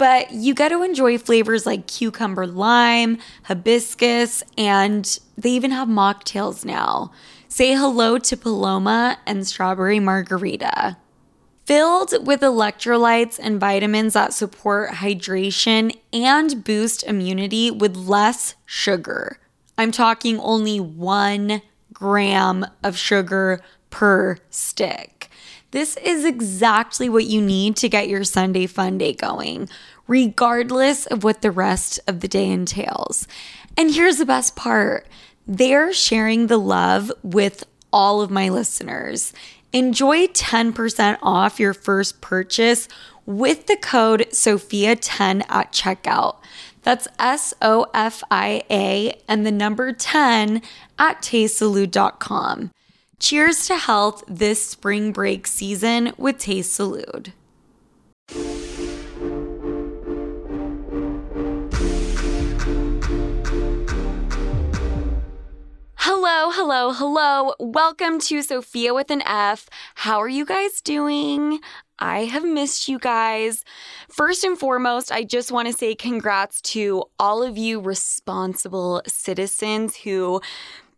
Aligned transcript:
but 0.00 0.32
you 0.32 0.54
get 0.54 0.70
to 0.70 0.82
enjoy 0.82 1.18
flavors 1.18 1.66
like 1.66 1.86
cucumber 1.86 2.46
lime, 2.46 3.18
hibiscus, 3.42 4.42
and 4.56 5.20
they 5.36 5.50
even 5.50 5.72
have 5.72 5.88
mocktails 5.88 6.64
now. 6.64 7.12
Say 7.48 7.74
hello 7.74 8.16
to 8.16 8.34
Paloma 8.34 9.18
and 9.26 9.46
strawberry 9.46 10.00
margarita. 10.00 10.96
Filled 11.66 12.26
with 12.26 12.40
electrolytes 12.40 13.38
and 13.42 13.60
vitamins 13.60 14.14
that 14.14 14.32
support 14.32 14.88
hydration 14.92 15.94
and 16.14 16.64
boost 16.64 17.02
immunity 17.02 17.70
with 17.70 17.94
less 17.94 18.54
sugar. 18.64 19.38
I'm 19.76 19.92
talking 19.92 20.40
only 20.40 20.80
one 20.80 21.60
gram 21.92 22.64
of 22.82 22.96
sugar 22.96 23.60
per 23.90 24.38
stick. 24.48 25.19
This 25.72 25.96
is 25.98 26.24
exactly 26.24 27.08
what 27.08 27.26
you 27.26 27.40
need 27.40 27.76
to 27.76 27.88
get 27.88 28.08
your 28.08 28.24
Sunday 28.24 28.66
fun 28.66 28.98
day 28.98 29.12
going, 29.12 29.68
regardless 30.08 31.06
of 31.06 31.22
what 31.22 31.42
the 31.42 31.52
rest 31.52 32.00
of 32.08 32.20
the 32.20 32.28
day 32.28 32.50
entails. 32.50 33.28
And 33.76 33.94
here's 33.94 34.16
the 34.18 34.26
best 34.26 34.56
part 34.56 35.06
they're 35.46 35.92
sharing 35.92 36.46
the 36.46 36.58
love 36.58 37.12
with 37.22 37.64
all 37.92 38.20
of 38.20 38.30
my 38.30 38.48
listeners. 38.48 39.32
Enjoy 39.72 40.26
10% 40.26 41.18
off 41.22 41.60
your 41.60 41.74
first 41.74 42.20
purchase 42.20 42.88
with 43.24 43.66
the 43.66 43.76
code 43.76 44.26
SOFIA10 44.30 45.44
at 45.48 45.72
checkout. 45.72 46.36
That's 46.82 47.06
S 47.18 47.54
O 47.62 47.86
F 47.94 48.22
I 48.30 48.62
A 48.70 49.20
and 49.28 49.46
the 49.46 49.52
number 49.52 49.92
10 49.92 50.62
at 50.98 51.22
tastesalud.com. 51.22 52.70
Cheers 53.20 53.66
to 53.66 53.76
health 53.76 54.24
this 54.26 54.64
spring 54.64 55.12
break 55.12 55.46
season 55.46 56.14
with 56.16 56.38
Taste 56.38 56.80
Salud. 56.80 57.32
Hello, 65.96 66.50
hello, 66.50 66.92
hello. 66.94 67.54
Welcome 67.60 68.20
to 68.20 68.40
Sofia 68.40 68.94
with 68.94 69.10
an 69.10 69.20
F. 69.26 69.68
How 69.96 70.18
are 70.18 70.26
you 70.26 70.46
guys 70.46 70.80
doing? 70.80 71.60
I 71.98 72.20
have 72.20 72.42
missed 72.42 72.88
you 72.88 72.98
guys. 72.98 73.66
First 74.08 74.44
and 74.44 74.58
foremost, 74.58 75.12
I 75.12 75.24
just 75.24 75.52
want 75.52 75.68
to 75.68 75.74
say 75.74 75.94
congrats 75.94 76.62
to 76.62 77.04
all 77.18 77.42
of 77.42 77.58
you 77.58 77.80
responsible 77.80 79.02
citizens 79.06 79.94
who 79.94 80.40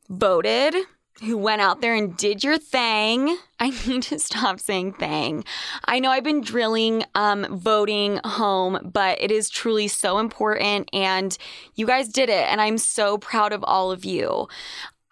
voted 0.08 0.76
who 1.20 1.36
went 1.36 1.60
out 1.60 1.80
there 1.80 1.94
and 1.94 2.16
did 2.16 2.42
your 2.42 2.58
thing. 2.58 3.36
I 3.60 3.70
need 3.86 4.02
to 4.04 4.18
stop 4.18 4.60
saying 4.60 4.94
thing. 4.94 5.44
I 5.84 5.98
know 5.98 6.10
I've 6.10 6.24
been 6.24 6.40
drilling 6.40 7.04
um, 7.14 7.46
voting 7.50 8.20
home, 8.24 8.90
but 8.92 9.20
it 9.20 9.30
is 9.30 9.50
truly 9.50 9.88
so 9.88 10.18
important 10.18 10.88
and 10.92 11.36
you 11.74 11.86
guys 11.86 12.08
did 12.08 12.28
it. 12.28 12.46
And 12.48 12.60
I'm 12.60 12.78
so 12.78 13.18
proud 13.18 13.52
of 13.52 13.62
all 13.64 13.92
of 13.92 14.04
you. 14.04 14.48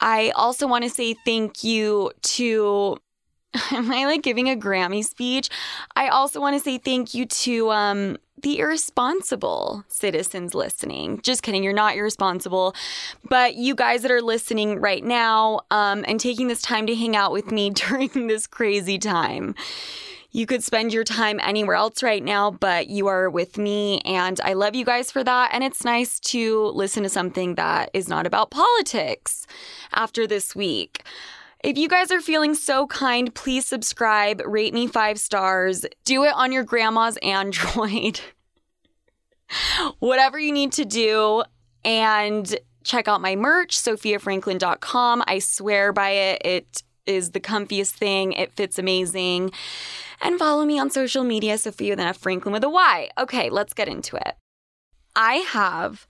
I 0.00 0.30
also 0.34 0.66
want 0.66 0.84
to 0.84 0.90
say 0.90 1.14
thank 1.24 1.62
you 1.62 2.10
to 2.22 2.98
am 3.72 3.90
I 3.90 4.06
like 4.06 4.22
giving 4.22 4.48
a 4.48 4.56
Grammy 4.56 5.04
speech? 5.04 5.48
I 5.96 6.08
also 6.08 6.40
want 6.40 6.56
to 6.56 6.62
say 6.62 6.78
thank 6.78 7.14
you 7.14 7.26
to 7.26 7.70
um, 7.70 8.16
the 8.42 8.58
irresponsible 8.58 9.84
citizens 9.88 10.54
listening. 10.54 11.20
Just 11.22 11.42
kidding, 11.42 11.62
you're 11.62 11.72
not 11.72 11.96
irresponsible. 11.96 12.74
But 13.28 13.54
you 13.56 13.74
guys 13.74 14.02
that 14.02 14.10
are 14.10 14.22
listening 14.22 14.80
right 14.80 15.04
now 15.04 15.60
um, 15.70 16.04
and 16.08 16.18
taking 16.18 16.48
this 16.48 16.62
time 16.62 16.86
to 16.86 16.94
hang 16.94 17.16
out 17.16 17.32
with 17.32 17.50
me 17.50 17.70
during 17.88 18.26
this 18.26 18.46
crazy 18.46 18.98
time. 18.98 19.54
You 20.32 20.46
could 20.46 20.62
spend 20.62 20.92
your 20.92 21.02
time 21.02 21.40
anywhere 21.42 21.74
else 21.74 22.04
right 22.04 22.22
now, 22.22 22.52
but 22.52 22.88
you 22.88 23.08
are 23.08 23.28
with 23.28 23.58
me, 23.58 24.00
and 24.04 24.40
I 24.44 24.52
love 24.52 24.76
you 24.76 24.84
guys 24.84 25.10
for 25.10 25.24
that. 25.24 25.50
And 25.52 25.64
it's 25.64 25.84
nice 25.84 26.20
to 26.20 26.66
listen 26.66 27.02
to 27.02 27.08
something 27.08 27.56
that 27.56 27.90
is 27.94 28.08
not 28.08 28.26
about 28.26 28.52
politics 28.52 29.48
after 29.92 30.28
this 30.28 30.54
week. 30.54 31.02
If 31.62 31.76
you 31.76 31.88
guys 31.88 32.10
are 32.10 32.22
feeling 32.22 32.54
so 32.54 32.86
kind, 32.86 33.34
please 33.34 33.66
subscribe, 33.66 34.40
rate 34.46 34.72
me 34.72 34.86
five 34.86 35.20
stars, 35.20 35.84
do 36.04 36.24
it 36.24 36.32
on 36.34 36.52
your 36.52 36.64
grandma's 36.64 37.16
Android, 37.22 38.20
whatever 39.98 40.38
you 40.38 40.52
need 40.52 40.72
to 40.72 40.86
do, 40.86 41.42
and 41.84 42.56
check 42.82 43.08
out 43.08 43.20
my 43.20 43.36
merch, 43.36 43.76
sofiafranklyn.com. 43.76 45.22
I 45.26 45.38
swear 45.38 45.92
by 45.92 46.10
it. 46.10 46.42
It 46.46 46.82
is 47.04 47.32
the 47.32 47.40
comfiest 47.40 47.90
thing, 47.90 48.32
it 48.32 48.54
fits 48.54 48.78
amazing. 48.78 49.50
And 50.22 50.38
follow 50.38 50.64
me 50.64 50.78
on 50.78 50.90
social 50.90 51.24
media, 51.24 51.58
Sofia 51.58 51.96
then 51.96 52.12
Franklyn 52.14 52.52
with 52.52 52.64
a 52.64 52.70
Y. 52.70 53.10
Okay, 53.18 53.50
let's 53.50 53.74
get 53.74 53.88
into 53.88 54.16
it. 54.16 54.36
I 55.14 55.36
have 55.36 56.06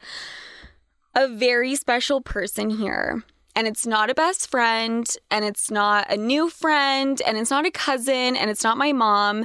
a 1.14 1.26
very 1.26 1.74
special 1.74 2.20
person 2.20 2.70
here 2.70 3.24
and 3.60 3.68
it's 3.68 3.86
not 3.86 4.08
a 4.08 4.14
best 4.14 4.50
friend, 4.50 5.06
and 5.30 5.44
it's 5.44 5.70
not 5.70 6.10
a 6.10 6.16
new 6.16 6.48
friend, 6.48 7.20
and 7.26 7.36
it's 7.36 7.50
not 7.50 7.66
a 7.66 7.70
cousin, 7.70 8.34
and 8.34 8.48
it's 8.48 8.64
not 8.64 8.78
my 8.78 8.90
mom. 8.90 9.44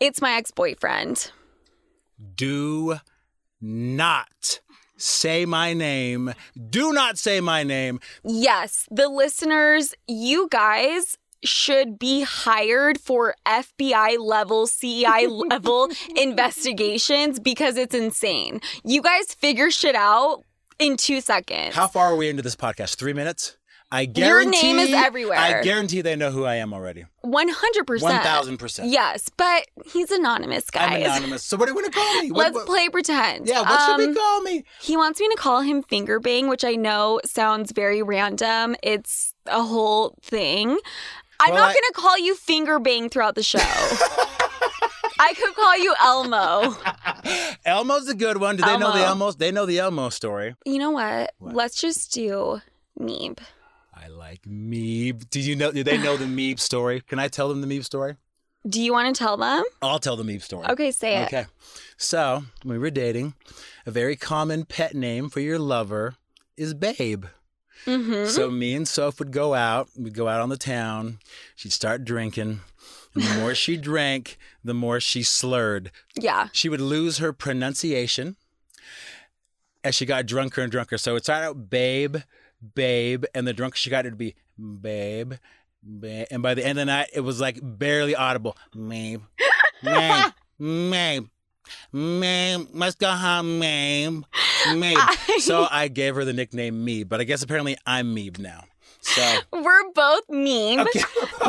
It's 0.00 0.20
my 0.20 0.32
ex 0.32 0.50
boyfriend. 0.50 1.30
Do 2.34 2.98
not 3.60 4.58
say 4.96 5.46
my 5.46 5.74
name. 5.74 6.34
Do 6.70 6.92
not 6.92 7.18
say 7.18 7.40
my 7.40 7.62
name. 7.62 8.00
Yes, 8.24 8.88
the 8.90 9.06
listeners, 9.06 9.94
you 10.08 10.48
guys 10.50 11.16
should 11.44 12.00
be 12.00 12.22
hired 12.22 12.98
for 12.98 13.36
FBI 13.46 14.18
level, 14.18 14.66
CIA 14.66 15.26
level 15.50 15.88
investigations 16.16 17.38
because 17.38 17.76
it's 17.76 17.94
insane. 17.94 18.60
You 18.82 19.02
guys 19.02 19.32
figure 19.34 19.70
shit 19.70 19.94
out 19.94 20.42
in 20.80 20.96
two 20.96 21.20
seconds. 21.20 21.74
How 21.74 21.86
far 21.86 22.06
are 22.06 22.16
we 22.16 22.28
into 22.28 22.42
this 22.42 22.56
podcast? 22.56 22.96
Three 22.96 23.12
minutes? 23.12 23.56
I 23.92 24.04
guarantee 24.04 24.68
Your 24.68 24.76
name 24.76 24.86
is 24.88 24.92
everywhere. 24.94 25.36
I 25.36 25.62
guarantee 25.62 26.00
they 26.00 26.14
know 26.14 26.30
who 26.30 26.44
I 26.44 26.54
am 26.56 26.72
already. 26.72 27.06
100%. 27.24 28.00
One 28.02 28.20
thousand 28.22 28.58
percent. 28.58 28.88
Yes, 28.88 29.28
but 29.36 29.66
he's 29.92 30.12
anonymous, 30.12 30.70
guys. 30.70 30.92
I'm 30.92 31.02
anonymous. 31.02 31.42
So 31.42 31.56
what 31.56 31.66
do 31.66 31.72
you 31.72 31.74
want 31.74 31.86
to 31.92 31.98
call 31.98 32.20
me? 32.22 32.30
What- 32.30 32.38
Let's 32.44 32.54
what- 32.54 32.66
play 32.66 32.88
pretend. 32.88 33.48
Yeah, 33.48 33.62
what 33.62 33.80
should 33.80 34.00
Um, 34.00 34.08
we 34.10 34.14
call 34.14 34.42
me? 34.42 34.64
He 34.80 34.96
wants 34.96 35.18
me 35.18 35.28
to 35.28 35.34
call 35.36 35.62
him 35.62 35.82
finger 35.82 36.20
bang, 36.20 36.48
which 36.48 36.64
I 36.64 36.76
know 36.76 37.20
sounds 37.24 37.72
very 37.72 38.00
random. 38.00 38.76
It's 38.82 39.34
a 39.46 39.62
whole 39.64 40.14
thing. 40.22 40.78
I'm 41.40 41.52
Well, 41.52 41.60
not 41.62 41.70
I- 41.70 41.72
going 41.72 41.84
to 41.88 41.94
call 41.94 42.16
you 42.18 42.36
finger 42.36 42.78
bang 42.78 43.08
throughout 43.08 43.34
the 43.34 43.42
show. 43.42 43.58
I 45.22 45.34
could 45.34 45.54
call 45.54 45.78
you 45.78 45.94
Elmo. 46.02 46.76
Elmo's 47.64 48.08
a 48.08 48.14
good 48.14 48.38
one. 48.38 48.56
Do 48.56 48.64
they 48.64 48.78
know 48.78 48.92
the 48.92 49.04
Elmo. 49.04 49.32
They 49.32 49.52
know 49.52 49.66
the 49.66 49.78
Elmo 49.78 50.08
story. 50.08 50.54
You 50.64 50.78
know 50.78 50.90
what? 50.90 51.32
What? 51.38 51.54
Let's 51.54 51.80
just 51.80 52.12
do 52.12 52.60
Meeb. 52.98 53.38
I 53.94 54.08
like 54.08 54.42
Meeb. 54.42 55.28
Do 55.30 55.40
you 55.40 55.56
know? 55.56 55.72
Do 55.72 55.82
they 55.84 55.98
know 55.98 56.16
the 56.16 56.24
Meeb 56.54 56.58
story? 56.58 57.00
Can 57.02 57.18
I 57.18 57.28
tell 57.28 57.48
them 57.48 57.60
the 57.60 57.66
Meeb 57.66 57.84
story? 57.84 58.16
Do 58.68 58.80
you 58.82 58.92
want 58.92 59.14
to 59.14 59.18
tell 59.18 59.36
them? 59.36 59.64
I'll 59.80 59.98
tell 59.98 60.16
the 60.16 60.22
Meeb 60.22 60.42
story. 60.42 60.66
Okay, 60.68 60.90
say 60.90 61.16
it. 61.16 61.26
Okay. 61.26 61.46
So 61.96 62.44
when 62.62 62.76
we 62.76 62.78
were 62.78 62.90
dating, 62.90 63.34
a 63.86 63.90
very 63.90 64.16
common 64.16 64.64
pet 64.64 64.94
name 64.94 65.30
for 65.30 65.40
your 65.40 65.58
lover 65.58 66.16
is 66.56 66.74
Babe. 66.74 67.24
Mm-hmm. 67.86 68.26
So 68.26 68.50
me 68.50 68.74
and 68.74 68.86
Soph 68.86 69.18
would 69.18 69.30
go 69.30 69.54
out. 69.54 69.88
We'd 69.96 70.14
go 70.14 70.28
out 70.28 70.40
on 70.40 70.50
the 70.50 70.58
town. 70.58 71.18
She'd 71.56 71.72
start 71.72 72.04
drinking. 72.04 72.60
The 73.14 73.34
more 73.40 73.54
she 73.54 73.76
drank, 73.76 74.38
the 74.62 74.74
more 74.74 75.00
she 75.00 75.22
slurred. 75.22 75.90
yeah. 76.16 76.48
She 76.52 76.68
would 76.68 76.80
lose 76.80 77.18
her 77.18 77.32
pronunciation 77.32 78.36
as 79.82 79.94
she 79.94 80.06
got 80.06 80.26
drunker 80.26 80.62
and 80.62 80.70
drunker. 80.70 80.98
So 80.98 81.16
it 81.16 81.24
started 81.24 81.46
out 81.46 81.70
babe, 81.70 82.18
babe, 82.74 83.24
and 83.34 83.46
the 83.46 83.52
drunker 83.52 83.76
she 83.76 83.90
got 83.90 84.06
it 84.06 84.10
would 84.10 84.18
be 84.18 84.34
babe, 84.58 85.34
babe. 86.00 86.26
And 86.30 86.42
by 86.42 86.54
the 86.54 86.62
end 86.64 86.78
of 86.78 86.82
the 86.86 86.92
night, 86.92 87.08
it 87.14 87.20
was 87.20 87.40
like 87.40 87.58
barely 87.62 88.14
audible. 88.14 88.56
Babe, 88.74 89.22
babe, 89.82 90.32
babe, 90.58 91.28
babe, 91.92 92.66
let's 92.72 92.94
go 92.96 93.10
home, 93.10 93.60
babe, 93.60 94.22
babe. 94.72 94.98
So 95.40 95.66
I 95.70 95.88
gave 95.88 96.14
her 96.16 96.24
the 96.24 96.34
nickname 96.34 96.84
Meeb, 96.86 97.08
but 97.08 97.20
I 97.20 97.24
guess 97.24 97.42
apparently 97.42 97.76
I'm 97.86 98.14
Meeb 98.14 98.38
now. 98.38 98.64
So 99.02 99.38
We're 99.52 99.90
both 99.94 100.26
Meeb. 100.28 100.80
okay. 100.86 101.00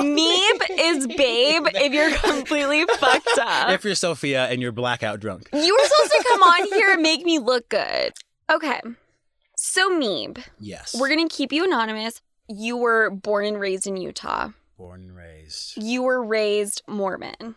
Meeb 0.01 0.61
is 0.79 1.05
babe 1.07 1.63
if 1.75 1.91
you're 1.93 2.15
completely 2.17 2.85
fucked 2.97 3.27
up. 3.39 3.69
if 3.71 3.83
you're 3.83 3.95
Sofia 3.95 4.45
and 4.47 4.61
you're 4.61 4.71
blackout 4.71 5.19
drunk. 5.19 5.49
You 5.53 5.73
were 5.75 5.87
supposed 5.87 6.11
to 6.11 6.23
come 6.29 6.43
on 6.43 6.65
here 6.67 6.93
and 6.93 7.01
make 7.01 7.25
me 7.25 7.39
look 7.39 7.67
good. 7.69 8.13
Okay. 8.51 8.79
So, 9.57 9.89
Meeb, 9.91 10.43
Yes. 10.59 10.95
we're 10.99 11.09
going 11.09 11.27
to 11.27 11.33
keep 11.35 11.51
you 11.51 11.63
anonymous. 11.65 12.21
You 12.47 12.77
were 12.77 13.09
born 13.11 13.45
and 13.45 13.59
raised 13.59 13.85
in 13.85 13.97
Utah. 13.97 14.49
born 14.77 15.01
and 15.01 15.15
raised 15.15 15.73
You 15.81 16.03
were 16.03 16.23
raised 16.23 16.81
Mormon. 16.87 17.55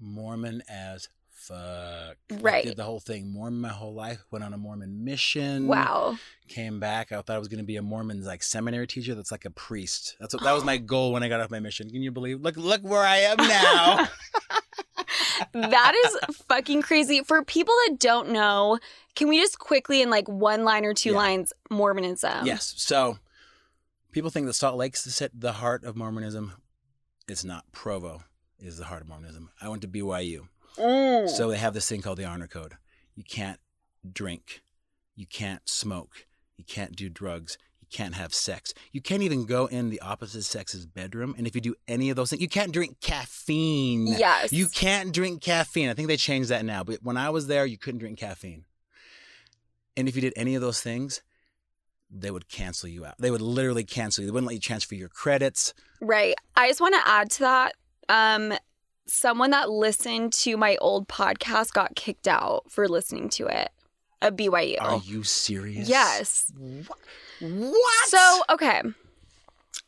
Mormon 0.00 0.62
as 0.68 1.08
fuck. 1.48 2.16
I 2.30 2.34
Right. 2.40 2.64
did 2.64 2.76
the 2.76 2.84
whole 2.84 3.00
thing 3.00 3.32
Mormon 3.32 3.60
my 3.60 3.68
whole 3.68 3.94
life. 3.94 4.24
Went 4.30 4.44
on 4.44 4.52
a 4.54 4.58
Mormon 4.58 5.04
mission. 5.04 5.66
Wow. 5.66 6.16
Came 6.48 6.80
back. 6.80 7.12
I 7.12 7.16
thought 7.16 7.36
I 7.36 7.38
was 7.38 7.48
going 7.48 7.58
to 7.58 7.64
be 7.64 7.76
a 7.76 7.82
Mormon 7.82 8.22
like 8.24 8.42
seminary 8.42 8.86
teacher. 8.86 9.14
That's 9.14 9.30
like 9.32 9.44
a 9.44 9.50
priest. 9.50 10.16
That's 10.20 10.34
what, 10.34 10.42
that 10.44 10.52
was 10.52 10.64
my 10.64 10.76
goal 10.92 11.12
when 11.12 11.22
I 11.22 11.28
got 11.28 11.40
off 11.40 11.50
my 11.50 11.60
mission. 11.60 11.90
Can 11.90 12.02
you 12.02 12.10
believe? 12.10 12.40
Look, 12.40 12.56
look 12.56 12.82
where 12.82 13.02
I 13.04 13.18
am 13.18 13.36
now. 13.38 14.08
That 15.52 15.94
is 16.04 16.36
fucking 16.48 16.82
crazy. 16.82 17.22
For 17.22 17.42
people 17.44 17.74
that 17.86 17.98
don't 17.98 18.30
know, 18.30 18.78
can 19.14 19.28
we 19.28 19.38
just 19.40 19.58
quickly, 19.58 20.02
in 20.02 20.10
like 20.10 20.28
one 20.28 20.64
line 20.64 20.84
or 20.84 20.94
two 20.94 21.10
Yeah. 21.10 21.16
lines, 21.16 21.52
Mormonism? 21.70 22.46
yes. 22.46 22.74
So 22.76 23.18
people 24.10 24.30
think 24.30 24.46
that 24.46 24.54
Salt 24.54 24.76
Lake's 24.76 25.04
the 25.34 25.52
heart 25.52 25.84
of 25.84 25.96
Mormonism. 25.96 26.52
It's 27.28 27.44
not. 27.44 27.64
Provo 27.72 28.22
is 28.58 28.78
the 28.78 28.84
heart 28.84 29.02
of 29.02 29.08
Mormonism. 29.08 29.50
I 29.60 29.68
went 29.68 29.82
to 29.82 29.88
BYU. 29.88 30.48
Mm. 30.78 31.28
So 31.28 31.50
they 31.50 31.58
have 31.58 31.74
this 31.74 31.88
thing 31.88 32.02
called 32.02 32.18
the 32.18 32.24
honor 32.24 32.46
code. 32.46 32.74
You 33.14 33.24
can't 33.24 33.60
drink. 34.10 34.62
You 35.16 35.26
can't 35.26 35.68
smoke. 35.68 36.26
You 36.56 36.64
can't 36.64 36.96
do 36.96 37.08
drugs. 37.08 37.58
You 37.80 37.88
can't 37.90 38.14
have 38.14 38.34
sex. 38.34 38.74
You 38.92 39.00
can't 39.00 39.22
even 39.22 39.44
go 39.44 39.66
in 39.66 39.90
the 39.90 40.00
opposite 40.00 40.42
sex's 40.42 40.86
bedroom. 40.86 41.34
And 41.36 41.46
if 41.46 41.54
you 41.54 41.60
do 41.60 41.74
any 41.86 42.10
of 42.10 42.16
those 42.16 42.30
things, 42.30 42.42
you 42.42 42.48
can't 42.48 42.72
drink 42.72 43.00
caffeine. 43.00 44.06
Yes. 44.06 44.52
You 44.52 44.66
can't 44.68 45.12
drink 45.12 45.42
caffeine. 45.42 45.88
I 45.88 45.94
think 45.94 46.08
they 46.08 46.16
changed 46.16 46.48
that 46.48 46.64
now. 46.64 46.82
But 46.82 47.00
when 47.02 47.16
I 47.16 47.30
was 47.30 47.46
there, 47.46 47.66
you 47.66 47.78
couldn't 47.78 48.00
drink 48.00 48.18
caffeine. 48.18 48.64
And 49.96 50.08
if 50.08 50.16
you 50.16 50.22
did 50.22 50.32
any 50.34 50.54
of 50.56 50.62
those 50.62 50.80
things, 50.80 51.22
they 52.10 52.30
would 52.30 52.48
cancel 52.48 52.88
you 52.88 53.04
out. 53.04 53.14
They 53.18 53.30
would 53.30 53.42
literally 53.42 53.84
cancel 53.84 54.22
you. 54.22 54.26
They 54.26 54.32
wouldn't 54.32 54.48
let 54.48 54.54
you 54.54 54.60
transfer 54.60 54.94
your 54.94 55.08
credits. 55.08 55.74
Right. 56.00 56.34
I 56.56 56.68
just 56.68 56.80
want 56.80 56.94
to 56.94 57.08
add 57.08 57.30
to 57.32 57.38
that. 57.40 57.74
Um, 58.08 58.54
someone 59.06 59.50
that 59.50 59.70
listened 59.70 60.32
to 60.32 60.56
my 60.56 60.76
old 60.76 61.08
podcast 61.08 61.72
got 61.72 61.94
kicked 61.94 62.28
out 62.28 62.64
for 62.70 62.88
listening 62.88 63.28
to 63.30 63.46
it 63.46 63.70
at 64.22 64.36
BYU. 64.36 64.76
Are 64.80 65.00
you 65.04 65.22
serious? 65.22 65.88
Yes. 65.88 66.50
What? 66.58 66.98
What? 67.40 68.08
So, 68.08 68.42
okay. 68.50 68.82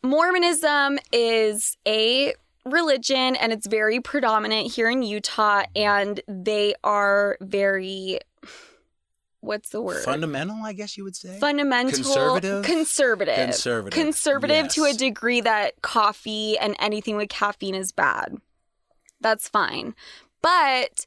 Mormonism 0.02 0.98
is 1.12 1.76
a 1.86 2.34
religion 2.64 3.36
and 3.36 3.52
it's 3.52 3.66
very 3.66 4.00
predominant 4.00 4.72
here 4.72 4.90
in 4.90 5.02
Utah 5.02 5.62
and 5.74 6.20
they 6.28 6.74
are 6.84 7.38
very 7.40 8.18
what's 9.40 9.68
the 9.70 9.80
word? 9.80 10.02
fundamental, 10.04 10.56
I 10.64 10.72
guess 10.72 10.96
you 10.96 11.04
would 11.04 11.14
say. 11.14 11.38
Fundamental 11.38 11.92
Conservative? 11.92 12.64
conservative 12.64 13.36
Conservative. 13.36 13.96
conservative 13.96 14.68
to 14.68 14.84
a 14.84 14.92
degree 14.92 15.40
that 15.40 15.80
coffee 15.82 16.58
and 16.58 16.74
anything 16.80 17.16
with 17.16 17.28
caffeine 17.28 17.76
is 17.76 17.92
bad. 17.92 18.36
That's 19.20 19.48
fine. 19.48 19.94
But 20.42 21.06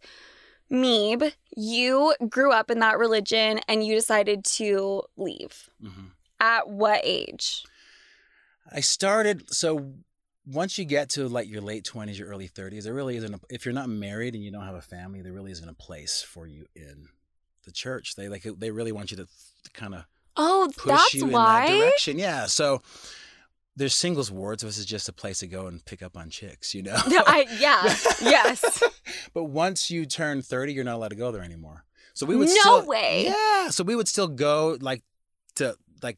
Meeb, 0.72 1.32
you 1.56 2.14
grew 2.30 2.52
up 2.52 2.70
in 2.70 2.80
that 2.80 2.98
religion 2.98 3.60
and 3.68 3.86
you 3.86 3.96
decided 3.96 4.44
to 4.46 5.04
leave. 5.18 5.70
Mhm. 5.84 6.12
At 6.40 6.70
what 6.70 7.02
age? 7.04 7.64
I 8.72 8.82
started 8.82 9.54
so 9.54 9.94
once 10.46 10.78
you 10.78 10.86
get 10.86 11.10
to 11.10 11.28
like 11.28 11.48
your 11.48 11.62
late 11.62 11.84
twenties, 11.84 12.18
your 12.20 12.28
early 12.30 12.48
thirties, 12.48 12.84
there 12.84 12.94
really 12.94 13.18
isn't. 13.18 13.34
A, 13.34 13.40
if 13.50 13.66
you're 13.66 13.74
not 13.74 13.90
married 13.90 14.34
and 14.36 14.44
you 14.44 14.52
don't 14.52 14.66
have 14.66 14.76
a 14.76 14.82
family, 14.82 15.22
there 15.22 15.34
really 15.34 15.52
isn't 15.52 15.68
a 15.70 15.74
place 15.74 16.22
for 16.22 16.48
you 16.48 16.66
in 16.76 17.08
the 17.66 17.72
church. 17.72 18.16
They 18.16 18.30
like 18.30 18.44
they 18.58 18.72
really 18.72 18.92
want 18.92 19.12
you 19.12 19.18
to, 19.18 19.26
to 19.26 19.72
kind 19.74 19.94
of 19.96 20.06
Oh, 20.38 20.72
push 20.78 20.92
that's 20.92 21.14
you 21.16 21.24
in 21.26 21.30
that 21.32 21.34
why. 21.34 21.68
direction. 21.80 22.18
Yeah. 22.18 22.46
So 22.46 22.82
there's 23.80 23.96
singles 23.96 24.30
wards. 24.30 24.62
This 24.62 24.78
is 24.78 24.86
just 24.86 25.08
a 25.08 25.14
place 25.14 25.40
to 25.40 25.48
go 25.48 25.68
and 25.68 25.84
pick 25.84 26.04
up 26.04 26.18
on 26.18 26.30
chicks, 26.30 26.76
you 26.76 26.84
know. 26.84 26.94
I, 26.98 27.48
yeah. 27.60 27.82
yes. 28.22 28.84
but 29.34 29.46
once 29.46 29.90
you 29.90 30.06
turn 30.06 30.42
30, 30.42 30.74
you're 30.74 30.84
not 30.84 30.96
allowed 30.96 31.10
to 31.10 31.16
go 31.16 31.32
there 31.32 31.42
anymore. 31.42 31.86
So 32.14 32.26
we 32.26 32.36
would 32.36 32.50
No 32.50 32.54
still, 32.56 32.86
way. 32.86 33.26
Yeah. 33.26 33.70
So 33.70 33.86
we 33.86 33.96
would 33.96 34.10
still 34.10 34.28
go 34.28 34.78
like 34.82 35.04
to 35.56 35.78
like 36.04 36.18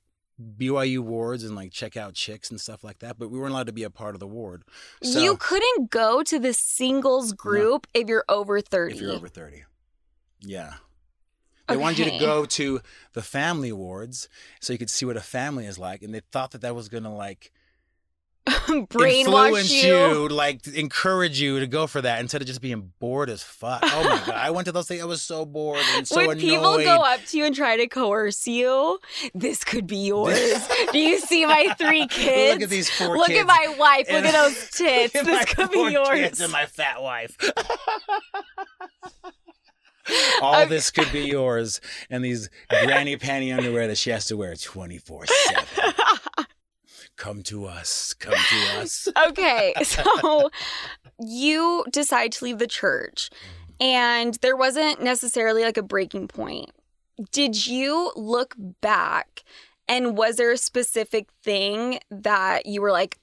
BYU 0.58 1.00
wards 1.00 1.44
and 1.44 1.56
like 1.56 1.72
check 1.72 1.96
out 1.96 2.16
chicks 2.16 2.50
and 2.50 2.60
stuff 2.60 2.84
like 2.84 3.00
that, 3.00 3.20
but 3.20 3.30
we 3.30 3.38
weren't 3.38 3.52
allowed 3.52 3.68
to 3.68 3.74
be 3.74 3.84
a 3.84 3.92
part 3.92 4.16
of 4.16 4.20
the 4.20 4.28
ward. 4.28 4.64
So 5.04 5.20
you 5.20 5.38
couldn't 5.38 5.92
go 5.92 6.24
to 6.24 6.40
the 6.40 6.54
singles 6.54 7.32
group 7.32 7.86
if 7.94 8.10
you're 8.10 8.26
over 8.28 8.60
30. 8.60 8.96
if 8.96 9.02
you're 9.02 9.12
over 9.12 9.28
30. 9.28 9.66
Yeah. 10.42 10.74
They 11.72 11.78
wanted 11.78 12.00
you 12.00 12.06
to 12.12 12.20
go 12.20 12.46
to 12.46 12.82
the 13.14 13.22
family 13.22 13.72
wards 13.72 14.30
so 14.60 14.74
you 14.74 14.80
could 14.80 14.90
see 14.90 15.06
what 15.06 15.18
a 15.18 15.22
family 15.22 15.66
is 15.66 15.78
like, 15.80 16.02
and 16.04 16.14
they 16.14 16.22
thought 16.32 16.52
that 16.52 16.62
that 16.62 16.76
was 16.76 16.90
gonna 16.90 17.14
like 17.14 17.52
Brainwash 18.48 19.20
influence 19.20 19.72
you. 19.84 20.28
like 20.30 20.66
encourage 20.66 21.40
you 21.40 21.60
to 21.60 21.68
go 21.68 21.86
for 21.86 22.02
that 22.02 22.20
instead 22.22 22.42
of 22.42 22.48
just 22.48 22.60
being 22.60 22.92
bored 23.00 23.30
as 23.30 23.44
fuck. 23.44 23.82
Oh 23.84 24.04
my 24.04 24.18
god, 24.26 24.30
I 24.36 24.50
went 24.50 24.66
to 24.66 24.72
those 24.72 24.88
things. 24.88 25.00
I 25.00 25.06
was 25.06 25.22
so 25.22 25.46
bored 25.46 25.80
and 25.92 26.08
so 26.08 26.16
when 26.18 26.32
annoyed. 26.32 26.40
people 26.40 26.78
go 26.80 27.02
up 27.04 27.24
to 27.28 27.38
you 27.38 27.46
and 27.46 27.56
try 27.56 27.78
to 27.78 27.88
coerce 27.88 28.48
you, 28.48 29.00
this 29.36 29.64
could 29.64 29.86
be 29.86 29.98
yours. 30.08 30.68
Do 30.92 30.98
you 30.98 31.20
see 31.20 31.46
my 31.46 31.76
three 31.78 32.08
kids? 32.08 32.54
Look 32.56 32.64
at 32.64 32.70
these 32.70 32.90
four 32.90 33.16
Look 33.16 33.28
kids. 33.28 33.42
at 33.42 33.46
my 33.48 33.76
wife. 33.78 34.08
Look 34.12 34.26
at 34.26 34.34
those 34.34 34.70
tits. 34.72 35.14
At 35.16 35.26
This 35.26 35.46
could 35.54 35.70
be 35.70 35.92
yours. 35.92 36.10
kids 36.10 36.42
and 36.42 36.52
my 36.52 36.66
fat 36.66 37.00
wife. 37.02 37.38
All 40.42 40.56
Okay. 40.62 40.70
this 40.70 40.92
could 40.92 41.12
be 41.12 41.22
yours, 41.22 41.80
and 42.10 42.24
these 42.24 42.50
granny 42.70 43.18
panty 43.18 43.56
underwear 43.56 43.88
that 43.88 43.98
she 43.98 44.10
has 44.12 44.26
to 44.28 44.38
wear 44.38 44.56
twenty 44.56 44.98
four 44.98 45.26
seven. 45.28 45.94
Come 47.18 47.44
to 47.44 47.66
us. 47.66 48.14
Come 48.14 48.34
to 48.34 48.80
us. 48.80 49.08
okay, 49.30 49.74
so 49.84 50.50
you 51.20 51.86
decide 51.92 52.32
to 52.34 52.46
leave 52.46 52.58
the 52.58 52.68
church, 52.68 53.30
and 53.80 54.36
there 54.42 54.56
wasn't 54.56 55.02
necessarily 55.04 55.64
like 55.64 55.78
a 55.78 55.84
breaking 55.84 56.28
point. 56.28 56.72
Did 57.32 57.68
you 57.68 58.12
look 58.16 58.56
back, 58.82 59.44
and 59.88 60.18
was 60.18 60.38
there 60.38 60.52
a 60.52 60.58
specific 60.58 61.28
thing 61.44 62.00
that 62.10 62.66
you 62.66 62.82
were 62.82 62.92
like, 62.92 63.20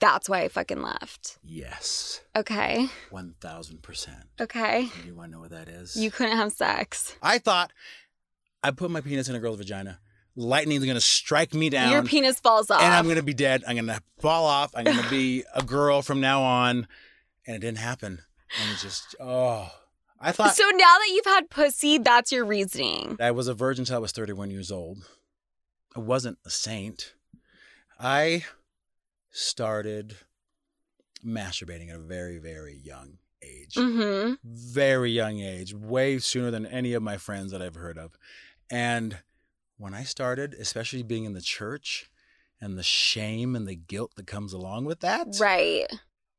that's 0.00 0.28
why 0.28 0.42
I 0.42 0.48
fucking 0.48 0.82
left? 0.82 1.38
Yes, 1.44 2.20
Okay, 2.36 2.88
one 3.10 3.34
thousand 3.40 3.82
percent. 3.82 4.24
okay. 4.40 4.88
You 5.06 5.14
want 5.14 5.30
to 5.30 5.36
know 5.36 5.40
what 5.40 5.50
that 5.50 5.68
is? 5.68 5.96
You 5.96 6.10
couldn't 6.10 6.36
have 6.36 6.52
sex. 6.52 7.14
I 7.22 7.38
thought 7.38 7.72
I 8.62 8.70
put 8.72 8.90
my 8.90 9.00
penis 9.00 9.28
in 9.28 9.34
a 9.34 9.38
girl's 9.40 9.58
vagina. 9.58 9.98
lightning's 10.36 10.84
gonna 10.84 11.00
strike 11.00 11.54
me 11.54 11.70
down. 11.70 11.90
Your 11.92 12.02
penis 12.02 12.40
falls 12.40 12.70
off. 12.70 12.82
and 12.82 12.92
I'm 12.92 13.06
gonna 13.08 13.22
be 13.22 13.34
dead. 13.34 13.62
I'm 13.66 13.76
gonna 13.76 14.00
fall 14.18 14.46
off. 14.46 14.72
I'm 14.74 14.84
gonna 14.84 15.08
be 15.10 15.44
a 15.54 15.62
girl 15.62 16.02
from 16.02 16.20
now 16.20 16.42
on. 16.42 16.86
And 17.46 17.56
it 17.56 17.60
didn't 17.60 17.78
happen. 17.78 18.20
And 18.60 18.72
it 18.72 18.78
just 18.80 19.14
oh 19.20 19.70
I 20.20 20.32
thought 20.32 20.54
so 20.54 20.64
now 20.64 20.76
that 20.98 21.08
you've 21.12 21.24
had 21.24 21.48
pussy, 21.50 21.96
that's 21.98 22.30
your 22.32 22.44
reasoning. 22.44 23.16
I 23.20 23.30
was 23.30 23.48
a 23.48 23.54
virgin 23.54 23.82
until 23.82 23.96
I 23.96 24.00
was 24.00 24.12
31 24.12 24.50
years 24.50 24.70
old. 24.70 24.98
I 25.96 26.00
wasn't 26.00 26.38
a 26.44 26.50
saint. 26.50 27.14
I 27.98 28.44
started 29.30 30.16
masturbating 31.24 31.90
at 31.90 31.96
a 31.96 32.00
very, 32.00 32.38
very 32.38 32.76
young 32.82 33.18
age. 33.42 33.74
Mm-hmm. 33.74 34.34
Very 34.44 35.10
young 35.10 35.40
age, 35.40 35.74
way 35.74 36.18
sooner 36.18 36.50
than 36.50 36.66
any 36.66 36.92
of 36.92 37.02
my 37.02 37.16
friends 37.16 37.52
that 37.52 37.62
I've 37.62 37.74
heard 37.74 37.98
of. 37.98 38.16
And 38.70 39.18
when 39.78 39.94
I 39.94 40.04
started, 40.04 40.54
especially 40.54 41.02
being 41.02 41.24
in 41.24 41.32
the 41.32 41.40
church 41.40 42.10
and 42.60 42.76
the 42.76 42.82
shame 42.82 43.56
and 43.56 43.66
the 43.66 43.76
guilt 43.76 44.12
that 44.16 44.26
comes 44.26 44.52
along 44.52 44.84
with 44.84 45.00
that, 45.00 45.28
Right. 45.40 45.86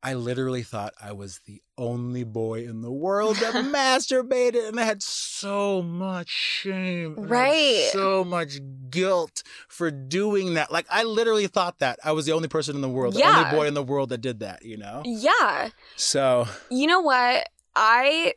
I 0.03 0.15
literally 0.15 0.63
thought 0.63 0.93
I 1.01 1.11
was 1.11 1.39
the 1.45 1.61
only 1.77 2.23
boy 2.23 2.63
in 2.63 2.81
the 2.81 2.91
world 2.91 3.37
that 3.37 3.53
masturbated, 3.53 4.67
and 4.67 4.79
I 4.79 4.83
had 4.83 5.03
so 5.03 5.81
much 5.81 6.29
shame, 6.29 7.17
and 7.17 7.25
I 7.25 7.37
had 7.37 7.47
Right. 7.51 7.89
So 7.91 8.23
much 8.23 8.59
guilt 8.89 9.43
for 9.67 9.91
doing 9.91 10.55
that. 10.55 10.71
Like 10.71 10.87
I 10.89 11.03
literally 11.03 11.47
thought 11.47 11.79
that 11.79 11.99
I 12.03 12.11
was 12.13 12.25
the 12.25 12.31
only 12.31 12.47
person 12.47 12.75
in 12.75 12.81
the 12.81 12.89
world, 12.89 13.13
the 13.13 13.23
only 13.23 13.43
boy 13.51 13.67
in 13.67 13.73
the 13.73 13.83
world 13.83 14.09
that 14.09 14.21
did 14.21 14.39
that. 14.39 14.63
You 14.65 14.77
know. 14.77 15.03
Yeah. 15.05 15.69
So 15.95 16.47
You 16.69 16.87
know 16.87 17.01
what? 17.01 17.47
I 17.75 18.33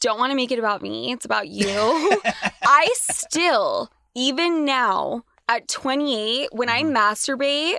don't 0.00 0.18
want 0.18 0.30
to 0.30 0.36
make 0.36 0.50
it 0.52 0.58
about 0.58 0.82
me. 0.82 1.12
It's 1.12 1.24
about 1.24 1.48
you. 1.48 2.22
I 2.66 2.88
still, 2.94 3.90
even 4.14 4.64
now 4.64 5.24
at 5.48 5.68
28, 5.68 6.48
when 6.52 6.68
I 6.68 6.82
Mhm. 6.82 6.92
masturbate, 6.92 7.78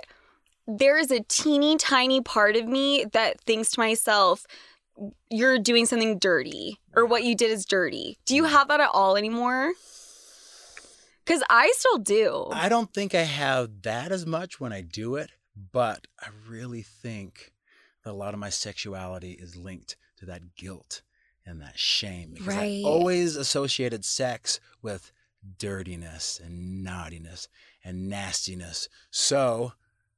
there 0.66 0.98
is 0.98 1.10
a 1.10 1.20
teeny 1.28 1.76
tiny 1.76 2.20
part 2.20 2.56
of 2.56 2.66
me 2.66 3.04
that 3.12 3.40
thinks 3.42 3.70
to 3.72 3.80
myself, 3.80 4.46
you're 5.30 5.58
doing 5.58 5.86
something 5.86 6.18
dirty 6.18 6.80
or 6.94 7.04
what 7.04 7.24
you 7.24 7.34
did 7.34 7.50
is 7.50 7.66
dirty. 7.66 8.18
Do 8.24 8.34
you 8.36 8.44
mm. 8.44 8.50
have 8.50 8.68
that 8.68 8.80
at 8.80 8.90
all 8.92 9.16
anymore? 9.16 9.72
Because 11.24 11.42
I 11.48 11.72
still 11.76 11.98
do. 11.98 12.48
I 12.52 12.68
don't 12.68 12.92
think 12.92 13.14
I 13.14 13.22
have 13.22 13.82
that 13.82 14.12
as 14.12 14.26
much 14.26 14.60
when 14.60 14.72
I 14.72 14.82
do 14.82 15.16
it, 15.16 15.30
but 15.72 16.06
I 16.20 16.28
really 16.46 16.82
think 16.82 17.52
that 18.04 18.12
a 18.12 18.12
lot 18.12 18.34
of 18.34 18.40
my 18.40 18.50
sexuality 18.50 19.32
is 19.32 19.56
linked 19.56 19.96
to 20.18 20.26
that 20.26 20.54
guilt 20.54 21.02
and 21.46 21.60
that 21.62 21.78
shame. 21.78 22.32
Because 22.34 22.54
Right. 22.54 22.82
I 22.84 22.88
always 22.88 23.36
associated 23.36 24.04
sex 24.04 24.60
with 24.82 25.12
dirtiness 25.58 26.40
and 26.42 26.82
naughtiness 26.82 27.48
and 27.82 28.08
nastiness. 28.08 28.88
So 29.10 29.72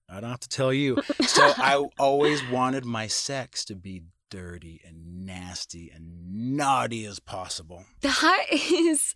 I 0.09 0.21
don't 0.21 0.31
have 0.31 0.41
to 0.41 0.49
tell 0.49 0.73
you. 0.73 1.03
So 1.27 1.43
I 1.57 1.85
always 1.99 2.41
wanted 2.49 2.85
my 2.85 3.07
sex 3.09 3.65
to 3.67 3.75
be 3.75 4.03
dirty 4.31 4.81
and 4.87 5.25
nasty 5.27 5.91
and 5.95 6.57
naughty 6.57 7.05
as 7.07 7.19
possible. 7.21 7.85
That 8.03 8.45
is. 8.53 9.15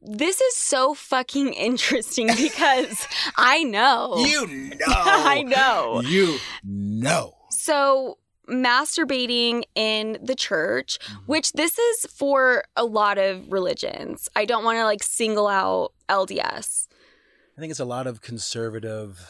This 0.00 0.40
is 0.40 0.56
so 0.56 0.94
fucking 0.94 1.52
interesting 1.52 2.26
because 2.36 3.06
I 3.36 3.64
know. 3.64 4.14
You 4.18 4.46
know. 4.46 4.76
I 4.88 5.42
know. 5.42 6.00
You 6.02 6.38
know. 6.62 7.34
So, 7.50 8.16
masturbating 8.48 9.62
in 9.74 10.18
the 10.22 10.34
church, 10.34 10.98
Mm-hmm. 11.00 11.20
which 11.26 11.52
this 11.52 11.78
is 11.78 12.06
for 12.06 12.64
a 12.76 12.84
lot 12.84 13.18
of 13.18 13.50
religions. 13.52 14.28
I 14.36 14.44
don't 14.44 14.64
want 14.64 14.78
to 14.78 14.84
like 14.84 15.02
single 15.02 15.48
out 15.48 15.92
LDS. 16.08 16.88
I 17.56 17.60
think 17.60 17.70
it's 17.70 17.80
a 17.80 17.84
lot 17.84 18.06
of 18.06 18.20
conservative. 18.22 19.20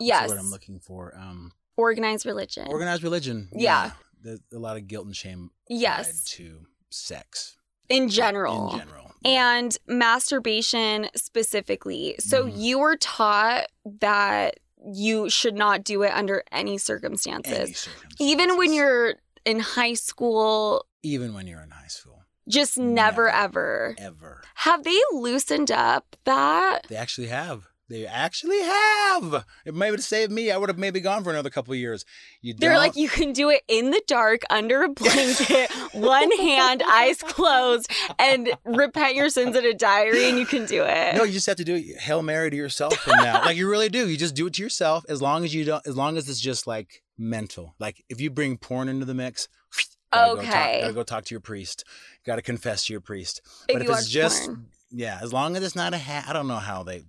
Yes. 0.00 0.28
word 0.28 0.38
I'm 0.38 0.50
looking 0.50 0.80
for. 0.80 1.14
Um, 1.16 1.52
Organized 1.76 2.26
religion. 2.26 2.68
organized 2.68 3.02
religion. 3.02 3.48
Yeah. 3.52 3.92
There's 4.22 4.40
a 4.52 4.58
lot 4.58 4.76
of 4.76 4.86
guilt 4.86 5.06
and 5.06 5.16
shame 5.16 5.50
yes. 5.68 6.22
to 6.36 6.66
sex 6.90 7.56
In 7.88 8.08
general. 8.08 8.72
In 8.72 8.78
general. 8.78 9.10
and 9.24 9.76
masturbation 9.88 11.08
specifically. 11.16 12.16
So 12.20 12.44
Mhm. 12.46 12.52
you 12.56 12.78
were 12.78 12.96
taught 12.96 13.66
that 14.00 14.60
you 14.92 15.30
should 15.30 15.54
not 15.54 15.84
do 15.84 16.02
it 16.02 16.12
under 16.12 16.42
any 16.52 16.76
circumstances. 16.78 17.52
Any 17.52 17.72
circumstances. 17.72 18.20
Even 18.20 18.56
when 18.56 18.72
you're 18.72 19.14
in 19.44 19.60
high 19.60 19.94
school, 19.94 20.86
even 21.02 21.34
when 21.34 21.46
you're 21.46 21.62
in 21.62 21.70
high 21.70 21.86
school, 21.88 22.24
just 22.48 22.76
never, 22.78 23.26
Never. 23.26 23.30
ever. 23.30 23.94
ever. 23.98 24.42
Have 24.56 24.84
they 24.84 25.00
loosened 25.12 25.70
up 25.70 26.16
that? 26.24 26.86
They 26.88 26.96
actually 26.96 27.28
have. 27.28 27.68
They 27.88 28.06
actually 28.06 28.60
have. 28.62 29.44
It 29.66 29.74
might 29.74 29.92
have 29.92 30.02
saved 30.02 30.32
me. 30.32 30.50
I 30.50 30.56
would 30.56 30.70
have 30.70 30.78
maybe 30.78 31.00
gone 31.00 31.22
for 31.24 31.30
another 31.30 31.50
couple 31.50 31.72
of 31.74 31.78
years. 31.78 32.04
You 32.40 32.54
They're 32.54 32.70
don't- 32.70 32.78
like, 32.78 32.96
you 32.96 33.08
can 33.08 33.32
do 33.32 33.50
it 33.50 33.62
in 33.68 33.90
the 33.90 34.00
dark 34.06 34.42
under 34.48 34.82
a 34.82 34.88
blanket, 34.88 35.70
one 35.92 36.30
hand, 36.38 36.82
eyes 36.88 37.18
closed, 37.22 37.90
and 38.18 38.50
repent 38.64 39.14
your 39.14 39.28
sins 39.28 39.56
in 39.56 39.64
a 39.66 39.74
diary, 39.74 40.28
and 40.28 40.38
you 40.38 40.46
can 40.46 40.64
do 40.64 40.84
it. 40.86 41.16
No, 41.16 41.24
you 41.24 41.32
just 41.32 41.46
have 41.46 41.56
to 41.56 41.64
do 41.64 41.74
it. 41.74 41.98
Hail 42.00 42.22
Mary 42.22 42.50
to 42.50 42.56
yourself 42.56 42.94
from 42.96 43.16
now. 43.18 43.44
like 43.44 43.56
you 43.56 43.68
really 43.68 43.88
do. 43.90 44.08
You 44.08 44.16
just 44.16 44.34
do 44.34 44.46
it 44.46 44.54
to 44.54 44.62
yourself 44.62 45.04
as 45.08 45.20
long 45.20 45.44
as 45.44 45.54
you 45.54 45.64
don't 45.64 45.86
as 45.86 45.96
long 45.96 46.16
as 46.16 46.28
it's 46.30 46.40
just 46.40 46.66
like 46.66 47.02
mental. 47.18 47.74
Like 47.78 48.02
if 48.08 48.20
you 48.20 48.30
bring 48.30 48.56
porn 48.56 48.88
into 48.88 49.04
the 49.04 49.14
mix, 49.14 49.48
gotta 50.12 50.34
Go 50.36 50.36
talk, 50.42 50.44
Okay. 50.54 50.80
gotta 50.80 50.92
go 50.94 51.02
talk 51.02 51.24
to 51.26 51.34
your 51.34 51.40
priest. 51.40 51.84
Gotta 52.24 52.42
confess 52.42 52.86
to 52.86 52.92
your 52.94 53.00
priest. 53.02 53.42
if 53.68 53.76
but 53.78 53.84
you 53.86 53.92
if 53.92 53.98
it's 53.98 54.08
just 54.08 54.46
porn. 54.46 54.66
yeah, 54.90 55.18
as 55.20 55.32
long 55.32 55.56
as 55.56 55.62
it's 55.62 55.76
not 55.76 55.92
a 55.92 55.98
hat, 55.98 56.24
I 56.28 56.32
don't 56.32 56.48
know 56.48 56.56
how 56.56 56.82
they 56.84 57.02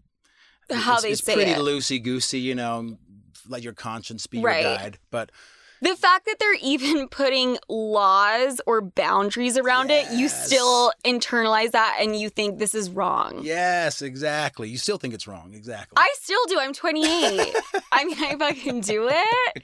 how 0.71 0.93
it's, 0.95 1.03
they 1.03 1.11
it's 1.11 1.23
say 1.23 1.33
pretty 1.35 1.51
it. 1.51 1.57
loosey 1.59 2.01
goosey, 2.01 2.39
you 2.39 2.55
know. 2.55 2.97
Let 3.49 3.61
your 3.61 3.73
conscience 3.73 4.25
be 4.27 4.39
Right. 4.41 4.61
your 4.63 4.75
guide. 4.77 4.99
But 5.11 5.29
The 5.81 5.95
fact 5.97 6.25
that 6.27 6.37
they're 6.39 6.55
even 6.61 7.07
putting 7.11 7.57
laws 7.67 8.61
or 8.65 8.79
boundaries 8.79 9.57
around 9.57 9.91
it, 9.91 10.09
you 10.11 10.29
still 10.29 10.93
internalize 11.05 11.71
that 11.71 11.97
and 11.99 12.17
you 12.17 12.29
think 12.29 12.57
this 12.59 12.73
is 12.73 12.89
wrong. 12.89 13.41
yes, 13.43 14.01
exactly. 14.01 14.69
You 14.69 14.77
still 14.77 14.97
think 14.97 15.13
it's 15.13 15.27
wrong. 15.27 15.53
Exactly. 15.53 15.95
I 15.97 16.13
still 16.21 16.39
do. 16.47 16.57
I'm 16.57 16.71
28. 16.73 17.53
I 17.91 18.05
mean, 18.05 18.15
I 18.23 18.35
fucking 18.37 18.79
do 18.81 19.09
it. 19.11 19.63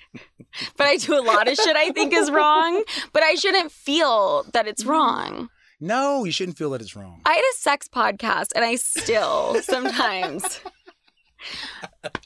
But 0.76 0.88
I 0.88 0.98
do 0.98 1.18
a 1.18 1.22
lot 1.24 1.48
of 1.48 1.56
shit 1.56 1.76
I 1.78 1.92
think 1.92 2.12
is 2.14 2.30
wrong. 2.30 2.84
But 3.14 3.24
I 3.24 3.36
shouldn't 3.36 3.72
feel 3.72 4.44
that 4.54 4.68
it's 4.68 4.84
wrong. 4.84 5.50
no, 5.80 6.26
you 6.26 6.32
shouldn't 6.34 6.58
feel 6.58 6.72
that 6.72 6.82
it's 6.82 6.98
wrong. 6.98 7.22
I 7.26 7.34
had 7.36 7.40
a 7.54 7.56
sex 7.58 7.88
podcast 7.88 8.48
and 8.56 8.66
I 8.66 8.76
still 8.76 9.62
sometimes. 9.62 10.60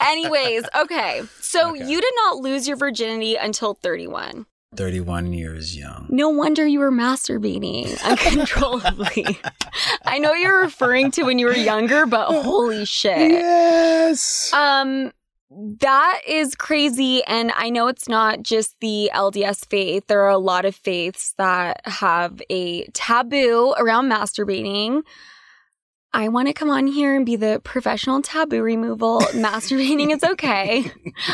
Anyways, 0.00 0.64
okay. 0.76 1.22
So 1.40 1.70
Okay. 1.70 1.86
you 1.86 2.00
did 2.00 2.12
not 2.24 2.36
lose 2.38 2.66
your 2.68 2.76
virginity 2.76 3.36
until 3.36 3.74
31. 3.74 4.46
31 4.76 5.32
years 5.32 5.76
young. 5.76 6.06
No 6.10 6.28
wonder 6.30 6.66
you 6.66 6.80
were 6.80 6.90
masturbating 6.90 8.02
uncontrollably. 8.04 9.38
I 10.04 10.18
know 10.18 10.32
you're 10.34 10.62
referring 10.62 11.12
to 11.12 11.22
when 11.22 11.38
you 11.38 11.46
were 11.46 11.54
younger, 11.54 12.06
but 12.06 12.26
holy 12.42 12.84
shit. 12.84 13.30
Yes. 13.30 14.52
Um 14.52 15.12
that 15.78 16.20
is 16.26 16.56
crazy 16.56 17.22
and 17.24 17.52
I 17.54 17.70
know 17.70 17.86
it's 17.86 18.08
not 18.08 18.42
just 18.42 18.74
the 18.80 19.08
LDS 19.14 19.64
faith. 19.70 20.08
There 20.08 20.22
are 20.22 20.30
a 20.30 20.38
lot 20.38 20.64
of 20.64 20.74
faiths 20.74 21.34
that 21.38 21.80
have 21.84 22.42
a 22.50 22.86
taboo 22.94 23.72
around 23.78 24.10
masturbating. 24.10 25.02
I 26.14 26.28
want 26.28 26.46
to 26.46 26.54
come 26.54 26.70
on 26.70 26.86
here 26.86 27.16
and 27.16 27.26
be 27.26 27.34
the 27.34 27.60
professional 27.64 28.22
taboo 28.22 28.62
removal. 28.62 29.20
Masturbating 29.32 30.14
is 30.14 30.22
okay. 30.22 30.88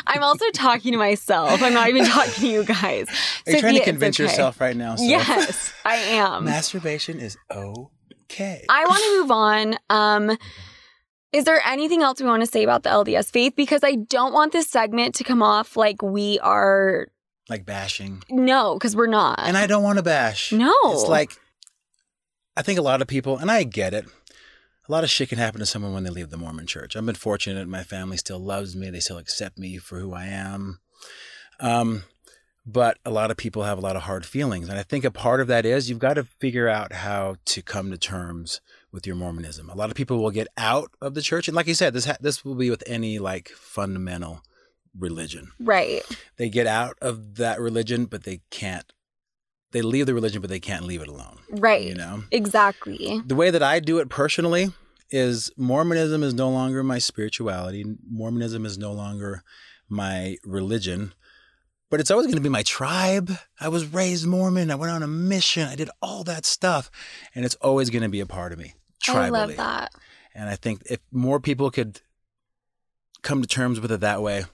I'm 0.07 0.23
also 0.23 0.47
talking 0.53 0.93
to 0.93 0.99
myself. 0.99 1.63
I'm 1.63 1.75
not 1.75 1.91
even 1.91 2.07
talking 2.07 2.33
to 2.33 2.49
you 2.49 2.65
guys. 2.65 3.07
Are 3.47 3.53
you 3.53 3.61
trying 3.61 3.75
to 3.75 3.85
convince 3.85 4.19
okay. 4.19 4.25
yourself 4.25 4.59
right 4.59 4.75
now? 4.75 4.97
Soph? 4.97 5.07
Yes, 5.07 5.75
I 5.85 5.97
am. 5.97 6.47
Masturbation 6.47 7.21
is 7.21 7.37
okay. 7.53 8.65
I 8.71 8.87
want 8.87 9.05
to 9.05 9.21
move 9.21 9.31
on. 9.31 9.77
Um, 9.91 10.39
is 11.35 11.45
there 11.45 11.61
anything 11.67 12.03
else 12.03 12.19
we 12.19 12.27
want 12.27 12.43
to 12.43 12.51
say 12.51 12.65
about 12.65 12.83
the 12.83 12.89
LDS 12.89 13.31
faith? 13.31 13.53
Because 13.55 13.85
I 13.85 13.97
don't 13.97 14.33
want 14.33 14.53
this 14.53 14.67
segment 14.67 15.15
to 15.17 15.25
come 15.25 15.43
off 15.43 15.77
like 15.77 16.01
we 16.01 16.39
are. 16.39 17.09
like 17.51 17.67
bashing. 17.67 18.23
No, 18.31 18.75
because 18.75 18.97
we're 18.97 19.09
not. 19.09 19.41
And 19.41 19.59
I 19.59 19.67
don't 19.67 19.83
want 19.83 19.99
to 19.99 20.03
bash. 20.03 20.53
No. 20.53 20.75
It's 20.87 21.07
like, 21.07 21.33
I 22.57 22.63
think 22.63 22.79
a 22.79 22.83
lot 22.83 23.03
of 23.03 23.09
people, 23.09 23.37
and 23.37 23.51
I 23.51 23.63
get 23.65 23.93
it, 23.93 24.07
a 24.91 24.93
lot 24.93 25.05
of 25.05 25.11
shit 25.11 25.29
can 25.29 25.39
happen 25.39 25.61
to 25.61 25.67
someone 25.67 25.93
when 25.93 26.03
they 26.03 26.11
leave 26.11 26.31
the 26.31 26.37
Mormon 26.37 26.67
church. 26.67 26.97
I've 26.97 27.07
been 27.07 27.15
fortunate. 27.15 27.69
My 27.69 27.85
family 27.85 28.17
still 28.17 28.41
loves 28.41 28.75
me. 28.75 28.91
They 28.91 28.99
still 28.99 29.19
accept 29.19 29.57
me 29.57 29.77
for 29.79 30.01
who 30.01 30.13
I 30.13 30.27
am. 30.27 30.81
Um, 31.61 32.03
but 32.67 32.99
a 33.05 33.11
lot 33.11 33.31
of 33.31 33.37
people 33.37 33.63
have 33.63 33.79
a 33.79 33.81
lot 33.81 33.95
of 33.95 34.03
hard 34.03 34.27
feelings. 34.27 34.69
And 34.69 34.79
I 34.79 34.83
think 34.83 35.05
a 35.05 35.11
part 35.13 35.41
of 35.41 35.47
that 35.47 35.65
is 35.65 35.89
you've 35.89 35.99
got 36.01 36.15
to 36.15 36.25
figure 36.25 36.69
out 36.69 36.93
how 36.93 37.37
to 37.47 37.63
come 37.63 37.91
to 37.93 37.99
terms 37.99 38.61
with 38.91 39.07
your 39.07 39.15
Mormonism. 39.17 39.71
A 39.71 39.77
lot 39.77 39.91
of 39.91 39.97
people 39.97 40.19
will 40.19 40.31
get 40.33 40.49
out 40.59 40.91
of 41.01 41.15
the 41.15 41.23
church. 41.23 41.47
And 41.47 41.55
like 41.55 41.67
you 41.69 41.75
said, 41.75 41.93
this, 41.95 42.07
ha- 42.07 42.17
this 42.21 42.45
will 42.45 42.57
be 42.57 42.69
with 42.69 42.83
any 42.87 43.19
like 43.21 43.49
fundamental 43.51 44.43
religion. 44.99 45.53
right. 45.61 46.03
They 46.37 46.49
get 46.49 46.67
out 46.67 46.97
of 47.01 47.37
that 47.37 47.61
religion, 47.61 48.07
but 48.07 48.25
they 48.25 48.41
can't. 48.51 48.93
They 49.73 49.83
leave 49.83 50.07
the 50.07 50.15
religion, 50.15 50.41
but 50.41 50.51
they 50.51 50.59
can't 50.59 50.85
leave 50.85 51.01
it 51.01 51.07
alone. 51.07 51.39
Right. 51.49 51.83
You 51.87 51.95
know, 51.95 52.25
Exactly. 52.33 53.23
the 53.25 53.37
way 53.37 53.51
that 53.53 53.63
I 53.63 53.79
do 53.79 53.99
it 54.01 54.09
personally 54.09 54.73
is 55.11 55.51
Mormonism 55.57 56.23
is 56.23 56.35
no 56.35 56.49
longer 56.51 56.83
my 56.83 56.99
spirituality. 56.99 57.85
Mormonism 58.09 58.65
is 58.65 58.79
no 58.79 58.93
longer 58.93 59.43
my 59.89 60.37
religion, 60.45 61.15
but 61.91 62.01
it's 62.01 62.11
always 62.11 62.27
going 62.27 62.37
to 62.37 62.43
be 62.43 62.49
my 62.49 62.63
tribe. 62.63 63.33
I 63.59 63.69
was 63.69 63.87
raised 63.87 64.27
Mormon. 64.27 64.71
I 64.71 64.77
went 64.77 64.93
on 64.93 65.03
a 65.03 65.09
mission. 65.09 65.69
I 65.69 65.75
did 65.75 65.91
all 66.01 66.25
that 66.25 66.47
stuff, 66.47 66.91
and 67.35 67.45
it's 67.45 67.57
always 67.57 67.91
going 67.91 68.03
to 68.03 68.09
be 68.09 68.21
a 68.21 68.27
part 68.27 68.53
of 68.53 68.59
me. 68.59 68.75
Tribally. 69.05 69.15
I 69.15 69.29
love 69.31 69.57
that. 69.57 69.93
And 70.35 70.49
I 70.49 70.57
think 70.57 70.83
if 70.87 71.01
more 71.11 71.41
people 71.41 71.71
could 71.71 72.01
come 73.23 73.43
to 73.43 73.49
terms 73.49 73.81
with 73.81 73.91
it 73.91 74.01
that 74.01 74.23
way, 74.23 74.45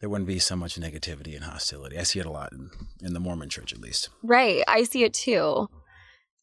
there 0.00 0.08
wouldn't 0.08 0.28
be 0.28 0.38
so 0.38 0.56
much 0.56 0.76
negativity 0.76 1.34
and 1.34 1.44
hostility. 1.44 1.98
I 1.98 2.02
see 2.02 2.20
it 2.20 2.26
a 2.26 2.30
lot 2.30 2.52
in, 2.52 2.70
in 3.00 3.14
the 3.14 3.20
Mormon 3.20 3.48
church, 3.48 3.72
at 3.72 3.80
least. 3.80 4.08
Right. 4.22 4.62
I 4.66 4.84
see 4.84 5.04
it 5.04 5.14
too. 5.14 5.68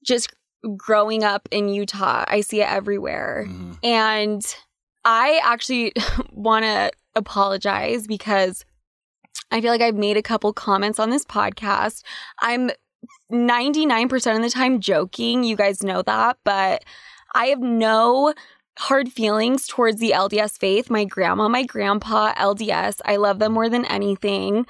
Just 0.04 0.34
growing 0.76 1.24
up 1.24 1.48
in 1.52 1.70
Utah, 1.70 2.26
I 2.28 2.42
see 2.42 2.62
it 2.62 2.70
everywhere. 2.70 3.46
Mm-hmm. 3.48 3.74
And 3.84 4.56
I 5.06 5.40
actually 5.44 5.94
want 6.32 6.66
to 6.66 6.92
apologize 7.16 8.08
because 8.08 8.66
I 9.52 9.62
feel 9.62 9.72
like 9.72 9.82
I've 9.82 9.96
made 9.96 10.18
a 10.18 10.22
couple 10.22 10.54
comments 10.54 11.00
on 11.00 11.10
this 11.10 11.26
podcast. 11.26 12.04
I'm 12.40 12.72
99% 13.32 14.36
of 14.36 14.42
the 14.42 14.50
time 14.50 14.80
joking. 14.80 15.44
You 15.44 15.56
guys 15.56 15.84
know 15.84 16.02
that. 16.04 16.38
But 16.44 16.84
I 17.34 17.48
have 17.48 17.60
no 17.60 18.34
hard 18.78 19.12
feelings 19.12 19.68
towards 19.68 20.00
the 20.00 20.12
LDS 20.12 20.58
faith. 20.58 20.90
My 20.90 21.04
grandma, 21.04 21.48
my 21.50 21.64
grandpa, 21.64 22.34
LDS. 22.36 23.02
I 23.06 23.18
love 23.18 23.40
them 23.40 23.54
more 23.54 23.70
than 23.70 23.86
anything. 23.86 24.66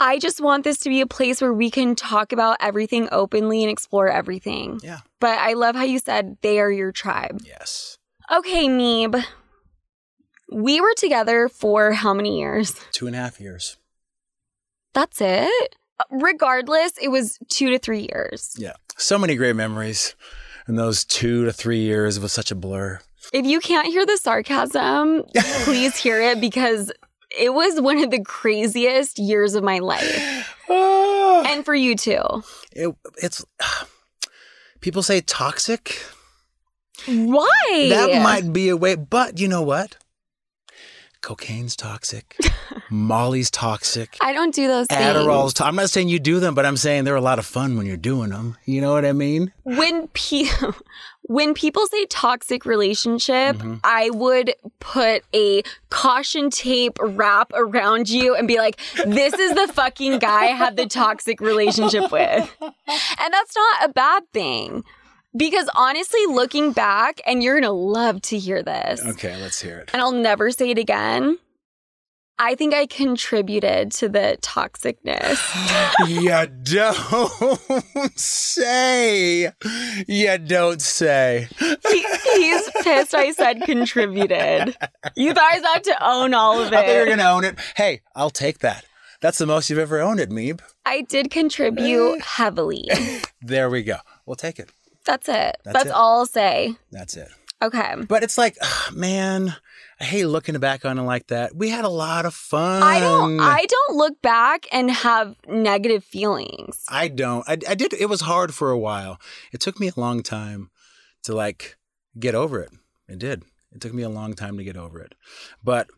I 0.00 0.18
just 0.18 0.40
want 0.40 0.64
this 0.64 0.78
to 0.80 0.88
be 0.88 1.00
a 1.00 1.06
place 1.06 1.40
where 1.40 1.52
we 1.52 1.70
can 1.70 1.94
talk 1.94 2.32
about 2.32 2.56
everything 2.60 3.08
openly 3.10 3.62
and 3.62 3.70
explore 3.70 4.08
everything. 4.08 4.80
Yeah. 4.82 4.98
But 5.20 5.38
I 5.38 5.54
love 5.54 5.74
how 5.74 5.82
you 5.82 5.98
said 5.98 6.36
they 6.42 6.60
are 6.60 6.70
your 6.70 6.92
tribe. 6.92 7.40
Yes. 7.44 7.98
Okay, 8.30 8.68
Meeb. 8.68 9.22
We 10.52 10.80
were 10.80 10.94
together 10.94 11.48
for 11.48 11.92
how 11.92 12.14
many 12.14 12.38
years? 12.38 12.74
Two 12.92 13.06
and 13.06 13.16
a 13.16 13.18
half 13.18 13.40
years. 13.40 13.76
That's 14.94 15.20
it? 15.20 15.76
Regardless, 16.10 16.92
it 17.02 17.08
was 17.08 17.38
two 17.48 17.70
to 17.70 17.78
three 17.78 18.08
years. 18.12 18.54
Yeah. 18.56 18.74
So 18.96 19.18
many 19.18 19.34
great 19.34 19.56
memories. 19.56 20.14
And 20.66 20.78
those 20.78 21.04
two 21.04 21.44
to 21.46 21.52
three 21.52 21.80
years 21.80 22.20
was 22.20 22.32
such 22.32 22.50
a 22.50 22.54
blur. 22.54 23.00
If 23.32 23.46
you 23.46 23.60
can't 23.60 23.88
hear 23.88 24.06
the 24.06 24.16
sarcasm, 24.16 25.24
please 25.64 25.96
hear 25.96 26.20
it 26.20 26.40
because 26.40 26.92
it 27.38 27.54
was 27.54 27.80
one 27.80 27.98
of 28.02 28.10
the 28.10 28.22
craziest 28.22 29.18
years 29.18 29.54
of 29.54 29.64
my 29.64 29.78
life. 29.78 30.54
Ah. 30.70 31.44
And 31.46 31.64
for 31.64 31.74
you 31.74 31.96
too. 31.96 32.20
it, 32.72 32.94
it's 33.22 33.42
people 34.82 35.02
say 35.02 35.22
toxic. 35.22 35.98
Why? 37.06 37.86
That 37.88 38.22
might 38.22 38.52
be 38.52 38.68
a 38.68 38.76
way, 38.76 38.96
but 38.96 39.40
you 39.40 39.48
know 39.48 39.62
what? 39.62 39.96
Cocaine's 41.20 41.76
toxic. 41.76 42.36
Molly's 42.90 43.50
toxic. 43.50 44.16
I 44.20 44.32
don't 44.32 44.54
do 44.54 44.66
those 44.68 44.86
things. 44.86 45.00
Adderall's. 45.00 45.54
To- 45.54 45.64
I'm 45.66 45.76
not 45.76 45.90
saying 45.90 46.08
you 46.08 46.18
do 46.18 46.40
them, 46.40 46.54
but 46.54 46.64
I'm 46.64 46.76
saying 46.76 47.04
they're 47.04 47.16
a 47.16 47.20
lot 47.20 47.38
of 47.38 47.46
fun 47.46 47.76
when 47.76 47.86
you're 47.86 47.96
doing 47.96 48.30
them. 48.30 48.56
You 48.64 48.80
know 48.80 48.92
what 48.92 49.04
I 49.04 49.12
mean? 49.12 49.52
when 49.64 50.08
pe- 50.08 50.46
when 51.22 51.52
people 51.54 51.86
say 51.88 52.06
toxic 52.06 52.64
relationship, 52.64 53.56
Mm-hmm. 53.56 53.74
I 53.84 54.10
would 54.10 54.54
put 54.80 55.22
a 55.34 55.62
caution 55.90 56.48
tape 56.50 56.96
wrap 57.00 57.50
around 57.54 58.08
you 58.08 58.34
and 58.34 58.48
be 58.48 58.56
like, 58.58 58.80
"This 59.06 59.34
is 59.34 59.54
the 59.54 59.70
fucking 59.72 60.18
guy 60.20 60.44
I 60.44 60.52
had 60.52 60.76
the 60.76 60.86
toxic 60.86 61.40
relationship 61.40 62.10
with," 62.10 62.56
and 62.60 62.72
that's 63.32 63.54
not 63.56 63.90
a 63.90 63.92
bad 63.92 64.22
thing. 64.32 64.84
Because 65.36 65.68
honestly, 65.74 66.24
looking 66.26 66.72
back, 66.72 67.20
and 67.26 67.42
you're 67.42 67.60
gonna 67.60 67.72
love 67.72 68.22
to 68.22 68.38
hear 68.38 68.62
this, 68.62 69.04
Okay, 69.04 69.36
let's 69.40 69.60
hear 69.60 69.78
it. 69.78 69.90
and 69.92 70.00
I'll 70.02 70.12
never 70.12 70.50
say 70.50 70.70
it 70.70 70.78
again. 70.78 71.38
I 72.40 72.54
think 72.54 72.72
I 72.72 72.86
contributed 72.86 73.90
to 73.92 74.08
the 74.08 74.38
toxicness. 74.40 75.38
you 76.08 76.30
don't 76.62 78.18
say. 78.18 79.50
You 80.06 80.38
don't 80.38 80.80
say. 80.80 81.48
He, 81.58 82.06
he's 82.34 82.70
pissed 82.84 83.12
I 83.12 83.32
said 83.32 83.62
contributed. 83.62 84.76
You 85.16 85.34
guys 85.34 85.62
have 85.74 85.82
to 85.82 85.96
own 86.08 86.32
all 86.32 86.60
of 86.60 86.68
I 86.68 86.76
thought 86.76 86.86
you 86.86 86.98
were 87.00 87.06
going 87.06 87.18
to 87.18 87.28
own 87.28 87.42
it. 87.44 87.58
Hey, 87.76 88.02
I'll 88.14 88.30
take 88.30 88.60
that. 88.60 88.84
That's 89.20 89.38
the 89.38 89.46
most 89.46 89.68
you've 89.68 89.80
ever 89.80 90.00
owned 90.00 90.20
it, 90.20 90.30
Meeb. 90.30 90.60
I 90.86 91.00
did 91.02 91.32
contribute 91.32 92.20
heavily. 92.24 92.88
There 93.42 93.68
we 93.68 93.82
go. 93.82 93.96
We'll 94.26 94.36
take 94.36 94.60
it. 94.60 94.70
That's 95.08 95.26
it. 95.26 95.56
That's 95.64 95.72
That's, 95.72 95.86
it. 95.86 95.92
all 95.92 96.18
I'll 96.18 96.26
say. 96.26 96.76
That's 96.92 97.16
it. 97.16 97.28
Okay. 97.62 97.94
But 98.06 98.22
it's 98.22 98.36
like, 98.36 98.58
ah, 98.62 98.90
man, 98.94 99.56
I 99.98 100.04
hate 100.04 100.26
looking 100.26 100.58
back 100.58 100.84
on 100.84 100.98
it 100.98 101.02
like 101.02 101.28
that. 101.28 101.56
We 101.56 101.70
had 101.70 101.86
a 101.86 101.88
lot 101.88 102.26
of 102.26 102.34
fun. 102.34 102.82
I 102.82 103.00
don't 103.00 103.40
I 103.40 103.64
don't 103.64 103.96
look 103.96 104.20
back 104.20 104.66
and 104.70 104.90
have 104.90 105.34
negative 105.48 106.04
feelings. 106.04 106.84
I 106.90 107.08
don't. 107.08 107.42
I, 107.48 107.52
I 107.66 107.74
did. 107.74 107.94
It 107.94 108.10
was 108.10 108.20
hard 108.20 108.54
for 108.54 108.70
a 108.70 108.78
while. 108.78 109.18
It 109.50 109.60
took 109.60 109.80
me 109.80 109.88
a 109.88 109.98
long 109.98 110.22
time 110.22 110.68
to 111.22 111.34
like 111.34 111.78
get 112.18 112.34
over 112.34 112.60
it. 112.60 112.70
It 113.08 113.18
did. 113.18 113.44
It 113.72 113.80
took 113.80 113.94
me 113.94 114.02
a 114.02 114.10
long 114.10 114.34
time 114.34 114.58
to 114.58 114.64
get 114.64 114.76
over 114.76 115.00
it. 115.00 115.14
But 115.64 115.88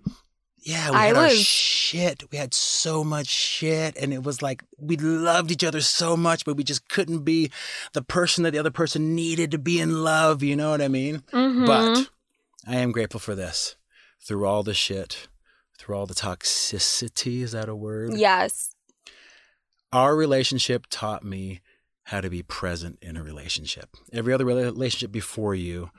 yeah, 0.62 0.90
we 0.90 0.96
I 0.96 1.06
had 1.06 1.16
our 1.16 1.30
shit. 1.30 2.24
We 2.30 2.38
had 2.38 2.52
so 2.54 3.02
much 3.04 3.28
shit, 3.28 3.96
and 3.96 4.12
it 4.12 4.22
was 4.22 4.42
like 4.42 4.62
we 4.78 4.96
loved 4.96 5.50
each 5.50 5.64
other 5.64 5.80
so 5.80 6.16
much, 6.16 6.44
but 6.44 6.56
we 6.56 6.64
just 6.64 6.88
couldn't 6.88 7.20
be 7.20 7.50
the 7.92 8.02
person 8.02 8.44
that 8.44 8.50
the 8.52 8.58
other 8.58 8.70
person 8.70 9.14
needed 9.14 9.50
to 9.52 9.58
be 9.58 9.80
in 9.80 10.02
love. 10.02 10.42
You 10.42 10.56
know 10.56 10.70
what 10.70 10.82
I 10.82 10.88
mean? 10.88 11.22
Mhm. 11.32 11.66
But 11.66 12.10
I 12.66 12.76
am 12.76 12.92
grateful 12.92 13.20
for 13.20 13.34
this. 13.34 13.76
Through 14.22 14.44
all 14.46 14.62
the 14.62 14.74
shit, 14.74 15.28
through 15.78 15.96
all 15.96 16.06
the 16.06 16.14
toxicity, 16.14 17.42
is 17.42 17.52
that 17.52 17.68
a 17.68 17.74
word? 17.74 18.14
yes. 18.14 18.74
Our 19.92 20.14
relationship 20.14 20.86
taught 20.88 21.24
me 21.24 21.62
how 22.04 22.20
to 22.20 22.30
be 22.30 22.42
present 22.44 22.98
in 23.02 23.16
a 23.16 23.24
relationship. 23.24 23.96
Every 24.12 24.32
other 24.32 24.44
relationship 24.44 25.10
before 25.10 25.54
you, 25.54 25.90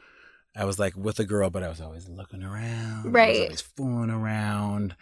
I 0.55 0.65
was 0.65 0.77
like 0.79 0.95
with 0.97 1.19
a 1.19 1.23
girl, 1.25 1.49
but 1.49 1.63
I 1.63 1.69
was 1.69 1.79
always 1.81 2.09
looking 2.09 2.43
around. 2.43 3.03
I 3.05 3.07
was 3.07 3.13
Right. 3.13 3.41
always 3.43 3.61
fooling 3.61 4.09
around. 4.09 4.95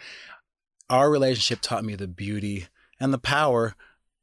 Our 0.89 1.09
relationship 1.09 1.59
taught 1.61 1.83
me 1.83 1.95
the 1.95 2.07
beauty 2.07 2.67
and 2.99 3.13
the 3.13 3.17
power 3.19 3.75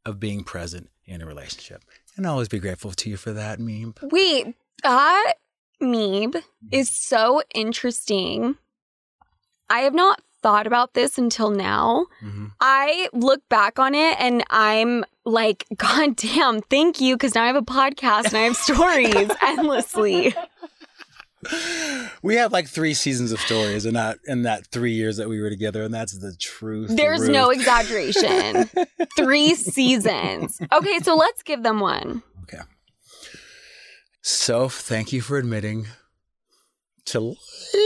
of 0.04 0.20
being 0.20 0.44
present 0.44 0.90
in 1.04 1.20
a 1.22 1.26
relationship. 1.26 1.84
And 2.16 2.26
I'll 2.26 2.34
always 2.34 2.48
be 2.48 2.58
grateful 2.58 2.92
to 2.92 3.10
you 3.10 3.16
for 3.16 3.32
that, 3.32 3.58
Meeb. 3.58 3.96
Wait, 4.12 4.54
that 4.82 5.34
meme 5.80 6.34
is 6.70 6.88
so 6.90 7.42
interesting. 7.54 8.56
I 9.68 9.80
have 9.80 9.94
not 9.94 10.22
thought 10.42 10.66
about 10.66 10.94
this 10.94 11.18
until 11.18 11.50
now. 11.50 12.06
hmm 12.20 12.46
I 12.60 13.10
look 13.12 13.46
back 13.50 13.78
on 13.78 13.94
it 13.94 14.18
and 14.18 14.42
I'm 14.48 15.04
like, 15.24 15.66
God 15.76 16.16
damn, 16.16 16.62
thank 16.62 17.00
you. 17.00 17.18
Cause 17.18 17.34
now 17.34 17.42
I 17.44 17.48
have 17.48 17.56
a 17.56 17.62
podcast 17.62 18.26
and 18.28 18.36
I 18.36 18.42
have 18.42 18.56
stories 19.28 19.30
endlessly. 19.42 20.34
We 22.22 22.36
have 22.36 22.52
like 22.52 22.66
three 22.66 22.94
seasons 22.94 23.30
of 23.30 23.40
stories 23.40 23.86
in 23.86 23.94
that 23.94 24.18
in 24.26 24.42
that 24.42 24.66
three 24.66 24.92
years 24.92 25.18
that 25.18 25.28
we 25.28 25.40
were 25.40 25.50
together, 25.50 25.82
and 25.82 25.94
that's 25.94 26.18
the 26.18 26.34
truth. 26.40 26.96
There's 26.96 27.20
Ruth. 27.20 27.30
no 27.30 27.50
exaggeration. 27.50 28.68
Three 29.16 29.54
seasons. 29.54 30.60
Okay, 30.72 30.98
so 31.00 31.14
let's 31.14 31.42
give 31.42 31.62
them 31.62 31.80
one. 31.80 32.22
Okay 32.42 32.62
so 34.26 34.68
thank 34.68 35.12
you 35.12 35.20
for 35.20 35.38
admitting 35.38 35.86
to 37.04 37.18
a 37.18 37.78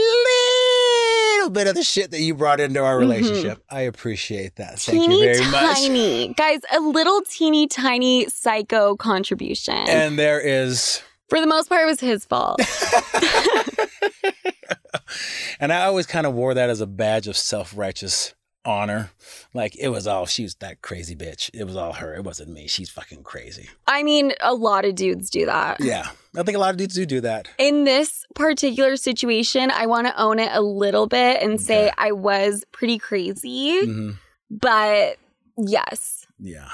little 1.37 1.51
bit 1.51 1.67
of 1.67 1.75
the 1.75 1.83
shit 1.83 2.09
that 2.09 2.19
you 2.19 2.33
brought 2.33 2.59
into 2.59 2.83
our 2.83 2.99
mm-hmm. 2.99 3.11
relationship. 3.11 3.63
I 3.69 3.81
appreciate 3.81 4.55
that. 4.55 4.79
Thank 4.79 5.01
teeny 5.01 5.19
you 5.19 5.33
very 5.35 5.51
much. 5.51 5.81
tiny. 5.81 6.33
Guys, 6.33 6.61
a 6.73 6.79
little 6.79 7.21
teeny 7.29 7.67
tiny 7.67 8.27
psycho 8.27 8.95
contribution. 8.95 9.75
And 9.75 10.17
there 10.17 10.39
is, 10.39 11.03
For 11.31 11.39
the 11.39 11.47
most 11.47 11.69
part, 11.69 11.83
it 11.83 11.85
was 11.85 12.01
his 12.01 12.25
fault. 12.25 12.59
and 15.61 15.71
I 15.71 15.85
always 15.85 16.05
kind 16.05 16.27
of 16.27 16.33
wore 16.33 16.53
that 16.55 16.69
as 16.69 16.81
a 16.81 16.85
badge 16.85 17.29
of 17.29 17.37
self 17.37 17.77
righteous 17.77 18.35
honor. 18.65 19.11
Like 19.53 19.77
it 19.77 19.87
was 19.87 20.07
all 20.07 20.25
she 20.25 20.43
was 20.43 20.55
that 20.55 20.81
crazy 20.81 21.15
bitch. 21.15 21.49
It 21.53 21.63
was 21.63 21.77
all 21.77 21.93
her. 21.93 22.13
It 22.13 22.25
wasn't 22.25 22.49
me. 22.49 22.67
She's 22.67 22.89
fucking 22.89 23.23
crazy. 23.23 23.69
I 23.87 24.03
mean, 24.03 24.33
a 24.41 24.53
lot 24.53 24.83
of 24.83 24.95
dudes 24.95 25.29
do 25.29 25.45
that. 25.45 25.79
Yeah, 25.79 26.09
I 26.35 26.43
think 26.43 26.57
a 26.57 26.59
lot 26.59 26.71
of 26.71 26.75
dudes 26.75 26.95
do 26.95 27.05
do 27.05 27.21
that. 27.21 27.47
In 27.57 27.85
this 27.85 28.25
particular 28.35 28.97
situation, 28.97 29.71
I 29.71 29.85
want 29.85 30.07
to 30.07 30.21
own 30.21 30.37
it 30.37 30.49
a 30.51 30.59
little 30.59 31.07
bit 31.07 31.41
and 31.41 31.61
say 31.61 31.93
I 31.97 32.11
was 32.11 32.65
pretty 32.73 32.97
crazy, 32.97 33.85
hmm 33.85 34.11
but 34.49 35.15
yes. 35.57 36.27
Yeah. 36.37 36.67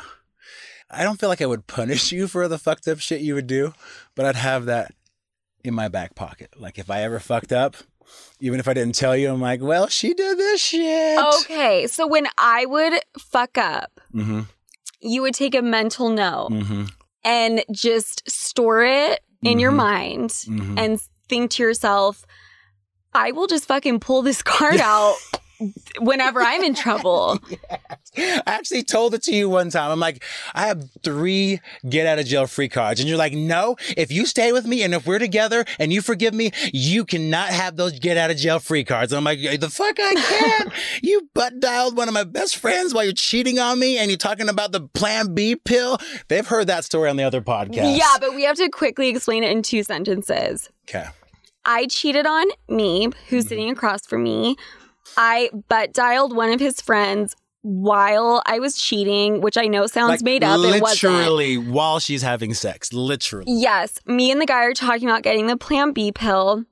I 0.89 1.03
don't 1.03 1.19
feel 1.19 1.29
like 1.29 1.41
I 1.41 1.45
would 1.45 1.67
punish 1.67 2.11
you 2.15 2.27
for 2.27 2.47
the 2.47 2.57
fucked 2.57 2.87
up 2.87 2.99
shit 2.99 3.21
you 3.21 3.35
would 3.35 3.47
do, 3.47 3.73
but 4.15 4.25
I'd 4.25 4.35
have 4.35 4.65
that 4.65 4.93
in 5.63 5.73
my 5.73 5.87
back 5.87 6.15
pocket. 6.15 6.53
Like 6.57 6.77
if 6.79 6.89
I 6.89 7.01
ever 7.03 7.19
fucked 7.19 7.51
up, 7.51 7.75
even 8.39 8.59
if 8.59 8.67
I 8.67 8.73
didn't 8.73 8.95
tell 8.95 9.15
you, 9.17 9.29
I'm 9.29 9.41
like, 9.41 9.61
well, 9.61 9.87
she 9.87 10.13
did 10.13 10.37
this 10.37 10.61
shit. 10.61 11.19
Okay, 11.41 11.87
so 11.87 12.07
when 12.07 12.27
I 12.37 12.65
would 12.65 12.93
fuck 13.19 13.57
up, 13.57 13.99
Mm-hmm. 14.13 14.41
you 15.01 15.21
would 15.23 15.33
take 15.33 15.55
a 15.55 15.61
mental 15.61 16.09
note 16.09 16.49
Mm-hmm. 16.51 16.83
and 17.25 17.63
just 17.71 18.29
store 18.29 18.83
it 18.83 19.19
in 19.43 19.59
your 19.59 19.71
Mhm. 19.71 19.75
mind 19.75 20.29
Mhm. 20.29 20.79
and 20.79 21.01
think 21.27 21.51
to 21.51 21.63
yourself, 21.63 22.25
I 23.13 23.31
will 23.33 23.47
just 23.47 23.65
fucking 23.65 23.99
pull 23.99 24.21
this 24.21 24.41
card 24.55 24.79
out 24.79 25.17
whenever 25.99 26.41
I'm 26.41 26.63
in 26.63 26.73
trouble. 26.73 27.39
I 28.17 28.41
actually 28.45 28.83
told 28.83 29.13
it 29.13 29.23
to 29.23 29.35
you 29.35 29.49
one 29.49 29.69
time. 29.69 29.91
I'm 29.91 29.99
like, 29.99 30.23
I 30.53 30.67
have 30.67 30.89
three 31.03 31.59
get 31.87 32.07
out 32.07 32.19
of 32.19 32.25
jail 32.25 32.47
free 32.47 32.69
cards. 32.69 32.99
And 32.99 33.07
you're 33.07 33.17
like, 33.17 33.33
no, 33.33 33.75
if 33.95 34.11
you 34.11 34.25
stay 34.25 34.51
with 34.51 34.65
me 34.65 34.83
and 34.83 34.93
if 34.93 35.05
we're 35.05 35.19
together 35.19 35.65
and 35.79 35.93
you 35.93 36.01
forgive 36.01 36.33
me, 36.33 36.51
you 36.73 37.05
cannot 37.05 37.49
have 37.49 37.75
those 37.75 37.99
get 37.99 38.17
out 38.17 38.31
of 38.31 38.37
jail 38.37 38.59
free 38.59 38.83
cards. 38.83 39.11
And 39.11 39.17
I'm 39.17 39.23
like, 39.23 39.59
the 39.59 39.69
fuck 39.69 39.97
I 39.99 40.13
can. 40.15 40.71
you 41.03 41.29
butt 41.33 41.59
dialed 41.59 41.95
one 41.97 42.07
of 42.07 42.13
my 42.13 42.23
best 42.23 42.57
friends 42.57 42.93
while 42.93 43.03
you're 43.03 43.13
cheating 43.13 43.59
on 43.59 43.79
me 43.79 43.97
and 43.97 44.09
you're 44.09 44.17
talking 44.17 44.49
about 44.49 44.71
the 44.71 44.81
plan 44.81 45.33
B 45.33 45.55
pill. 45.55 45.97
They've 46.27 46.47
heard 46.47 46.67
that 46.67 46.85
story 46.85 47.09
on 47.09 47.17
the 47.17 47.23
other 47.23 47.41
podcast. 47.41 47.97
Yeah, 47.97 48.15
but 48.19 48.35
we 48.35 48.43
have 48.43 48.57
to 48.57 48.69
quickly 48.69 49.09
explain 49.09 49.43
it 49.43 49.51
in 49.51 49.61
two 49.61 49.83
sentences. 49.83 50.69
Okay. 50.89 51.07
I 51.65 51.85
cheated 51.87 52.25
on 52.25 52.45
me, 52.69 53.09
who's 53.27 53.43
mm-hmm. 53.43 53.49
sitting 53.49 53.69
across 53.69 54.07
from 54.07 54.23
me. 54.23 54.55
I 55.15 55.49
butt 55.69 55.93
dialed 55.93 56.35
one 56.35 56.51
of 56.51 56.59
his 56.59 56.81
friends 56.81 57.35
while 57.61 58.41
I 58.45 58.59
was 58.59 58.77
cheating, 58.77 59.41
which 59.41 59.57
I 59.57 59.67
know 59.67 59.87
sounds 59.87 60.09
Like, 60.09 60.21
made 60.21 60.43
up. 60.43 60.59
It 60.59 60.81
wasn't. 60.81 61.11
literally 61.13 61.57
while 61.57 61.99
she's 61.99 62.21
having 62.21 62.53
sex. 62.53 62.93
Literally. 62.93 63.45
Yes, 63.51 63.99
me 64.05 64.31
and 64.31 64.39
the 64.41 64.45
guy 64.45 64.63
are 64.63 64.73
talking 64.73 65.09
about 65.09 65.23
getting 65.23 65.47
the 65.47 65.57
Plan 65.57 65.91
B 65.91 66.11
pill. 66.11 66.63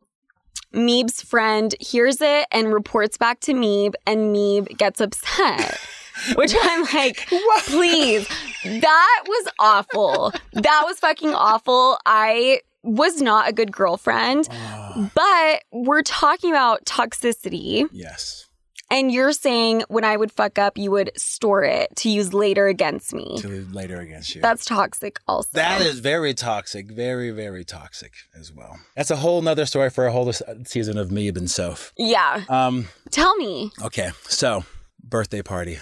Meeb's 0.73 1.21
friend 1.21 1.73
hears 1.79 2.21
it 2.21 2.47
and 2.51 2.73
reports 2.73 3.17
back 3.17 3.39
to 3.41 3.53
Meeb, 3.53 3.93
and 4.05 4.35
Meeb 4.35 4.77
gets 4.77 4.99
upset. 5.01 5.79
Which 6.35 6.55
I'm 6.61 6.83
like, 6.93 7.27
please, 7.65 8.25
that 8.63 9.23
was 9.27 9.47
awful. 9.59 10.31
That 10.53 10.83
was 10.85 10.99
fucking 10.99 11.33
awful. 11.33 11.97
I 12.05 12.61
was 12.85 13.21
not 13.21 13.49
a 13.49 13.53
good 13.53 13.71
girlfriend, 13.71 14.47
Ah, 14.51 15.11
but 15.15 15.63
we're 15.71 16.01
talking 16.03 16.51
about 16.51 16.85
toxicity. 16.85 17.87
yes. 17.91 18.43
And 18.91 19.11
you're 19.11 19.31
saying 19.31 19.83
when 19.87 20.03
I 20.03 20.15
would 20.15 20.31
fuck 20.31 20.59
up, 20.59 20.77
you 20.77 20.91
would 20.91 21.09
store 21.17 21.63
it 21.63 21.95
to 21.97 22.09
use 22.09 22.35
later 22.35 22.67
against 22.67 23.15
me. 23.15 23.35
To 23.39 23.65
later 23.71 23.99
against 23.99 24.35
you. 24.35 24.41
That's 24.41 24.63
toxic, 24.63 25.19
also. 25.27 25.49
That 25.53 25.81
is 25.81 25.99
very 25.99 26.35
toxic, 26.35 26.91
very, 26.91 27.31
very 27.31 27.65
toxic 27.65 28.13
as 28.39 28.53
well. 28.53 28.77
That's 28.95 29.09
a 29.09 29.15
whole 29.15 29.41
nother 29.41 29.65
story 29.65 29.89
for 29.89 30.05
a 30.05 30.11
whole 30.11 30.31
season 30.65 30.99
of 30.99 31.11
me 31.11 31.29
and 31.29 31.49
Soph. 31.49 31.93
Yeah. 31.97 32.43
Um, 32.47 32.87
Tell 33.09 33.35
me. 33.37 33.71
okay, 33.83 34.11
so 34.27 34.63
birthday 35.03 35.41
party, 35.41 35.79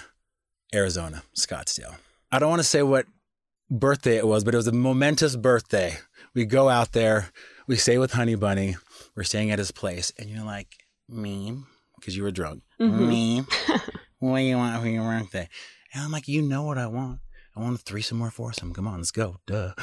Arizona, 0.74 1.24
Scottsdale. 1.36 1.96
I 2.32 2.38
don't 2.38 2.48
want 2.48 2.60
to 2.60 2.64
say 2.68 2.82
what 2.82 3.04
birthday 3.70 4.16
it 4.16 4.26
was, 4.26 4.44
but 4.44 4.54
it 4.54 4.56
was 4.56 4.66
a 4.66 4.72
momentous 4.72 5.36
birthday. 5.36 5.98
We 6.34 6.44
go 6.44 6.68
out 6.68 6.92
there, 6.92 7.30
we 7.66 7.76
stay 7.76 7.98
with 7.98 8.12
Honey 8.12 8.34
Bunny, 8.34 8.76
we're 9.14 9.22
staying 9.22 9.50
at 9.50 9.58
his 9.58 9.70
place, 9.70 10.12
and 10.18 10.28
you're 10.28 10.44
like, 10.44 10.68
Meeb, 11.10 11.62
because 11.98 12.16
you 12.16 12.22
were 12.24 12.30
drunk. 12.32 12.62
Mhm. 12.80 13.44
Meeb, 13.46 13.80
what 14.18 14.38
do 14.38 14.42
you 14.44 14.56
want 14.56 14.82
for 14.82 14.88
your 14.88 15.04
birthday? 15.04 15.48
And 15.92 16.02
I'm 16.02 16.10
like, 16.10 16.26
you 16.26 16.42
know 16.42 16.64
what 16.64 16.78
I 16.78 16.86
want. 16.88 17.20
I 17.56 17.60
want 17.60 17.78
a 17.78 17.82
threesome 17.82 18.20
or 18.20 18.30
foursome. 18.32 18.74
Come 18.74 18.88
on, 18.88 18.96
let's 18.98 19.12
go. 19.12 19.36
Duh. 19.46 19.74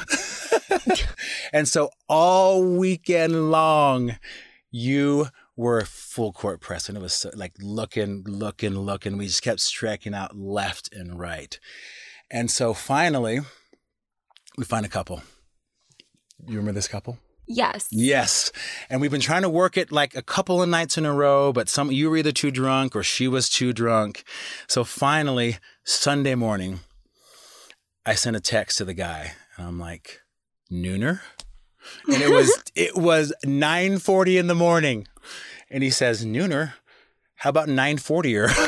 and 1.54 1.66
so 1.66 1.88
all 2.06 2.62
weekend 2.62 3.50
long, 3.50 4.16
you 4.70 5.28
were 5.56 5.82
full 5.86 6.32
court 6.32 6.60
press, 6.60 6.88
and 6.88 6.98
it 6.98 7.00
was 7.00 7.14
so, 7.14 7.30
like 7.34 7.54
looking, 7.60 8.24
looking, 8.26 8.74
looking. 8.78 9.16
We 9.16 9.26
just 9.26 9.42
kept 9.42 9.60
striking 9.60 10.12
out 10.12 10.36
left 10.36 10.92
and 10.92 11.18
right. 11.18 11.58
And 12.30 12.50
so 12.50 12.74
finally, 12.74 13.40
we 14.58 14.64
find 14.64 14.84
a 14.84 14.90
couple. 14.90 15.22
You 16.46 16.56
remember 16.56 16.72
this 16.72 16.88
couple? 16.88 17.18
Yes. 17.46 17.88
Yes. 17.90 18.52
And 18.88 19.00
we've 19.00 19.10
been 19.10 19.20
trying 19.20 19.42
to 19.42 19.48
work 19.48 19.76
it 19.76 19.90
like 19.92 20.14
a 20.14 20.22
couple 20.22 20.62
of 20.62 20.68
nights 20.68 20.96
in 20.96 21.04
a 21.04 21.12
row, 21.12 21.52
but 21.52 21.68
some 21.68 21.90
you 21.90 22.08
were 22.08 22.16
either 22.16 22.32
too 22.32 22.50
drunk 22.50 22.94
or 22.96 23.02
she 23.02 23.28
was 23.28 23.48
too 23.48 23.72
drunk. 23.72 24.24
So 24.66 24.84
finally, 24.84 25.58
Sunday 25.84 26.34
morning, 26.34 26.80
I 28.06 28.14
sent 28.14 28.36
a 28.36 28.40
text 28.40 28.78
to 28.78 28.84
the 28.84 28.94
guy 28.94 29.32
and 29.56 29.66
I'm 29.66 29.78
like, 29.78 30.20
Nooner? 30.70 31.20
And 32.06 32.22
it 32.22 32.30
was 32.30 32.62
it 32.74 32.96
was 32.96 33.32
9:40 33.44 34.38
in 34.38 34.46
the 34.46 34.54
morning. 34.54 35.06
And 35.70 35.82
he 35.82 35.90
says, 35.90 36.24
Nooner, 36.24 36.74
how 37.36 37.50
about 37.50 37.68
940 37.68 38.36
or 38.36 38.48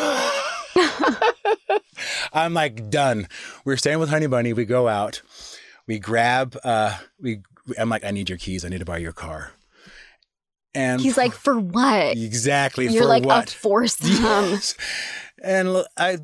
I'm 2.32 2.54
like, 2.54 2.90
done. 2.90 3.28
We're 3.64 3.76
staying 3.76 4.00
with 4.00 4.08
Honey 4.08 4.26
Bunny. 4.26 4.52
We 4.52 4.64
go 4.64 4.88
out. 4.88 5.22
We 5.86 5.98
grab 5.98 6.56
uh 6.64 6.98
we 7.20 7.42
I'm 7.78 7.88
like, 7.88 8.04
I 8.04 8.10
need 8.10 8.28
your 8.28 8.38
keys. 8.38 8.64
I 8.64 8.68
need 8.68 8.78
to 8.80 8.84
buy 8.84 8.98
your 8.98 9.12
car. 9.12 9.52
And 10.74 11.00
He's 11.00 11.16
like, 11.16 11.32
for 11.32 11.58
what? 11.58 12.16
exactly 12.16 12.88
You're 12.88 13.04
for 13.04 13.08
like 13.08 13.24
what? 13.24 13.52
a 13.52 13.56
foursome. 13.56 14.08
Yes. 14.10 14.74
And 15.42 15.84
I 15.96 16.18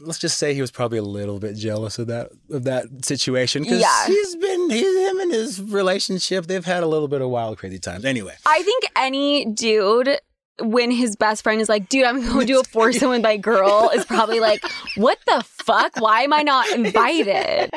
let's 0.00 0.18
just 0.18 0.38
say 0.38 0.54
he 0.54 0.60
was 0.60 0.70
probably 0.70 0.98
a 0.98 1.02
little 1.02 1.40
bit 1.40 1.56
jealous 1.56 1.98
of 1.98 2.06
that 2.06 2.30
of 2.50 2.64
that 2.64 2.86
situation 3.04 3.62
because 3.64 3.80
Yeah. 3.80 4.06
he's 4.06 4.36
been 4.36 4.70
he's 4.70 4.96
him 5.10 5.20
and 5.20 5.32
his 5.32 5.60
relationship 5.60 6.46
they've 6.46 6.64
had 6.64 6.82
a 6.82 6.86
little 6.86 7.08
bit 7.08 7.20
of 7.20 7.28
wild 7.30 7.58
crazy 7.58 7.78
times. 7.80 8.04
Anyway, 8.04 8.34
I 8.46 8.62
think 8.62 8.84
any 8.96 9.44
dude, 9.46 10.18
when 10.60 10.90
his 10.90 11.16
best 11.16 11.42
friend 11.42 11.60
is 11.60 11.68
like, 11.68 11.88
dude, 11.88 12.04
I'm 12.04 12.20
going 12.24 12.40
to 12.40 12.46
do 12.46 12.60
a 12.60 12.64
foursome 12.64 13.10
with 13.10 13.22
my 13.22 13.36
girl, 13.36 13.90
is 13.94 14.04
probably 14.04 14.40
like, 14.40 14.62
what 14.96 15.18
the 15.26 15.44
fuck? 15.46 15.96
Why 16.00 16.22
am 16.22 16.32
I 16.32 16.42
not 16.42 16.68
invited? 16.74 17.70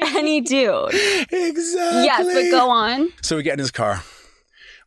Any 0.00 0.40
dude. 0.40 0.90
exactly. 0.92 2.04
Yes, 2.04 2.24
but 2.24 2.50
go 2.50 2.68
on. 2.70 3.08
So 3.22 3.36
we 3.36 3.42
get 3.42 3.54
in 3.54 3.58
his 3.60 3.70
car. 3.70 4.02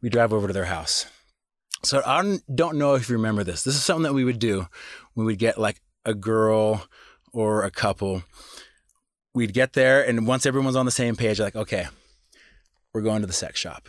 We 0.02 0.10
drive 0.10 0.34
over 0.34 0.48
to 0.48 0.54
their 0.54 0.66
house. 0.66 1.06
So 1.84 2.02
I 2.06 2.22
don't- 2.22 2.56
don't 2.56 2.78
know 2.78 2.96
if 2.96 3.08
you 3.10 3.16
remember 3.16 3.44
this. 3.44 3.64
This 3.64 3.76
is 3.76 3.84
something 3.84 4.04
that 4.04 4.14
we 4.14 4.24
would 4.24 4.40
do 4.40 4.68
we'd 5.16 5.38
get 5.40 5.58
like 5.58 5.82
a 6.06 6.14
girl 6.14 6.86
or 7.34 7.64
a 7.64 7.72
couple. 7.72 8.24
We'd 9.34 9.54
get 9.54 9.74
there, 9.74 10.02
and 10.06 10.26
once 10.26 10.46
everyone's 10.46 10.76
on 10.76 10.86
the 10.86 10.92
same 10.92 11.16
page, 11.16 11.40
like, 11.40 11.56
okay, 11.56 11.88
we're 12.94 13.02
going 13.02 13.22
to 13.22 13.28
the 13.28 13.34
sex 13.34 13.60
shop. 13.60 13.88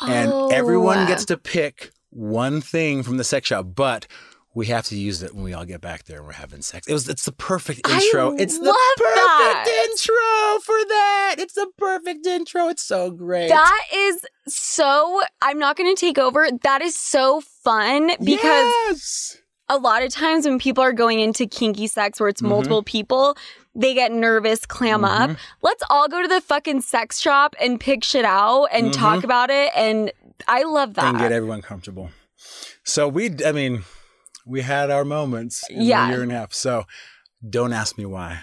And 0.00 0.32
everyone 0.52 0.98
Oh. 0.98 1.06
gets 1.06 1.24
to 1.26 1.36
pick 1.36 1.90
one 2.12 2.60
thing 2.60 3.02
from 3.02 3.16
the 3.16 3.24
sex 3.24 3.48
shop, 3.48 3.66
but 3.74 4.06
we 4.54 4.66
have 4.66 4.84
to 4.84 4.96
use 4.96 5.22
it 5.22 5.34
when 5.34 5.44
we 5.44 5.54
all 5.54 5.64
get 5.64 5.80
back 5.80 6.04
there 6.04 6.18
and 6.18 6.26
we're 6.26 6.32
having 6.34 6.60
sex. 6.60 6.86
It 6.86 6.92
was 6.92 7.08
it's 7.08 7.24
the 7.24 7.32
perfect 7.32 7.80
I 7.84 7.94
intro. 8.02 8.34
it's 8.36 8.58
the 8.58 8.64
perfect 8.98 9.14
that. 9.16 9.86
intro 9.90 10.60
for 10.62 10.76
that. 10.88 11.36
It's 11.38 11.54
the 11.54 11.68
perfect 11.78 12.26
intro. 12.26 12.68
It's 12.68 12.82
so 12.82 13.10
great. 13.10 13.48
That 13.48 13.80
is 13.94 14.20
so, 14.46 15.22
I'm 15.40 15.58
not 15.58 15.76
going 15.76 15.94
to 15.94 15.98
take 15.98 16.18
over. 16.18 16.48
That 16.64 16.82
is 16.82 16.94
so 16.94 17.40
fun 17.64 18.08
because 18.22 18.72
yes. 18.90 19.38
a 19.70 19.78
lot 19.78 20.02
of 20.02 20.10
times 20.10 20.44
when 20.46 20.58
people 20.58 20.84
are 20.84 20.92
going 20.92 21.20
into 21.20 21.46
kinky 21.46 21.86
sex 21.86 22.20
where 22.20 22.28
it's 22.28 22.42
Mhm. 22.42 22.48
multiple 22.48 22.82
people, 22.82 23.38
they 23.74 23.94
get 23.94 24.12
nervous, 24.12 24.66
clam 24.66 25.02
up. 25.02 25.30
Mhm. 25.30 25.36
Let's 25.62 25.82
all 25.88 26.08
go 26.08 26.20
to 26.20 26.28
the 26.28 26.42
fucking 26.42 26.82
sex 26.82 27.20
shop 27.20 27.56
and 27.58 27.80
pick 27.80 28.04
shit 28.04 28.26
out 28.26 28.66
and 28.70 28.88
Mhm. 28.88 28.92
talk 28.92 29.24
about 29.24 29.48
it. 29.48 29.72
And 29.74 30.12
I 30.48 30.62
love 30.64 30.94
that. 30.94 31.04
and 31.04 31.18
get 31.18 31.32
everyone 31.32 31.62
comfortable. 31.62 32.10
So 32.84 33.08
we, 33.08 33.30
I 33.44 33.52
mean, 33.52 33.84
we 34.46 34.62
had 34.62 34.90
our 34.90 35.04
moments 35.04 35.62
in 35.70 35.82
Yeah. 35.82 36.06
a 36.06 36.10
year 36.10 36.22
and 36.22 36.32
a 36.32 36.34
half. 36.36 36.52
So 36.52 36.84
don't 37.48 37.72
ask 37.72 37.96
me 37.98 38.04
why. 38.04 38.40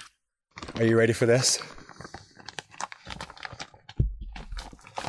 Are 0.75 0.83
you 0.83 0.97
ready 0.97 1.13
for 1.13 1.25
this? 1.25 1.59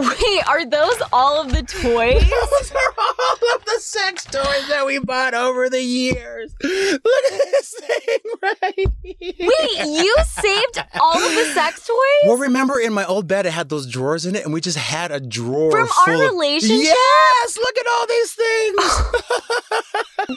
Wait, 0.01 0.43
are 0.49 0.65
those 0.65 0.97
all 1.13 1.43
of 1.43 1.53
the 1.53 1.63
toys? 1.63 2.21
Those 2.31 2.73
are 2.73 2.95
all 2.99 3.55
of 3.57 3.65
the 3.67 3.79
sex 3.81 4.25
toys 4.25 4.67
that 4.69 4.85
we 4.87 4.99
bought 4.99 5.35
over 5.35 5.69
the 5.69 5.83
years. 5.83 6.55
Look 6.63 7.03
at 7.05 7.41
this 7.53 7.75
thing 7.81 8.19
right 8.43 8.75
here. 9.03 9.35
Wait, 9.39 9.87
you 9.87 10.17
saved 10.27 10.79
all 11.01 11.17
of 11.19 11.35
the 11.35 11.45
sex 11.55 11.87
toys? 11.87 11.97
Well, 12.27 12.39
remember 12.39 12.81
in 12.81 12.93
my 12.95 13.05
old 13.05 13.27
bed, 13.29 13.45
it 13.47 13.53
had 13.53 13.69
those 13.69 13.87
drawers 13.87 14.25
in 14.27 14.35
it, 14.37 14.45
and 14.45 14.53
we 14.55 14.61
just 14.61 14.79
had 14.79 15.11
a 15.13 15.21
drawer 15.21 15.71
From 15.71 15.83
our 15.83 15.89
full 16.07 16.15
of- 16.15 16.21
relationship? 16.33 16.79
Yes, 16.85 17.59
look 17.59 17.79
at 17.79 17.87
all 17.93 18.07
these 18.07 18.33
things. 18.33 19.03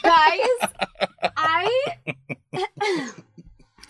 Guys, 0.04 0.58
I 1.38 1.70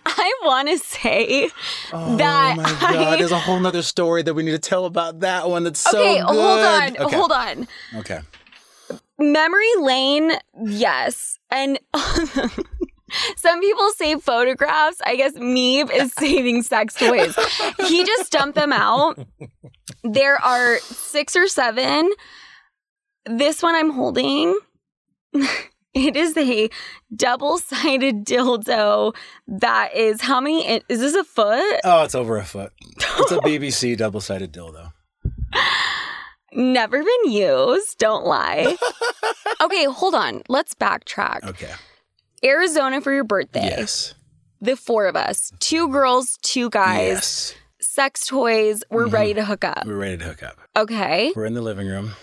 I 0.06 0.34
want 0.44 0.68
to 0.70 0.78
say 0.78 1.50
oh 1.94 2.18
That 2.18 2.58
my 2.58 2.63
god, 2.63 2.96
I- 2.96 3.16
there's 3.18 3.32
a 3.32 3.39
whole 3.39 3.60
nother 3.60 3.82
story 3.82 4.22
that 4.24 4.34
we 4.34 4.44
need 4.44 4.52
to 4.52 4.60
tell 4.60 4.86
about 4.86 5.20
that 5.22 5.50
one. 5.50 5.63
That's 5.63 5.80
so 5.80 6.00
Okay, 6.00 6.16
good. 6.18 6.26
hold 6.26 6.60
on. 6.60 6.98
Okay. 7.08 7.16
Hold 7.16 7.32
on. 7.32 7.68
Okay. 7.96 8.20
Memory 9.20 9.70
lane, 9.80 10.32
yes. 10.63 11.39
And 11.50 11.80
some 13.38 13.60
people 13.62 13.89
save 13.92 14.22
photographs. 14.24 15.00
I 15.06 15.16
guess 15.16 15.34
Meeb 15.34 15.92
is 15.94 16.12
saving 16.18 16.63
sex 16.63 16.96
toys. 16.96 17.36
He 17.88 18.04
just 18.04 18.32
dumped 18.32 18.56
them 18.56 18.74
out. 18.74 19.20
There 20.04 20.36
are 20.44 20.80
six 20.80 21.36
or 21.36 21.48
seven. 21.48 22.12
This 23.26 23.62
one 23.63 23.76
I'm 23.76 23.92
holding. 23.92 24.58
It 25.96 26.18
is 26.18 26.36
a 26.36 26.72
double 27.16 27.60
sided 27.60 28.26
dildo 28.26 29.16
that 29.48 29.96
is 29.96 30.22
how 30.22 30.42
many? 30.42 30.82
Is 30.90 31.00
this 31.00 31.14
a 31.14 31.24
foot? 31.24 31.82
Oh, 31.84 32.04
it's 32.04 32.16
over 32.16 32.38
a 32.38 32.44
foot. 32.44 32.74
It's 32.98 33.32
a 33.32 33.38
BBC 33.46 33.96
double-sided 33.96 34.52
dildo. 34.52 34.92
Never 36.52 37.04
been 37.04 37.32
used. 37.32 38.00
Don't 38.00 38.26
lie. 38.26 38.76
okay, 39.62 39.86
hold 39.86 40.16
on. 40.16 40.42
Let's 40.50 40.74
backtrack. 40.74 41.44
Okay. 41.44 41.72
Arizona 42.44 43.00
for 43.00 43.14
your 43.14 43.24
birthday. 43.24 43.66
Yes. 43.66 44.16
The 44.62 44.76
four 44.76 45.06
of 45.06 45.16
us, 45.16 45.52
two 45.60 45.90
girls, 45.90 46.40
two 46.42 46.72
guys, 46.72 47.08
Yes. 47.08 47.54
sex 47.82 48.26
toys. 48.26 48.84
We're 48.90 49.06
mm-hmm. 49.06 49.14
ready 49.14 49.34
to 49.36 49.46
hook 49.46 49.64
up. 49.64 49.86
We're 49.86 49.98
ready 49.98 50.18
to 50.18 50.26
hook 50.26 50.42
up. 50.42 50.58
Okay. 50.76 51.34
We're 51.36 51.46
in 51.46 51.54
the 51.54 51.62
living 51.62 51.88
room. 51.88 52.14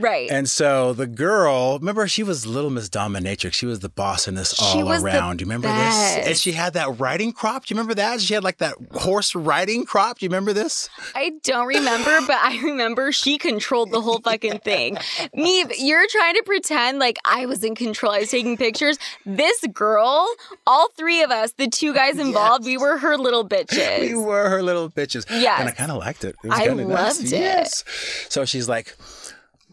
Right. 0.00 0.30
And 0.30 0.48
so 0.48 0.92
the 0.92 1.06
girl, 1.06 1.78
remember, 1.78 2.08
she 2.08 2.22
was 2.22 2.46
Little 2.46 2.70
Miss 2.70 2.88
Dominatrix. 2.88 3.52
She 3.52 3.66
was 3.66 3.80
the 3.80 3.88
boss 3.88 4.26
in 4.26 4.34
this 4.34 4.60
all 4.60 4.90
around. 4.90 5.36
Do 5.38 5.42
you 5.44 5.50
remember 5.50 5.68
this? 5.68 6.26
And 6.26 6.36
she 6.36 6.52
had 6.52 6.72
that 6.74 6.98
riding 6.98 7.32
crop. 7.32 7.66
Do 7.66 7.74
you 7.74 7.78
remember 7.78 7.94
that? 7.94 8.20
She 8.20 8.34
had 8.34 8.42
like 8.44 8.58
that 8.58 8.74
horse 8.92 9.34
riding 9.34 9.84
crop. 9.84 10.18
Do 10.18 10.26
you 10.26 10.30
remember 10.30 10.52
this? 10.52 10.88
I 11.14 11.32
don't 11.42 11.66
remember, 11.66 12.20
but 12.26 12.38
I 12.40 12.60
remember 12.62 13.12
she 13.12 13.38
controlled 13.38 13.90
the 13.90 14.00
whole 14.00 14.20
fucking 14.20 14.58
thing. 14.60 14.98
Me, 15.34 15.64
you're 15.78 16.06
trying 16.08 16.34
to 16.34 16.42
pretend 16.44 16.98
like 16.98 17.18
I 17.24 17.46
was 17.46 17.62
in 17.62 17.74
control. 17.74 18.12
I 18.12 18.20
was 18.20 18.30
taking 18.30 18.56
pictures. 18.56 18.98
This 19.26 19.60
girl, 19.72 20.28
all 20.66 20.88
three 20.96 21.22
of 21.22 21.30
us, 21.30 21.52
the 21.52 21.68
two 21.68 21.92
guys 21.94 22.18
involved, 22.18 22.64
we 22.64 22.76
were 22.78 22.98
her 22.98 23.16
little 23.16 23.46
bitches. 23.48 24.00
We 24.00 24.14
were 24.14 24.48
her 24.48 24.62
little 24.62 24.88
bitches. 24.88 25.26
Yes. 25.28 25.60
And 25.60 25.68
I 25.68 25.72
kind 25.72 25.90
of 25.90 25.98
liked 25.98 26.24
it. 26.24 26.36
It 26.42 26.48
was 26.48 26.58
I 26.58 26.66
kinda 26.66 26.84
nice. 26.84 27.18
loved 27.18 27.32
it. 27.32 27.38
Yes. 27.38 27.84
So 28.28 28.44
she's 28.44 28.68
like, 28.68 28.96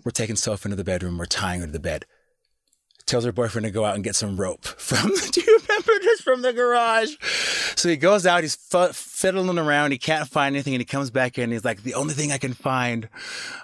we're 0.08 0.12
taking 0.12 0.38
Soph 0.38 0.63
into 0.63 0.78
the 0.78 0.86
bedroom. 0.86 1.17
We're 1.17 1.26
tying 1.26 1.60
her 1.60 1.65
to 1.65 1.72
the 1.74 1.82
bed. 1.82 2.06
Tells 3.08 3.26
her 3.26 3.34
boyfriend 3.34 3.65
to 3.65 3.72
go 3.72 3.84
out 3.84 3.96
and 3.96 4.06
get 4.06 4.15
some 4.15 4.38
rope 4.38 4.63
from. 4.65 5.10
Do 5.10 5.41
you 5.41 5.60
remember 5.67 5.91
this 6.02 6.22
from 6.22 6.43
the 6.43 6.54
garage? 6.54 7.10
So 7.76 7.89
he 7.89 7.98
goes 7.98 8.26
out. 8.26 8.43
He's 8.43 8.58
f- 8.74 8.96
fiddling 8.96 9.60
around. 9.60 9.91
He 9.91 9.98
can't 9.98 10.30
find 10.30 10.56
anything, 10.56 10.74
and 10.76 10.80
he 10.80 10.86
comes 10.86 11.12
back 11.12 11.38
in. 11.38 11.52
He's 11.52 11.65
like, 11.65 11.84
the 11.84 11.93
only 11.93 12.13
thing 12.13 12.32
I 12.32 12.38
can 12.38 12.54
find 12.54 13.10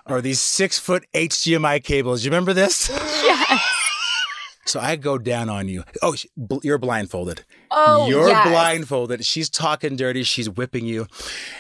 are 0.06 0.20
these 0.20 0.42
six 0.42 0.78
foot 0.78 1.06
HDMI 1.14 1.82
cables. 1.82 2.26
You 2.26 2.32
remember 2.32 2.52
this? 2.52 2.90
Yes. 2.90 3.83
So 4.66 4.80
I 4.80 4.96
go 4.96 5.18
down 5.18 5.50
on 5.50 5.68
you. 5.68 5.84
Oh, 6.02 6.16
you're 6.64 6.78
blindfolded. 6.78 7.44
Oh, 7.70 8.08
You're 8.08 8.30
yes. 8.30 8.48
blindfolded. 8.48 9.26
She's 9.26 9.50
talking 9.50 9.96
dirty. 9.98 10.24
She's 10.24 10.50
whipping 10.50 10.86
you. 10.86 11.08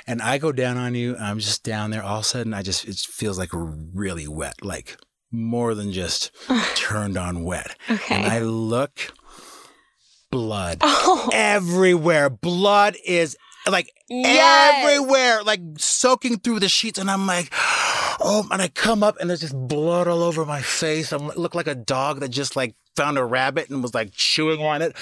And 0.08 0.22
I 0.22 0.38
go 0.38 0.52
down 0.52 0.78
on 0.78 0.96
you. 0.96 1.18
I'm 1.18 1.39
just 1.39 1.63
down 1.63 1.89
there. 1.92 2.02
All 2.04 2.20
of 2.20 2.22
a 2.22 2.26
sudden, 2.26 2.54
I 2.54 2.62
just, 2.62 2.86
it 2.86 2.96
feels 2.98 3.38
like 3.38 3.50
really 3.52 4.28
wet, 4.28 4.63
like 4.63 4.98
more 5.32 5.74
than 5.76 5.92
just 5.92 6.32
turned 6.76 7.18
on 7.18 7.44
wet. 7.44 7.76
Okay. 7.89 8.16
And 8.16 8.26
I 8.26 8.39
look, 8.39 9.12
blood 10.32 10.78
Oh. 10.82 11.30
everywhere. 11.34 12.30
Blood 12.30 12.96
is 13.06 13.36
like 13.70 13.92
Yes. 14.10 14.86
everywhere, 14.86 15.42
like 15.44 15.62
soaking 15.78 16.38
through 16.39 16.60
the 16.60 16.70
sheets. 16.70 17.00
And 17.00 17.10
I'm 17.10 17.26
like, 17.26 17.50
oh, 18.22 18.48
and 18.52 18.62
I 18.62 18.68
come 18.68 19.04
up 19.04 19.18
and 19.20 19.30
there's 19.30 19.42
just 19.42 19.56
blood 19.68 20.08
all 20.08 20.22
over 20.24 20.46
my 20.46 20.62
face. 20.62 21.12
I 21.12 21.18
look 21.18 21.56
like 21.56 21.68
a 21.68 21.76
dog 21.76 22.20
that 22.20 22.30
just 22.30 22.56
like 22.56 22.76
found 22.95 23.17
a 23.17 23.23
rabbit 23.25 23.69
and 23.69 23.82
was 23.82 23.93
like 23.93 24.12
chewing 24.13 24.62
on 24.62 24.82
it. 24.82 24.95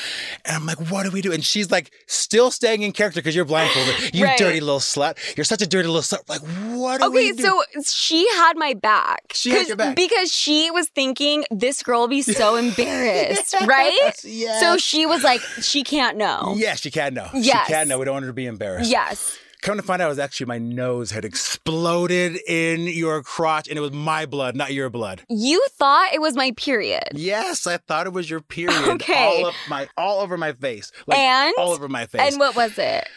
And 0.45 0.55
I'm 0.55 0.65
like, 0.65 0.89
what 0.91 1.03
do 1.03 1.11
we 1.11 1.21
do? 1.21 1.31
And 1.31 1.43
she's 1.43 1.71
like, 1.71 1.91
still 2.07 2.51
staying 2.51 2.81
in 2.83 2.91
character 2.91 3.19
because 3.19 3.35
you're 3.35 3.45
blindfolded. 3.45 4.13
You 4.21 4.25
Right. 4.25 4.37
dirty 4.37 4.59
little 4.59 4.79
slut. 4.79 5.17
You're 5.37 5.43
such 5.45 5.61
a 5.61 5.67
dirty 5.67 5.87
little 5.87 6.01
slut. 6.01 6.27
Like, 6.29 6.41
what 6.77 7.01
do 7.01 7.09
we 7.11 7.31
Okay, 7.31 7.41
so 7.41 7.63
she 7.83 8.27
had 8.35 8.53
my 8.57 8.73
back. 8.73 9.31
She 9.33 9.49
had 9.51 9.67
your 9.67 9.75
back. 9.77 9.95
Because 9.95 10.31
she 10.31 10.69
was 10.71 10.87
thinking 10.89 11.45
this 11.51 11.81
girl 11.83 12.01
will 12.01 12.07
be 12.07 12.21
so 12.21 12.55
embarrassed, 12.57 13.55
right? 13.65 14.11
Yes. 14.23 14.61
So 14.61 14.77
she 14.77 15.05
was 15.05 15.23
like, 15.23 15.41
she 15.61 15.83
can't 15.83 16.17
know. 16.17 16.53
Yes, 16.57 16.81
she 16.81 16.91
can't 16.91 17.13
know. 17.15 17.29
Yes. 17.33 17.67
She 17.67 17.73
can't 17.73 17.89
know. 17.89 17.99
We 17.99 18.05
don't 18.05 18.13
want 18.15 18.23
her 18.25 18.29
to 18.29 18.33
be 18.33 18.45
embarrassed. 18.45 18.89
Yes. 18.89 19.37
Come 19.61 19.77
to 19.77 19.83
find 19.83 20.01
out, 20.01 20.07
it 20.07 20.09
was 20.09 20.17
actually 20.19 20.47
my 20.47 20.57
nose 20.57 21.11
had 21.11 21.23
exploded 21.23 22.39
in 22.47 22.87
your 22.87 23.21
crotch, 23.21 23.67
and 23.67 23.77
it 23.77 23.81
was 23.81 23.91
my 23.91 24.25
blood, 24.25 24.55
not 24.55 24.73
your 24.73 24.89
blood. 24.89 25.21
You 25.29 25.63
thought 25.73 26.13
it 26.13 26.19
was 26.19 26.35
my 26.35 26.51
period. 26.57 27.03
Yes, 27.13 27.67
I 27.67 27.77
thought 27.77 28.07
it 28.07 28.13
was 28.13 28.27
your 28.27 28.41
period. 28.41 28.81
Okay. 29.01 29.41
all 29.41 29.45
up 29.45 29.53
my, 29.69 29.87
all 29.95 30.21
over 30.21 30.35
my 30.35 30.53
face, 30.53 30.91
like 31.05 31.19
And? 31.19 31.53
all 31.59 31.73
over 31.73 31.87
my 31.87 32.07
face. 32.07 32.21
And 32.21 32.39
what 32.39 32.55
was 32.55 32.77
it? 32.79 33.07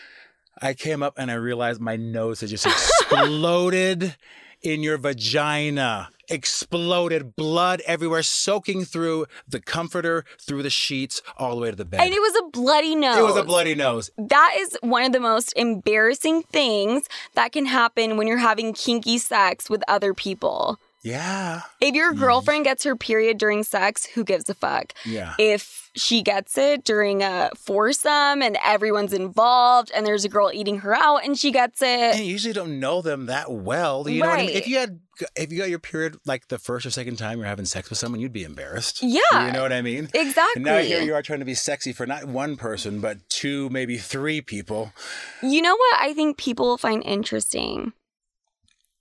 I 0.61 0.75
came 0.75 1.03
up 1.03 1.15
and 1.17 1.31
I 1.31 1.35
realized 1.35 1.81
my 1.81 1.97
nose 1.97 2.41
had 2.41 2.51
just 2.51 2.67
exploded 2.67 4.15
in 4.65 4.83
your 4.83 4.99
vagina. 4.99 6.09
Exploded, 6.31 7.37
blood 7.37 7.83
everywhere, 7.87 8.23
soaking 8.23 8.87
through 8.87 9.27
the 9.47 9.61
comforter, 9.61 10.25
through 10.41 10.63
the 10.63 10.71
sheets, 10.71 11.21
all 11.37 11.55
the 11.55 11.61
way 11.61 11.71
to 11.71 11.77
the 11.77 11.85
bed. 11.85 12.01
And 12.01 12.15
it 12.15 12.19
was 12.19 12.35
a 12.47 12.51
bloody 12.51 12.97
nose. 12.97 13.19
it 13.19 13.23
was 13.23 13.37
a 13.37 13.43
bloody 13.45 13.75
nose. 13.75 14.11
That 14.17 14.55
is 14.57 14.79
one 14.81 15.03
of 15.05 15.13
the 15.13 15.21
most 15.21 15.53
embarrassing 15.55 16.43
things 16.45 17.05
that 17.35 17.53
can 17.53 17.67
happen 17.67 18.17
when 18.17 18.27
you're 18.27 18.39
having 18.39 18.73
kinky 18.73 19.19
sex 19.19 19.69
with 19.69 19.83
other 19.87 20.15
people. 20.15 20.79
Yeah, 21.05 21.61
If 21.81 21.95
your 21.95 22.13
mm-hmm. 22.13 22.21
girlfriend 22.21 22.65
gets 22.65 22.83
her 22.85 22.97
period 22.97 23.39
during 23.39 23.63
sex, 23.63 24.07
who 24.07 24.25
gives 24.25 24.49
a 24.49 24.55
fuck? 24.55 24.95
yeah. 25.05 25.35
If 25.39 25.85
she 25.97 26.23
gets 26.23 26.59
it 26.59 26.85
during 26.85 27.23
a 27.23 27.51
foursome 27.57 28.43
and 28.43 28.59
everyone's 28.65 29.13
involved 29.13 29.93
and 29.95 30.05
there's 30.05 30.25
a 30.25 30.29
girl 30.29 30.51
eating 30.53 30.79
her 30.79 30.95
out 30.95 31.25
and 31.25 31.39
she 31.39 31.53
gets 31.53 31.83
and 31.83 32.19
it. 32.19 32.25
you 32.25 32.33
usually 32.33 32.53
don't 32.53 32.81
know 32.81 33.01
them 33.01 33.27
that 33.27 33.53
well. 33.53 34.09
You 34.09 34.21
know 34.21 34.29
what 34.29 34.35
I 34.35 34.43
mean? 34.43 34.47
Right. 34.49 34.57
If 34.57 34.67
you 34.67 34.79
had 34.79 35.01
if 35.37 35.53
you 35.53 35.59
got 35.59 35.71
your 35.71 35.79
period 35.79 36.17
like 36.27 36.49
the 36.49 36.59
first 36.59 36.85
or 36.85 36.91
second 36.91 37.17
time 37.17 37.39
you're 37.39 37.47
having 37.47 37.67
sex 37.67 37.91
with 37.91 37.99
someone, 37.99 38.21
you'd 38.21 38.33
be 38.33 38.43
embarrassed. 38.43 39.03
Yeah. 39.03 39.47
You 39.47 39.53
know 39.53 39.63
what 39.63 39.73
I 39.73 39.83
mean? 39.83 40.09
Exactly. 40.15 40.53
And 40.57 40.65
now 40.65 40.79
here 40.79 41.03
you 41.03 41.15
are 41.15 41.23
trying 41.23 41.39
to 41.39 41.45
be 41.45 41.55
sexy 41.55 41.93
for 41.93 42.07
not 42.07 42.25
one 42.25 42.57
person, 42.57 43.01
but 43.01 43.29
two, 43.29 43.69
maybe 43.71 43.97
three 43.97 44.41
people. 44.41 44.93
You 45.43 45.63
know 45.63 45.77
what 45.77 46.01
I 46.01 46.13
think 46.15 46.39
people 46.39 46.67
will 46.67 46.79
find 46.79 47.05
interesting? 47.05 47.93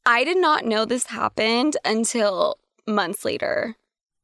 I 0.06 0.24
did 0.24 0.38
not 0.38 0.66
know 0.66 0.86
this 0.86 1.08
happened 1.08 1.78
until 1.86 2.58
months 2.88 3.24
later. 3.26 3.76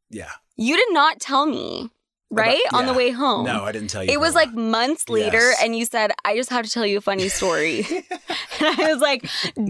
Yeah. 0.10 0.32
You 0.58 0.76
did 0.76 0.92
not 0.92 1.20
tell 1.22 1.46
me, 1.46 1.90
right? 2.30 2.60
About- 2.70 2.80
On 2.80 2.86
the 2.86 2.94
way 2.94 3.12
home. 3.12 3.46
No, 3.46 3.64
I 3.64 3.72
didn't 3.72 3.90
tell 3.90 4.04
you. 4.04 4.12
It 4.12 4.20
was 4.20 4.36
like 4.36 4.52
months 4.54 5.08
later, 5.08 5.38
Yes. 5.38 5.60
and 5.64 5.76
you 5.76 5.86
said, 5.86 6.12
I 6.26 6.36
just 6.36 6.50
have 6.50 6.66
to 6.66 6.72
tell 6.72 6.86
you 6.86 6.98
a 6.98 7.02
funny 7.02 7.30
story. 7.30 7.80
and 8.60 8.82
I 8.82 8.92
was 8.94 9.02
like, 9.02 9.26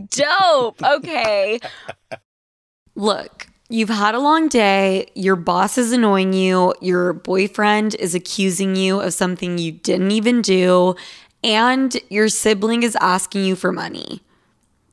dope. 0.09 0.81
Okay. 0.81 1.59
Look, 2.95 3.47
you've 3.69 3.89
had 3.89 4.15
a 4.15 4.19
long 4.19 4.47
day, 4.49 5.07
your 5.15 5.35
boss 5.35 5.77
is 5.77 5.91
annoying 5.91 6.33
you, 6.33 6.73
your 6.81 7.13
boyfriend 7.13 7.95
is 7.95 8.15
accusing 8.15 8.75
you 8.75 8.99
of 8.99 9.13
something 9.13 9.57
you 9.57 9.71
didn't 9.71 10.11
even 10.11 10.41
do, 10.41 10.95
and 11.43 11.95
your 12.09 12.27
sibling 12.29 12.83
is 12.83 12.97
asking 12.99 13.45
you 13.45 13.55
for 13.55 13.71
money. 13.71 14.21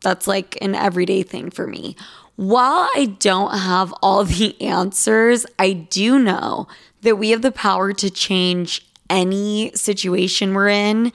That's 0.03 0.27
like 0.27 0.59
an 0.61 0.75
everyday 0.75 1.23
thing 1.23 1.51
for 1.51 1.67
me. 1.67 1.97
While 2.37 2.89
I 2.95 3.17
don't 3.19 3.57
have 3.57 3.95
all 4.03 4.25
the 4.25 4.61
answers, 4.61 5.47
I 5.59 5.73
do 5.73 6.19
know 6.19 6.69
that 7.03 7.17
we 7.17 7.31
have 7.31 7.43
the 7.43 7.53
power 7.53 7.93
to 7.95 8.11
change 8.11 8.87
any 9.09 9.73
situation 9.75 10.53
we're 10.53 10.69
in 10.69 11.13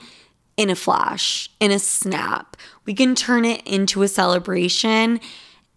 in 0.56 0.70
a 0.70 0.74
flash, 0.74 1.48
in 1.60 1.70
a 1.70 1.78
snap. 1.78 2.56
We 2.84 2.94
can 2.94 3.14
turn 3.14 3.44
it 3.44 3.66
into 3.66 4.02
a 4.02 4.08
celebration. 4.08 5.20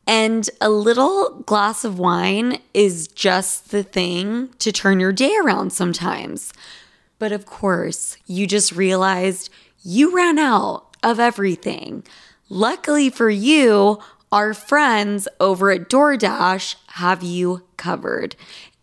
And 0.08 0.50
a 0.62 0.70
little 0.70 1.42
glass 1.46 1.84
of 1.84 1.98
wine 1.98 2.60
is 2.74 3.08
just 3.08 3.72
the 3.72 3.84
thing 3.84 4.50
to 4.60 4.72
turn 4.72 5.00
your 5.00 5.12
day 5.12 5.36
around 5.44 5.74
sometimes. 5.74 6.54
But 7.18 7.32
of 7.32 7.46
course, 7.46 8.18
you 8.28 8.46
just 8.46 8.72
realized 8.72 9.50
you 9.84 10.16
ran 10.16 10.38
out 10.38 10.96
of 11.02 11.20
everything. 11.20 12.04
Luckily 12.50 13.10
for 13.10 13.30
you, 13.30 13.98
our 14.32 14.54
friends 14.54 15.28
over 15.40 15.72
at 15.72 15.90
DoorDash 15.90 16.76
have 16.90 17.24
you 17.24 17.64
covered. 17.76 18.36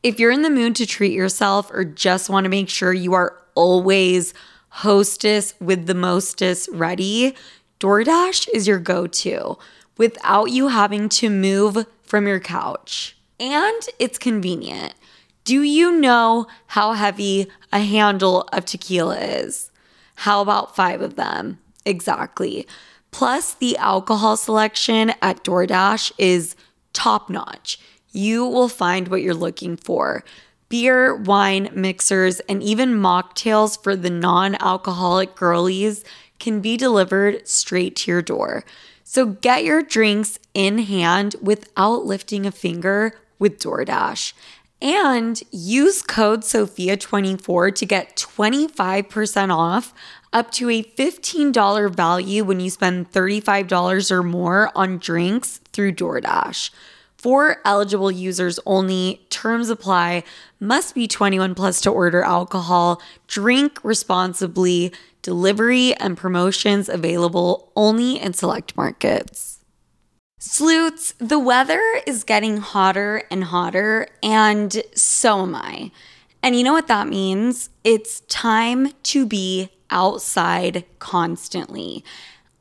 If 0.02 0.18
you're 0.18 0.32
in 0.32 0.42
the 0.42 0.50
mood 0.50 0.74
to 0.76 0.86
treat 0.86 1.12
yourself 1.12 1.70
or 1.72 1.84
just 1.84 2.28
want 2.28 2.44
to 2.44 2.50
make 2.50 2.68
sure 2.68 2.92
you 2.92 3.12
are 3.12 3.38
always 3.54 4.34
hostess 4.68 5.54
with 5.60 5.86
the 5.86 5.94
mostest 5.94 6.70
ready, 6.72 7.36
DoorDash 7.78 8.48
is 8.52 8.66
your 8.66 8.80
go 8.80 9.06
to 9.06 9.58
without 9.96 10.46
you 10.46 10.68
having 10.68 11.08
to 11.10 11.30
move 11.30 11.86
from 12.02 12.26
your 12.26 12.40
couch. 12.40 13.16
And 13.38 13.82
it's 14.00 14.18
convenient. 14.18 14.94
Do 15.44 15.62
you 15.62 16.00
know 16.00 16.48
how 16.68 16.94
heavy 16.94 17.46
a 17.72 17.78
handle 17.78 18.42
of 18.52 18.64
tequila 18.64 19.20
is? 19.20 19.70
How 20.16 20.40
about 20.40 20.74
five 20.74 21.00
of 21.00 21.14
them? 21.14 21.58
Exactly. 21.84 22.66
Plus, 23.12 23.54
the 23.54 23.76
alcohol 23.76 24.36
selection 24.36 25.12
at 25.22 25.44
DoorDash 25.44 26.12
is 26.18 26.56
top 26.92 27.30
notch. 27.30 27.78
You 28.10 28.44
will 28.44 28.68
find 28.68 29.08
what 29.08 29.22
you're 29.22 29.34
looking 29.34 29.76
for 29.76 30.24
beer, 30.68 31.14
wine, 31.14 31.68
mixers, 31.74 32.40
and 32.40 32.62
even 32.62 32.94
mocktails 32.94 33.80
for 33.80 33.94
the 33.94 34.10
non 34.10 34.56
alcoholic 34.56 35.36
girlies 35.36 36.02
can 36.38 36.60
be 36.60 36.78
delivered 36.78 37.46
straight 37.46 37.94
to 37.94 38.10
your 38.10 38.22
door. 38.22 38.64
So 39.04 39.26
get 39.26 39.64
your 39.64 39.82
drinks 39.82 40.38
in 40.54 40.78
hand 40.78 41.36
without 41.42 42.06
lifting 42.06 42.46
a 42.46 42.50
finger 42.50 43.20
with 43.38 43.58
DoorDash. 43.58 44.32
And 44.82 45.40
use 45.52 46.02
code 46.02 46.40
SOFIA24 46.40 47.72
to 47.76 47.86
get 47.86 48.16
25% 48.16 49.54
off 49.54 49.94
up 50.32 50.50
to 50.50 50.68
a 50.70 50.82
$15 50.82 51.94
value 51.94 52.42
when 52.42 52.58
you 52.58 52.68
spend 52.68 53.12
$35 53.12 54.10
or 54.10 54.24
more 54.24 54.72
on 54.74 54.98
drinks 54.98 55.60
through 55.72 55.92
DoorDash. 55.92 56.70
For 57.16 57.58
eligible 57.64 58.10
users 58.10 58.58
only, 58.66 59.24
terms 59.30 59.70
apply, 59.70 60.24
must 60.58 60.96
be 60.96 61.06
21 61.06 61.54
plus 61.54 61.80
to 61.82 61.90
order 61.90 62.22
alcohol, 62.22 63.00
drink 63.28 63.78
responsibly, 63.84 64.92
delivery 65.22 65.94
and 65.94 66.18
promotions 66.18 66.88
available 66.88 67.70
only 67.76 68.20
in 68.20 68.32
select 68.32 68.76
markets. 68.76 69.61
Sloots, 70.44 71.14
the 71.18 71.38
weather 71.38 71.80
is 72.04 72.24
getting 72.24 72.56
hotter 72.56 73.22
and 73.30 73.44
hotter, 73.44 74.08
and 74.24 74.82
so 74.92 75.42
am 75.42 75.54
I. 75.54 75.92
And 76.42 76.56
you 76.56 76.64
know 76.64 76.72
what 76.72 76.88
that 76.88 77.06
means? 77.06 77.70
It's 77.84 78.22
time 78.22 78.88
to 79.04 79.24
be 79.24 79.70
outside 79.88 80.84
constantly. 80.98 82.04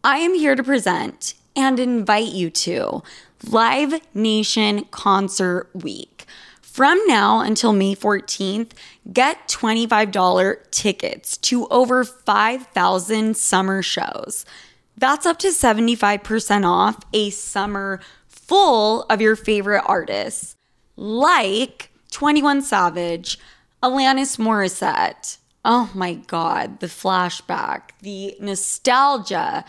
I 0.03 0.17
am 0.17 0.35
here 0.35 0.55
to 0.55 0.63
present 0.63 1.33
and 1.55 1.79
invite 1.79 2.27
you 2.27 2.51
to 2.51 3.01
Live 3.47 3.99
Nation 4.13 4.85
Concert 4.91 5.67
Week. 5.73 6.25
From 6.61 6.99
now 7.07 7.39
until 7.39 7.73
May 7.73 7.95
14th, 7.95 8.73
get 9.11 9.47
$25 9.47 10.69
tickets 10.69 11.35
to 11.37 11.67
over 11.69 12.03
5,000 12.03 13.35
summer 13.35 13.81
shows. 13.81 14.45
That's 14.97 15.25
up 15.25 15.39
to 15.39 15.47
75% 15.47 16.65
off 16.65 16.99
a 17.13 17.29
summer 17.31 17.99
full 18.27 19.03
of 19.03 19.21
your 19.21 19.35
favorite 19.35 19.83
artists, 19.85 20.55
like 20.95 21.91
21 22.11 22.61
Savage, 22.61 23.39
Alanis 23.81 24.37
Morissette. 24.37 25.37
Oh 25.63 25.89
my 25.93 26.15
God, 26.15 26.79
the 26.79 26.87
flashback, 26.87 27.91
the 28.01 28.35
nostalgia, 28.39 29.63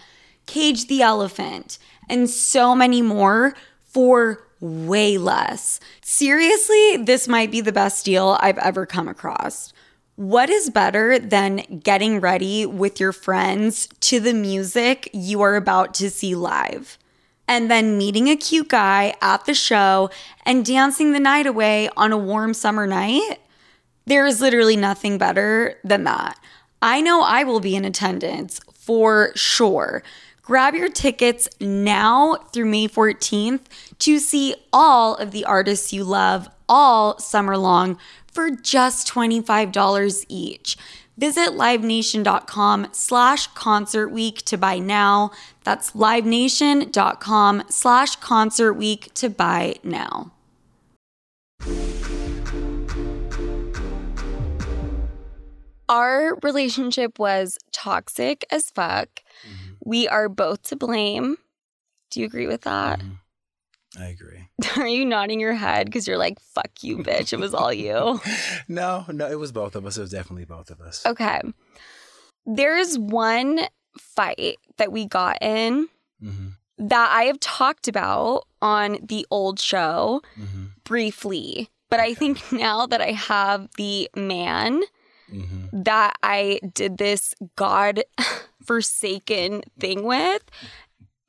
Cage 0.46 0.87
the 0.87 1.02
Elephant, 1.02 1.78
and 2.08 2.28
so 2.28 2.74
many 2.74 3.02
more 3.02 3.54
for 3.85 4.46
way 4.61 5.18
less. 5.18 5.80
Seriously, 6.02 6.96
this 6.98 7.28
might 7.28 7.50
be 7.50 7.61
the 7.61 7.72
best 7.72 8.04
deal 8.04 8.37
I've 8.40 8.58
ever 8.58 8.87
come 8.87 9.08
across. 9.08 9.72
What 10.16 10.51
is 10.51 10.68
better 10.68 11.18
than 11.18 11.81
getting 11.83 12.20
ready 12.20 12.66
with 12.66 13.01
your 13.01 13.12
friends 13.12 13.88
to 14.01 14.20
the 14.20 14.35
music 14.35 15.09
you 15.14 15.40
are 15.40 15.57
about 15.57 15.94
to 15.94 16.11
see 16.11 16.35
live? 16.35 16.98
And 17.48 17.70
then 17.70 17.96
meeting 17.96 18.29
a 18.29 18.37
cute 18.37 18.68
guy 18.68 19.14
at 19.22 19.46
the 19.46 19.55
show 19.55 20.11
and 20.44 20.66
dancing 20.66 21.12
the 21.12 21.20
night 21.20 21.46
away 21.46 21.88
on 21.96 22.12
a 22.12 22.18
warm 22.18 22.53
summer 22.53 22.87
night? 22.87 23.38
There 24.05 24.27
is 24.27 24.42
literally 24.42 24.77
nothing 24.77 25.16
better 25.16 25.79
than 25.83 26.05
that. 26.05 26.38
I 26.83 27.01
know 27.01 27.22
I 27.22 27.44
will 27.44 27.61
be 27.61 27.75
in 27.75 27.87
attendance 27.87 28.61
for 28.75 29.33
sure. 29.35 30.03
Grab 30.42 30.75
your 30.75 30.90
tickets 30.90 31.48
now 31.59 32.35
through 32.53 32.66
May 32.66 32.87
14th 32.87 33.62
to 34.01 34.18
see 34.18 34.57
all 34.75 35.14
of 35.14 35.31
the 35.31 35.46
artists 35.46 35.92
you 35.92 36.05
love 36.05 36.51
all 36.68 37.18
summer 37.18 37.57
long 37.57 37.98
for 38.32 38.50
just 38.50 39.06
$25 39.06 40.26
each. 40.28 40.76
Visit 41.16 41.50
livenation.com 41.50 42.88
slash 42.92 43.46
concert 43.48 44.08
week 44.08 44.42
to 44.46 44.56
buy 44.56 44.78
now. 44.78 45.30
That's 45.62 45.92
livenation.com 45.92 47.64
slash 47.68 48.16
concert 48.16 48.72
week 48.72 49.12
to 49.14 49.28
buy 49.28 49.76
now. 49.84 50.32
Our 55.88 56.38
relationship 56.42 57.18
was 57.18 57.58
toxic 57.70 58.46
as 58.50 58.70
fuck. 58.70 59.08
Mm-hmm. 59.46 59.72
We 59.84 60.08
are 60.08 60.30
both 60.30 60.62
to 60.64 60.76
blame. 60.76 61.36
Do 62.10 62.20
you 62.20 62.26
agree 62.26 62.46
with 62.46 62.62
that? 62.62 63.00
Mm-hmm. 63.00 63.12
I 63.98 64.07
agree. 64.07 64.48
Are 64.76 64.88
you 64.88 65.05
nodding 65.05 65.40
your 65.40 65.55
head 65.55 65.87
because 65.87 66.07
you're 66.07 66.18
like, 66.18 66.38
fuck 66.40 66.70
you, 66.83 66.98
bitch? 66.98 67.33
It 67.33 67.38
was 67.38 67.55
all 67.55 67.72
you. 67.72 68.20
No, 68.68 69.05
no, 69.09 69.31
it 69.31 69.38
was 69.38 69.52
both 69.52 69.74
of 69.76 69.85
us. 69.87 69.96
It 69.96 70.02
was 70.02 70.11
definitely 70.11 70.44
both 70.44 70.70
of 70.70 70.81
us. 70.81 71.05
Okay. 71.07 71.40
There's 72.46 72.98
one 72.98 73.61
fight 73.98 74.57
that 74.78 74.92
we 74.92 75.07
got 75.07 75.38
in 75.42 75.88
hmm 76.20 76.48
that 76.78 77.11
I 77.12 77.24
have 77.24 77.38
talked 77.38 77.87
about 77.87 78.44
on 78.61 78.98
the 79.02 79.26
old 79.31 79.61
show 79.61 80.22
hmm 80.35 80.66
briefly. 80.85 81.68
But 81.90 82.00
I 82.00 82.14
think 82.14 82.40
now 82.52 82.87
that 82.87 83.00
I 83.00 83.12
have 83.12 83.68
the 83.76 84.09
man 84.16 84.83
hmm 85.31 85.66
that 85.72 86.16
I 86.22 86.61
did 86.74 86.98
this 86.98 87.35
God 87.57 88.02
forsaken 88.64 89.62
thing 89.78 90.05
with, 90.05 90.42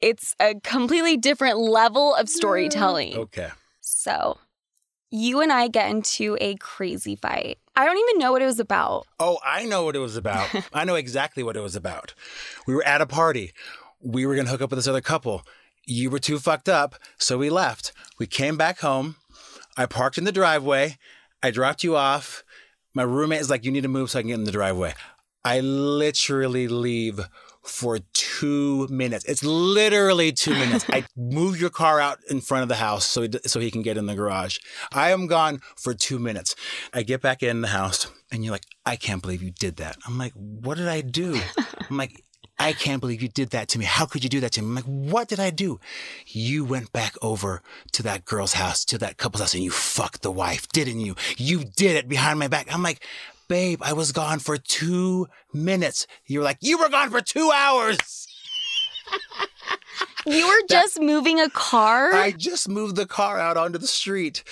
it's 0.04 0.36
a 0.40 0.56
completely 0.64 1.16
different 1.16 1.58
level 1.58 2.14
of 2.14 2.28
storytelling. 2.28 3.18
Okay. 3.18 3.50
So, 3.80 4.38
you 5.10 5.40
and 5.40 5.52
I 5.52 5.70
get 5.70 5.90
into 5.90 6.38
a 6.42 6.56
crazy 6.56 7.16
fight. 7.16 7.58
I 7.74 7.86
don't 7.86 7.98
even 7.98 8.20
know 8.20 8.34
what 8.34 8.42
it 8.42 8.46
was 8.46 8.60
about. 8.60 9.08
Oh, 9.18 9.40
I 9.46 9.64
know 9.64 9.86
what 9.86 9.96
it 9.96 10.00
was 10.00 10.18
about. 10.18 10.50
I 10.74 10.84
know 10.84 10.96
exactly 10.96 11.42
what 11.42 11.56
it 11.56 11.62
was 11.62 11.78
about. 11.78 12.14
We 12.68 12.76
were 12.76 12.86
at 12.86 13.00
a 13.00 13.06
party. 13.06 13.54
We 14.02 14.26
were 14.26 14.36
going 14.36 14.46
to 14.46 14.52
hook 14.52 14.62
up 14.62 14.72
with 14.72 14.78
this 14.78 14.90
other 14.90 15.00
couple. 15.00 15.44
You 15.86 16.10
were 16.10 16.20
too 16.20 16.38
fucked 16.38 16.68
up, 16.68 16.96
so 17.18 17.38
we 17.38 17.50
left. 17.50 17.94
We 18.20 18.28
came 18.28 18.58
back 18.58 18.82
home. 18.82 19.16
I 19.78 19.86
parked 19.86 20.18
in 20.18 20.26
the 20.26 20.34
driveway. 20.34 20.98
I 21.42 21.52
dropped 21.52 21.84
you 21.84 21.96
off. 21.96 22.44
My 22.94 23.04
roommate 23.04 23.40
is 23.40 23.50
like, 23.50 23.64
You 23.64 23.72
need 23.72 23.84
to 23.84 23.88
move 23.88 24.12
so 24.12 24.20
I 24.20 24.22
can 24.22 24.30
get 24.30 24.36
in 24.36 24.44
the 24.44 24.52
driveway. 24.52 24.96
I 25.46 25.62
literally 25.62 26.68
leave 26.68 27.22
for 27.64 28.00
two 28.14 28.88
minutes. 28.90 29.26
It's 29.26 29.44
literally 29.44 30.32
two 30.32 30.54
minutes. 30.54 30.86
I 30.90 31.06
move 31.16 31.60
your 31.60 31.70
car 31.70 32.00
out 32.00 32.20
in 32.30 32.42
front 32.42 32.64
of 32.64 32.70
the 32.70 32.76
house 32.76 33.06
so 33.06 33.24
he, 33.24 33.30
so 33.46 33.60
he 33.60 33.72
can 33.72 33.82
get 33.82 33.98
in 33.98 34.06
the 34.06 34.16
garage. 34.16 34.60
I 34.92 35.12
am 35.12 35.28
gone 35.28 35.62
for 35.78 35.94
two 35.94 36.20
minutes. 36.20 36.56
I 36.94 37.04
get 37.04 37.22
back 37.22 37.42
in 37.42 37.62
the 37.62 37.70
house 37.70 38.08
and 38.32 38.44
you're 38.44 38.52
like, 38.52 38.66
I 38.86 38.96
can't 38.96 39.22
believe 39.22 39.42
you 39.42 39.52
did 39.52 39.78
that. 39.78 39.98
I'm 40.06 40.18
like, 40.18 40.34
what 40.34 40.78
did 40.78 40.88
I 40.88 41.02
do? 41.02 41.40
I'm 41.90 41.98
like, 41.98 42.24
I 42.60 42.74
can't 42.74 43.02
believe 43.02 43.22
you 43.22 43.30
did 43.30 43.50
that 43.50 43.68
to 43.70 43.80
me. 43.80 43.86
How 43.86 44.06
could 44.06 44.24
you 44.24 44.30
do 44.30 44.40
that 44.42 44.52
to 44.54 44.62
me? 44.62 44.68
I'm 44.68 44.76
like, 44.76 44.86
what 44.86 45.28
did 45.28 45.40
I 45.40 45.50
do? 45.50 45.80
You 46.28 46.64
went 46.64 46.94
back 46.94 47.16
over 47.22 47.62
to 47.94 48.04
that 48.04 48.26
girl's 48.26 48.54
house, 48.54 48.86
to 48.86 48.98
that 49.00 49.18
couple's 49.18 49.42
house, 49.42 49.54
and 49.54 49.64
you 49.64 49.72
fucked 49.72 50.22
the 50.22 50.32
wife, 50.32 50.68
didn't 50.70 51.00
you? 51.00 51.16
You 51.36 51.64
did 51.64 51.96
it 51.96 52.08
behind 52.08 52.40
my 52.40 52.48
back. 52.48 52.74
I'm 52.74 52.84
like, 52.84 53.04
babe, 53.48 53.82
I 53.84 53.94
was 53.94 54.12
gone 54.12 54.40
for 54.40 54.58
two 54.58 55.28
minutes. 55.54 56.08
You're 56.26 56.44
like, 56.44 56.58
you 56.62 56.78
were 56.78 56.90
gone 56.90 57.10
for 57.10 57.22
two 57.22 57.52
hours. 57.54 58.28
You 60.26 60.48
were 60.48 60.68
just 60.70 61.02
moving 61.02 61.40
a 61.40 61.50
car? 61.50 62.14
I 62.14 62.32
just 62.32 62.70
moved 62.70 62.96
the 62.96 63.06
car 63.06 63.40
out 63.40 63.58
onto 63.58 63.78
the 63.78 63.88
street 63.88 64.44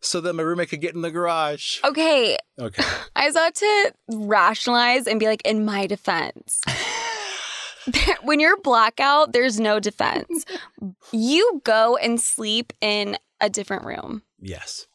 so 0.00 0.20
that 0.22 0.32
my 0.32 0.42
roommate 0.42 0.70
could 0.70 0.80
get 0.80 0.94
in 0.94 1.02
the 1.02 1.10
garage. 1.10 1.78
okay, 1.84 2.36
Okay. 2.58 2.82
I 3.14 3.26
was 3.26 3.36
about 3.36 3.54
to 3.56 3.92
rationalize 4.08 5.06
and 5.06 5.20
be 5.20 5.26
like, 5.26 5.42
in 5.44 5.64
my 5.64 5.86
defense. 5.86 6.60
when 8.22 8.40
you're 8.40 8.56
blackout, 8.60 9.32
there's 9.32 9.60
no 9.60 9.78
defense. 9.78 10.44
You 11.12 11.60
go 11.64 11.96
and 11.96 12.20
sleep 12.20 12.72
in 12.80 13.16
a 13.40 13.48
different 13.48 13.84
room. 13.84 14.22
Yes. 14.40 14.86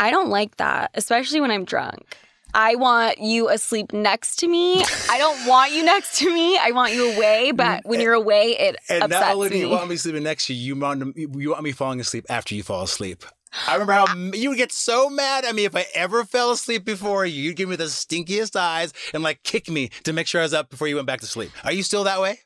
I 0.00 0.10
don't 0.10 0.30
like 0.30 0.56
that, 0.56 0.92
especially 0.94 1.42
when 1.42 1.50
I'm 1.50 1.66
drunk. 1.66 2.16
I 2.54 2.74
want 2.76 3.18
you 3.18 3.50
asleep 3.50 3.92
next 3.92 4.36
to 4.36 4.48
me. 4.48 4.82
I 5.10 5.18
don't 5.18 5.46
want 5.46 5.72
you 5.72 5.84
next 5.84 6.18
to 6.20 6.34
me. 6.34 6.56
I 6.56 6.70
want 6.72 6.94
you 6.94 7.12
away, 7.12 7.52
but 7.52 7.84
mm. 7.84 7.88
when 7.88 8.00
you're 8.00 8.14
away, 8.14 8.56
it 8.58 8.76
And 8.88 9.04
upsets 9.04 9.20
not 9.20 9.34
only 9.34 9.50
do 9.50 9.54
me. 9.56 9.60
you 9.60 9.68
want 9.68 9.90
me 9.90 9.96
sleeping 9.96 10.22
next 10.22 10.46
to 10.46 10.54
you, 10.54 10.74
you 10.74 10.80
want, 10.80 11.16
you 11.16 11.50
want 11.50 11.62
me 11.62 11.72
falling 11.72 12.00
asleep 12.00 12.24
after 12.30 12.54
you 12.54 12.62
fall 12.62 12.82
asleep. 12.82 13.24
I 13.68 13.74
remember 13.74 13.92
how 13.92 14.14
you 14.32 14.48
would 14.48 14.58
get 14.58 14.72
so 14.72 15.10
mad 15.10 15.44
at 15.44 15.54
me 15.54 15.66
if 15.66 15.76
I 15.76 15.84
ever 15.94 16.24
fell 16.24 16.50
asleep 16.50 16.84
before 16.84 17.26
you. 17.26 17.42
You'd 17.42 17.56
give 17.56 17.68
me 17.68 17.76
the 17.76 17.84
stinkiest 17.84 18.56
eyes 18.56 18.94
and 19.12 19.22
like 19.22 19.42
kick 19.42 19.68
me 19.68 19.90
to 20.04 20.14
make 20.14 20.26
sure 20.26 20.40
I 20.40 20.44
was 20.44 20.54
up 20.54 20.70
before 20.70 20.88
you 20.88 20.94
went 20.94 21.08
back 21.08 21.20
to 21.20 21.26
sleep. 21.26 21.50
Are 21.64 21.72
you 21.72 21.82
still 21.82 22.04
that 22.04 22.20
way? 22.20 22.38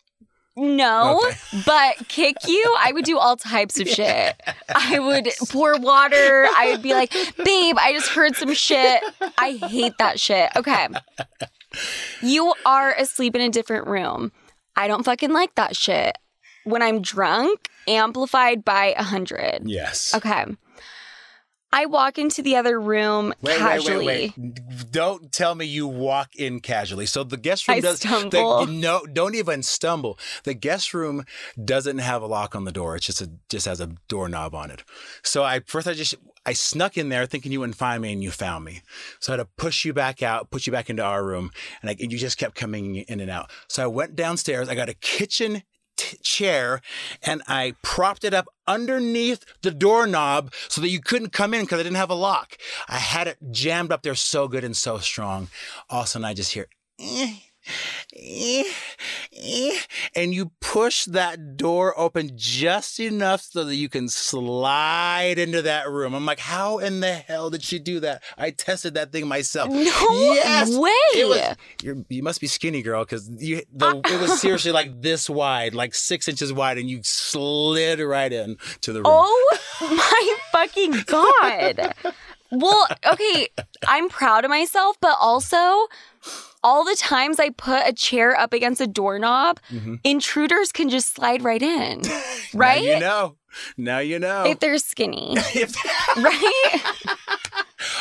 No, 0.56 1.20
Okay. 1.26 1.36
but 1.66 2.08
kick 2.08 2.36
you, 2.46 2.76
I 2.78 2.92
would 2.92 3.04
do 3.04 3.18
all 3.18 3.36
types 3.36 3.80
of 3.80 3.88
shit. 3.98 4.40
I 4.74 4.98
would 5.00 5.28
pour 5.48 5.76
water. 5.78 6.46
I 6.56 6.70
would 6.72 6.82
be 6.82 6.94
like, 6.94 7.12
babe, 7.44 7.76
I 7.78 7.92
just 7.92 8.08
heard 8.10 8.36
some 8.36 8.54
shit. 8.54 9.02
I 9.36 9.52
hate 9.68 9.94
that 9.98 10.20
shit. 10.20 10.50
Okay. 10.54 10.88
You 12.22 12.54
are 12.64 12.92
asleep 12.92 13.34
in 13.34 13.40
a 13.40 13.48
different 13.48 13.86
room. 13.88 14.30
I 14.76 14.86
don't 14.86 15.02
fucking 15.04 15.32
like 15.32 15.54
that 15.56 15.74
shit. 15.76 16.16
When 16.64 16.82
I'm 16.82 17.02
drunk, 17.02 17.68
amplified 17.88 18.64
by 18.64 18.94
a 18.96 19.02
hundred. 19.02 19.62
Yes. 19.64 20.14
Okay. 20.14 20.44
I 21.74 21.86
walk 21.86 22.18
into 22.18 22.40
the 22.40 22.54
other 22.54 22.80
room 22.80 23.34
Wait, 23.42 23.58
casually. 23.58 24.06
wait, 24.06 24.32
wait, 24.38 24.54
wait. 24.56 24.92
Don't 24.92 25.32
tell 25.32 25.56
me 25.56 25.66
you 25.66 25.88
walk 25.88 26.36
in 26.36 26.60
casually. 26.60 27.04
So 27.04 27.24
the 27.24 27.36
guest 27.36 27.66
room 27.66 27.78
I 27.78 27.80
does 27.80 27.98
stumble. 27.98 28.64
The, 28.64 28.72
no, 28.72 29.04
don't 29.12 29.34
even 29.34 29.64
stumble. 29.64 30.16
The 30.44 30.54
guest 30.54 30.94
room 30.94 31.24
doesn't 31.62 31.98
have 31.98 32.22
a 32.22 32.26
lock 32.26 32.54
on 32.54 32.64
the 32.64 32.70
door. 32.70 32.94
It's 32.94 33.06
just 33.06 33.20
a 33.20 33.30
just 33.48 33.66
has 33.66 33.80
a 33.80 33.88
doorknob 34.06 34.54
on 34.54 34.70
it. 34.70 34.84
So 35.24 35.42
I 35.42 35.60
first 35.66 35.88
I 35.88 35.94
just 35.94 36.14
I 36.46 36.52
snuck 36.52 36.96
in 36.96 37.08
there 37.08 37.26
thinking 37.26 37.50
you 37.50 37.58
wouldn't 37.58 37.76
find 37.76 38.00
me 38.00 38.12
and 38.12 38.22
you 38.22 38.30
found 38.30 38.64
me. 38.64 38.82
So 39.18 39.32
I 39.32 39.36
had 39.36 39.42
to 39.42 39.48
push 39.56 39.84
you 39.84 39.92
back 39.92 40.22
out, 40.22 40.52
put 40.52 40.68
you 40.68 40.72
back 40.72 40.88
into 40.88 41.02
our 41.02 41.24
room, 41.24 41.50
and, 41.82 41.90
I, 41.90 41.96
and 41.98 42.12
you 42.12 42.18
just 42.18 42.38
kept 42.38 42.54
coming 42.54 42.96
in 42.96 43.18
and 43.18 43.30
out. 43.30 43.50
So 43.66 43.82
I 43.82 43.88
went 43.88 44.14
downstairs. 44.14 44.68
I 44.68 44.76
got 44.76 44.88
a 44.88 44.94
kitchen 44.94 45.64
t- 45.96 46.18
chair 46.22 46.80
and 47.22 47.42
I 47.46 47.74
propped 47.82 48.24
it 48.24 48.34
up 48.34 48.46
underneath 48.66 49.44
the 49.62 49.70
doorknob 49.70 50.52
so 50.68 50.80
that 50.80 50.88
you 50.88 51.00
couldn't 51.00 51.32
come 51.32 51.54
in 51.54 51.62
because 51.62 51.80
I 51.80 51.82
didn't 51.82 51.96
have 51.96 52.10
a 52.10 52.14
lock. 52.14 52.56
I 52.88 52.98
had 52.98 53.28
it 53.28 53.38
jammed 53.50 53.92
up 53.92 54.02
there 54.02 54.14
so 54.14 54.48
good 54.48 54.64
and 54.64 54.76
so 54.76 54.98
strong. 54.98 55.48
All 55.90 56.00
of 56.00 56.06
a 56.06 56.08
sudden, 56.08 56.24
I 56.24 56.34
just 56.34 56.52
hear, 56.52 56.66
eh, 56.98 57.34
Eh, 58.16 58.64
eh, 59.32 59.78
and 60.14 60.34
you 60.34 60.52
push 60.60 61.04
that 61.06 61.56
door 61.56 61.98
open 61.98 62.32
just 62.34 63.00
enough 63.00 63.42
so 63.42 63.64
that 63.64 63.76
you 63.76 63.88
can 63.88 64.08
slide 64.08 65.38
into 65.38 65.62
that 65.62 65.88
room. 65.88 66.14
I'm 66.14 66.26
like, 66.26 66.38
how 66.38 66.78
in 66.78 67.00
the 67.00 67.12
hell 67.12 67.50
did 67.50 67.62
she 67.62 67.78
do 67.78 68.00
that? 68.00 68.22
I 68.36 68.50
tested 68.50 68.94
that 68.94 69.12
thing 69.12 69.26
myself. 69.26 69.70
No 69.70 69.80
yes, 69.80 70.76
way. 70.76 70.90
It 71.14 71.28
was, 71.28 71.56
you're, 71.82 71.96
you 72.08 72.22
must 72.22 72.40
be 72.40 72.46
skinny, 72.46 72.82
girl, 72.82 73.04
because 73.04 73.28
you 73.38 73.62
the, 73.72 74.00
it 74.04 74.20
was 74.20 74.40
seriously 74.40 74.72
like 74.72 75.00
this 75.02 75.28
wide, 75.28 75.74
like 75.74 75.94
six 75.94 76.28
inches 76.28 76.52
wide, 76.52 76.78
and 76.78 76.88
you 76.88 77.00
slid 77.02 78.00
right 78.00 78.32
in 78.32 78.56
to 78.82 78.92
the 78.92 79.00
room. 79.00 79.06
Oh 79.06 79.58
my 79.80 80.36
fucking 80.52 81.04
god. 81.06 81.94
Well, 82.50 82.86
okay, 83.06 83.48
I'm 83.88 84.08
proud 84.08 84.44
of 84.44 84.50
myself, 84.50 84.96
but 85.00 85.16
also 85.20 85.88
all 86.64 86.84
the 86.84 86.96
times 86.96 87.38
I 87.38 87.50
put 87.50 87.86
a 87.86 87.92
chair 87.92 88.34
up 88.36 88.52
against 88.52 88.80
a 88.80 88.86
doorknob, 88.88 89.60
Mhm. 89.70 90.00
intruders 90.02 90.72
can 90.72 90.88
just 90.88 91.14
slide 91.14 91.42
right 91.44 91.62
in, 91.62 92.02
right? 92.54 92.82
Now 92.84 92.90
you 92.94 92.98
know. 93.00 93.36
Now 93.76 93.98
you 94.00 94.18
know. 94.18 94.44
If 94.46 94.58
they're 94.58 94.78
skinny, 94.78 95.34
If- 95.54 95.76
right? 96.16 96.80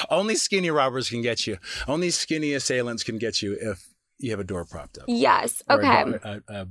only 0.09 0.35
skinny 0.35 0.69
robbers 0.71 1.09
can 1.09 1.21
get 1.21 1.45
you. 1.45 1.57
Only 1.87 2.09
skinny 2.09 2.53
assailants 2.53 3.03
can 3.03 3.17
get 3.17 3.41
you 3.41 3.57
if 3.59 3.87
you 4.17 4.31
have 4.31 4.39
a 4.39 4.43
door 4.43 4.65
propped 4.65 4.97
up. 4.97 5.05
yes. 5.07 5.61
Or 5.69 5.79
a 5.81 5.85
Okay. 5.85 6.11
door- 6.11 6.41
A, 6.47 6.53
a 6.61 6.67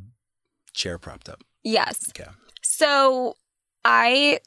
chair 0.73 0.99
propped 0.99 1.29
up. 1.29 1.43
Yes. 1.63 2.09
Okay. 2.11 2.31
So 2.63 3.37
I 3.85 4.41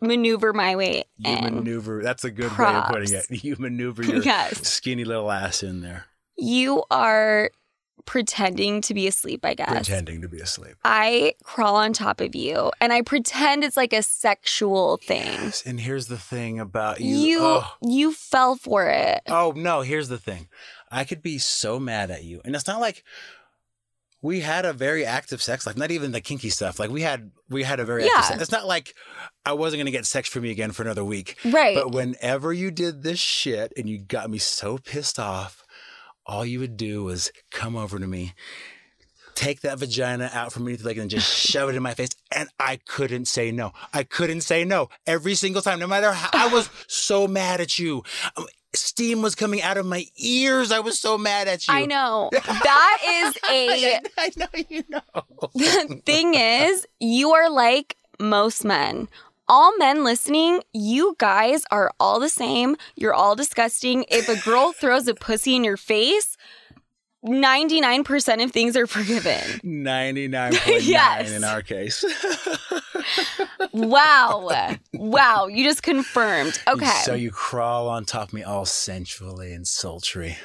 maneuver 0.00 0.52
my 0.52 0.76
way 0.76 1.04
You 1.18 1.32
in. 1.32 1.44
maneuver. 1.54 2.02
That's 2.02 2.24
a 2.24 2.30
good 2.30 2.56
way 2.58 2.64
of 2.66 2.84
putting 2.88 3.14
it. 3.14 3.44
You 3.44 3.56
maneuver 3.58 4.02
your 4.02 4.22
Yes. 4.22 4.66
skinny 4.66 5.04
little 5.04 5.30
ass 5.30 5.62
in 5.62 5.80
there, 5.82 6.06
You 6.40 6.84
are 6.90 7.50
pretending 8.06 8.80
to 8.82 8.94
be 8.94 9.06
asleep, 9.06 9.44
I 9.44 9.54
guess. 9.54 9.70
pretending 9.70 10.22
to 10.22 10.28
be 10.28 10.40
asleep. 10.40 10.74
I 10.84 11.34
crawl 11.44 11.76
on 11.76 11.92
top 11.92 12.20
of 12.20 12.34
you 12.34 12.72
and 12.80 12.92
I 12.92 13.02
pretend 13.02 13.62
it's 13.62 13.76
like 13.76 13.92
a 13.92 14.02
sexual 14.02 14.96
thing. 14.96 15.26
Yes, 15.26 15.62
And 15.64 15.78
here's 15.78 16.06
the 16.08 16.18
thing 16.18 16.58
about 16.58 17.00
you. 17.00 17.14
You 17.14 17.38
oh. 17.42 17.72
you 17.82 18.12
fell 18.12 18.56
for 18.56 18.88
it. 18.88 19.20
Oh 19.28 19.52
no, 19.54 19.82
here's 19.82 20.08
the 20.08 20.18
thing. 20.18 20.48
I 20.90 21.04
could 21.04 21.22
be 21.22 21.38
so 21.38 21.78
mad 21.78 22.10
at 22.10 22.24
you. 22.24 22.40
And 22.44 22.56
it's 22.56 22.66
not 22.66 22.80
like 22.80 23.04
we 24.22 24.40
had 24.40 24.64
a 24.64 24.72
very 24.72 25.04
active 25.06 25.40
sex 25.40 25.66
life, 25.66 25.76
not 25.76 25.90
even 25.90 26.12
the 26.12 26.20
kinky 26.20 26.50
stuff. 26.50 26.78
Like 26.78 26.90
we 26.90 27.02
had 27.02 27.30
we 27.48 27.62
had 27.62 27.80
a 27.80 27.84
very 27.84 28.04
Yeah. 28.04 28.10
active 28.16 28.26
sex. 28.28 28.42
It's 28.42 28.52
not 28.52 28.66
like 28.66 28.94
I 29.46 29.52
wasn't 29.52 29.80
gonna 29.80 29.90
get 29.90 30.06
sex 30.06 30.28
from 30.28 30.44
you 30.44 30.50
again 30.50 30.72
for 30.72 30.82
another 30.82 31.04
week. 31.04 31.36
Right. 31.44 31.74
But 31.76 31.92
whenever 31.92 32.52
you 32.52 32.70
did 32.70 33.02
this 33.02 33.18
shit 33.20 33.72
and 33.76 33.88
you 33.88 33.98
got 33.98 34.30
me 34.30 34.38
so 34.38 34.78
pissed 34.78 35.18
off, 35.18 35.64
all 36.26 36.44
you 36.44 36.60
would 36.60 36.76
do 36.76 37.04
was 37.04 37.30
come 37.50 37.76
over 37.76 37.98
to 37.98 38.06
me, 38.06 38.34
take 39.34 39.60
that 39.62 39.78
vagina 39.78 40.30
out 40.32 40.52
from 40.52 40.64
beneath 40.64 40.80
the 40.80 40.86
leg 40.86 40.98
and 40.98 41.10
just 41.10 41.32
shove 41.50 41.68
it 41.70 41.76
in 41.76 41.82
my 41.82 41.94
face. 41.94 42.10
And 42.30 42.48
I 42.58 42.76
couldn't 42.86 43.26
say 43.26 43.50
no. 43.52 43.72
I 43.92 44.04
couldn't 44.04 44.42
say 44.42 44.64
no 44.64 44.88
every 45.06 45.34
single 45.34 45.62
time, 45.62 45.78
no 45.78 45.86
matter 45.86 46.12
how 46.12 46.30
I 46.32 46.52
was 46.52 46.68
so 46.88 47.26
mad 47.26 47.60
at 47.60 47.78
you. 47.78 48.02
Um, 48.36 48.46
Steam 48.72 49.20
was 49.20 49.34
coming 49.34 49.62
out 49.62 49.78
of 49.78 49.86
my 49.86 50.04
ears. 50.16 50.70
I 50.70 50.78
was 50.78 51.00
so 51.00 51.18
mad 51.18 51.48
at 51.48 51.66
you. 51.66 51.74
I 51.74 51.86
know. 51.86 52.30
That 52.44 52.98
is 53.04 53.36
a 53.50 54.00
I 54.16 54.30
know 54.36 54.46
you 54.68 54.84
know. 54.88 55.00
the 55.54 56.00
thing 56.06 56.34
is, 56.34 56.86
you 57.00 57.32
are 57.32 57.50
like 57.50 57.96
most 58.20 58.64
men. 58.64 59.08
All 59.52 59.76
men 59.78 60.04
listening, 60.04 60.62
you 60.72 61.16
guys 61.18 61.64
are 61.72 61.90
all 61.98 62.20
the 62.20 62.28
same. 62.28 62.76
You're 62.94 63.12
all 63.14 63.34
disgusting. 63.34 64.04
If 64.08 64.28
a 64.28 64.36
girl 64.48 64.70
throws 64.80 65.08
a 65.08 65.14
pussy 65.14 65.56
in 65.56 65.64
your 65.64 65.76
face, 65.76 66.36
99% 67.26 68.44
of 68.44 68.52
things 68.52 68.76
are 68.76 68.86
forgiven. 68.86 69.40
99.9 69.64 70.80
Yes. 70.86 71.32
in 71.32 71.42
our 71.42 71.62
case. 71.62 72.04
Wow. 73.72 74.50
Wow. 74.94 75.46
You 75.46 75.64
just 75.64 75.82
confirmed. 75.82 76.60
Okay. 76.68 76.86
So 77.04 77.14
you 77.14 77.30
crawl 77.30 77.88
on 77.88 78.04
top 78.04 78.28
of 78.28 78.32
me 78.34 78.42
all 78.42 78.64
sensually 78.64 79.52
and 79.52 79.66
sultry, 79.66 80.36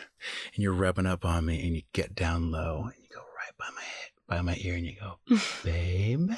and 0.53 0.63
you're 0.63 0.73
rubbing 0.73 1.05
up 1.05 1.25
on 1.25 1.45
me, 1.45 1.65
and 1.65 1.75
you 1.75 1.83
get 1.93 2.13
down 2.15 2.51
low, 2.51 2.83
and 2.85 2.93
you 3.01 3.09
go 3.13 3.21
right 3.21 3.57
by 3.57 3.67
my 3.75 3.81
head, 3.81 4.11
by 4.27 4.41
my 4.41 4.57
ear, 4.61 4.75
and 4.75 4.85
you 4.85 4.95
go, 4.99 5.19
babe. 5.63 6.31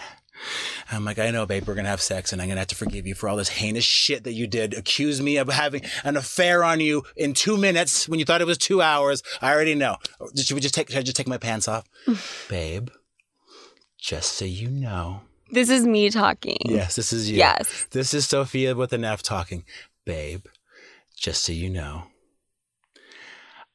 I'm 0.91 1.05
like, 1.05 1.19
I 1.19 1.31
know, 1.31 1.45
babe, 1.45 1.67
we're 1.67 1.75
gonna 1.75 1.89
have 1.89 2.01
sex, 2.01 2.31
and 2.31 2.41
I'm 2.41 2.47
gonna 2.47 2.61
have 2.61 2.67
to 2.67 2.75
forgive 2.75 3.05
you 3.07 3.15
for 3.15 3.29
all 3.29 3.37
this 3.37 3.49
heinous 3.49 3.83
shit 3.83 4.23
that 4.23 4.33
you 4.33 4.47
did. 4.47 4.73
Accuse 4.73 5.21
me 5.21 5.37
of 5.37 5.49
having 5.49 5.81
an 6.03 6.17
affair 6.17 6.63
on 6.63 6.79
you 6.79 7.03
in 7.15 7.33
two 7.33 7.57
minutes 7.57 8.07
when 8.07 8.19
you 8.19 8.25
thought 8.25 8.41
it 8.41 8.47
was 8.47 8.57
two 8.57 8.81
hours. 8.81 9.23
I 9.41 9.53
already 9.53 9.75
know. 9.75 9.97
Should 10.35 10.55
we 10.55 10.61
just 10.61 10.73
take? 10.75 10.89
Should 10.89 10.99
I 10.99 11.03
just 11.03 11.17
take 11.17 11.27
my 11.27 11.37
pants 11.37 11.67
off, 11.67 11.85
babe? 12.49 12.89
Just 13.99 14.33
so 14.33 14.45
you 14.45 14.69
know. 14.69 15.21
this 15.51 15.69
is 15.69 15.85
me 15.85 16.09
talking. 16.09 16.59
Yes, 16.65 16.95
this 16.95 17.11
is 17.11 17.29
you. 17.29 17.37
Yes. 17.37 17.87
This 17.91 18.13
is 18.13 18.27
Sofia 18.27 18.75
with 18.75 18.93
an 18.93 19.03
F 19.03 19.23
talking. 19.23 19.65
Babe, 20.05 20.45
just 21.17 21.43
so 21.43 21.51
you 21.51 21.69
know, 21.69 22.03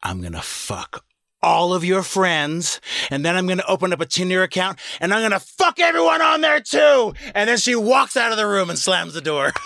I'm 0.02 0.20
going 0.20 0.32
to 0.32 0.40
fuck 0.40 1.04
all 1.42 1.74
of 1.74 1.84
your 1.84 2.02
friends, 2.02 2.80
and 3.10 3.24
then 3.24 3.36
I'm 3.36 3.46
to 3.58 3.66
open 3.66 3.92
up 3.92 4.00
a 4.00 4.06
Tinder 4.06 4.42
account, 4.42 4.78
and 5.00 5.12
I'm 5.12 5.20
to 5.32 5.40
fuck 5.40 5.80
everyone 5.80 6.22
on 6.22 6.40
there 6.40 6.60
too. 6.60 7.14
And 7.34 7.48
then 7.48 7.58
she 7.58 7.74
walks 7.74 8.16
out 8.16 8.30
of 8.32 8.38
the 8.38 8.46
room 8.46 8.70
and 8.70 8.78
slams 8.78 9.14
the 9.14 9.20
door. 9.20 9.52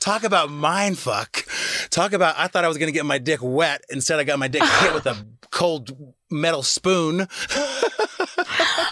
Talk 0.00 0.24
about 0.24 0.50
mind 0.50 0.98
fuck. 0.98 1.44
Talk 1.90 2.12
about, 2.12 2.34
I 2.38 2.46
thought 2.46 2.64
I 2.64 2.68
was 2.68 2.78
to 2.88 2.92
get 2.92 3.04
my 3.04 3.18
dick 3.18 3.40
wet. 3.42 3.82
Instead, 3.90 4.18
I 4.18 4.24
got 4.24 4.38
my 4.38 4.48
dick 4.48 4.62
hit 4.62 4.94
with 4.94 5.06
a 5.06 5.16
cold 5.50 6.14
metal 6.30 6.62
spoon. 6.62 7.26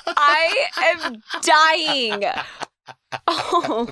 I 0.07 0.68
am 1.05 1.22
dying. 1.42 2.24
Oh. 3.28 3.88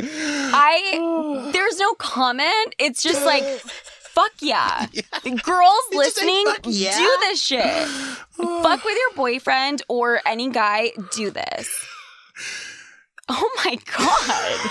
I 0.00 1.50
there's 1.52 1.78
no 1.78 1.94
comment. 1.94 2.74
It's 2.78 3.02
just 3.02 3.24
like 3.24 3.44
fuck 4.00 4.32
yeah. 4.40 4.86
The 5.22 5.30
girls 5.42 5.80
listening 5.92 6.44
"Fuck 6.46 6.60
yeah." 6.64 6.96
do 6.96 7.16
this 7.20 7.42
shit. 7.42 7.64
fuck 8.30 8.84
with 8.84 8.96
your 8.96 9.14
boyfriend 9.14 9.82
or 9.88 10.20
any 10.26 10.50
guy, 10.50 10.92
do 11.12 11.30
this. 11.30 11.68
Oh 13.28 13.50
my 13.64 13.74
god. 13.74 14.70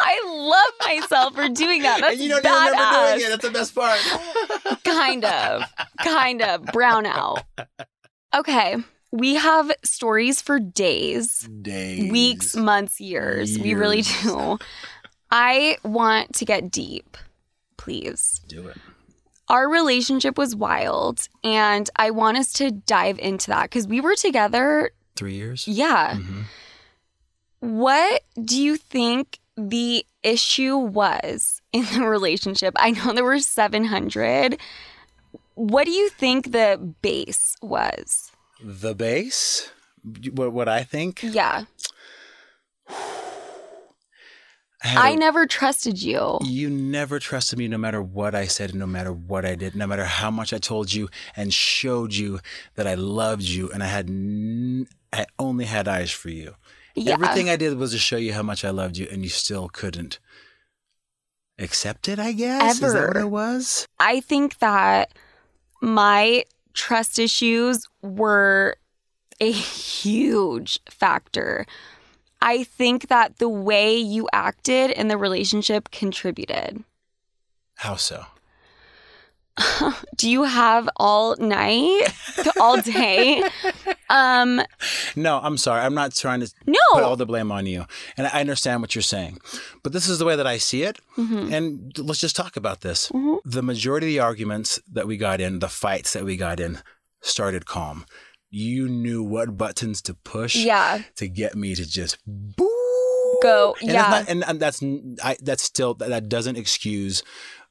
I 0.00 0.20
love 0.26 0.86
myself 0.88 1.34
for 1.34 1.48
doing 1.48 1.82
that. 1.82 2.00
That's 2.00 2.14
and 2.14 2.22
you 2.22 2.28
don't 2.28 2.44
badass. 2.44 2.66
even 2.66 2.78
remember 2.78 3.18
doing 3.18 3.26
it. 3.26 3.28
That's 3.30 3.44
the 3.44 3.50
best 3.50 3.74
part. 3.74 4.80
kind 4.84 5.24
of. 5.24 5.62
Kind 5.98 6.42
of. 6.42 6.64
Brown 6.66 7.06
out. 7.06 7.42
Okay. 8.34 8.76
We 9.12 9.34
have 9.34 9.70
stories 9.84 10.40
for 10.40 10.58
days, 10.58 11.40
Days. 11.60 12.10
weeks, 12.10 12.56
months, 12.56 13.00
years. 13.00 13.58
We 13.58 13.74
really 13.74 14.02
do. 14.22 14.58
I 15.30 15.76
want 15.84 16.34
to 16.36 16.44
get 16.46 16.70
deep, 16.70 17.16
please. 17.76 18.40
Do 18.48 18.68
it. 18.68 18.76
Our 19.48 19.68
relationship 19.68 20.38
was 20.38 20.56
wild, 20.56 21.28
and 21.44 21.90
I 21.96 22.10
want 22.10 22.38
us 22.38 22.54
to 22.54 22.70
dive 22.70 23.18
into 23.18 23.48
that 23.48 23.64
because 23.64 23.86
we 23.86 24.00
were 24.00 24.14
together. 24.14 24.92
Three 25.14 25.34
years. 25.34 25.68
Yeah. 25.68 26.14
Mhm. 26.16 26.44
What 27.60 28.22
do 28.42 28.60
you 28.60 28.76
think 28.78 29.38
the 29.56 30.06
issue 30.22 30.76
was 30.76 31.60
in 31.72 31.84
the 31.92 32.06
relationship? 32.08 32.72
I 32.78 32.92
know 32.92 33.12
there 33.12 33.24
were 33.24 33.40
700. 33.40 34.58
What 35.54 35.84
do 35.84 35.90
you 35.90 36.08
think 36.08 36.52
the 36.52 36.94
base 37.02 37.56
was? 37.60 38.31
The 38.62 38.94
base. 38.94 39.70
What? 40.32 40.52
What 40.52 40.68
I 40.68 40.82
think. 40.84 41.22
Yeah. 41.22 41.64
had 44.80 44.98
I 44.98 45.10
a- 45.10 45.16
never 45.16 45.46
trusted 45.46 46.02
you. 46.02 46.38
You 46.42 46.68
never 46.68 47.18
trusted 47.18 47.58
me 47.58 47.68
no 47.68 47.78
matter 47.78 48.02
what 48.02 48.34
I 48.34 48.46
said 48.46 48.74
no 48.74 48.86
matter 48.86 49.12
what 49.12 49.44
I 49.44 49.54
did, 49.54 49.76
no 49.76 49.86
matter 49.86 50.04
how 50.04 50.30
much 50.30 50.52
I 50.52 50.58
told 50.58 50.92
you 50.92 51.08
and 51.36 51.54
showed 51.54 52.14
you 52.14 52.40
that 52.74 52.86
I 52.86 52.94
loved 52.94 53.42
you 53.42 53.70
and 53.70 53.82
I 53.82 53.86
had 53.86 54.08
n- 54.08 54.88
I 55.12 55.26
only 55.38 55.66
had 55.66 55.86
eyes 55.86 56.10
for 56.10 56.30
you. 56.30 56.54
Yeah. 56.94 57.12
Everything 57.14 57.48
I 57.48 57.56
did 57.56 57.76
was 57.78 57.92
to 57.92 57.98
show 57.98 58.16
you 58.16 58.32
how 58.32 58.42
much 58.42 58.64
I 58.64 58.70
loved 58.70 58.96
you, 58.98 59.06
and 59.10 59.22
you 59.22 59.28
still 59.30 59.68
couldn't 59.68 60.18
accept 61.58 62.08
it. 62.08 62.18
I 62.18 62.32
guess 62.32 62.74
is 62.74 62.92
that 62.92 63.08
what 63.08 63.16
it 63.16 63.30
was? 63.30 63.86
I 63.98 64.20
think 64.20 64.58
that 64.58 65.12
my 65.80 66.44
trust 66.74 67.18
issues 67.18 67.86
were 68.02 68.76
a 69.40 69.50
huge 69.50 70.78
factor. 70.90 71.66
I 72.40 72.64
think 72.64 73.08
that 73.08 73.38
the 73.38 73.48
way 73.48 73.96
you 73.96 74.28
acted 74.32 74.90
in 74.90 75.08
the 75.08 75.16
relationship 75.16 75.90
contributed. 75.90 76.82
How 77.76 77.96
so? 77.96 78.26
Do 80.16 80.30
you 80.30 80.44
have 80.44 80.88
all 80.96 81.36
night, 81.36 82.02
all 82.60 82.80
day? 82.80 83.42
Um, 84.10 84.60
No, 85.16 85.40
I'm 85.42 85.56
sorry. 85.56 85.80
I'm 85.80 85.94
not 85.94 86.14
trying 86.14 86.40
to 86.40 86.52
no. 86.66 86.78
put 86.92 87.02
all 87.02 87.16
the 87.16 87.24
blame 87.24 87.50
on 87.50 87.64
you. 87.64 87.86
And 88.18 88.26
I 88.26 88.40
understand 88.42 88.82
what 88.82 88.94
you're 88.94 89.00
saying. 89.00 89.38
But 89.82 89.94
this 89.94 90.06
is 90.06 90.18
the 90.18 90.26
way 90.26 90.36
that 90.36 90.46
I 90.46 90.58
see 90.58 90.82
it. 90.82 90.98
Mhm. 91.16 91.50
And 91.50 91.98
let's 91.98 92.20
just 92.20 92.36
talk 92.36 92.54
about 92.58 92.82
this. 92.82 93.08
Mhm. 93.08 93.38
The 93.46 93.62
majority 93.62 94.08
of 94.08 94.10
the 94.10 94.18
arguments 94.18 94.78
that 94.92 95.06
we 95.06 95.16
got 95.16 95.40
in, 95.40 95.60
the 95.60 95.68
fights 95.70 96.12
that 96.12 96.26
we 96.26 96.36
got 96.36 96.60
in, 96.60 96.82
started 97.22 97.66
calm. 97.66 98.04
You 98.50 98.86
knew 98.88 99.22
what 99.22 99.56
buttons 99.56 100.02
to 100.02 100.14
push 100.14 100.56
Yeah, 100.56 101.00
to 101.16 101.28
get 101.28 101.54
me 101.54 101.74
to 101.74 101.88
just 101.88 102.18
boo. 102.26 102.68
go. 103.42 103.74
And, 103.80 103.90
yeah. 103.90 104.08
not, 104.10 104.28
and, 104.28 104.44
and 104.44 104.60
that's 104.60 104.82
I, 105.24 105.36
that's 105.40 105.62
still 105.62 105.94
that, 105.94 106.10
that 106.10 106.28
doesn't 106.28 106.56
excuse 106.56 107.22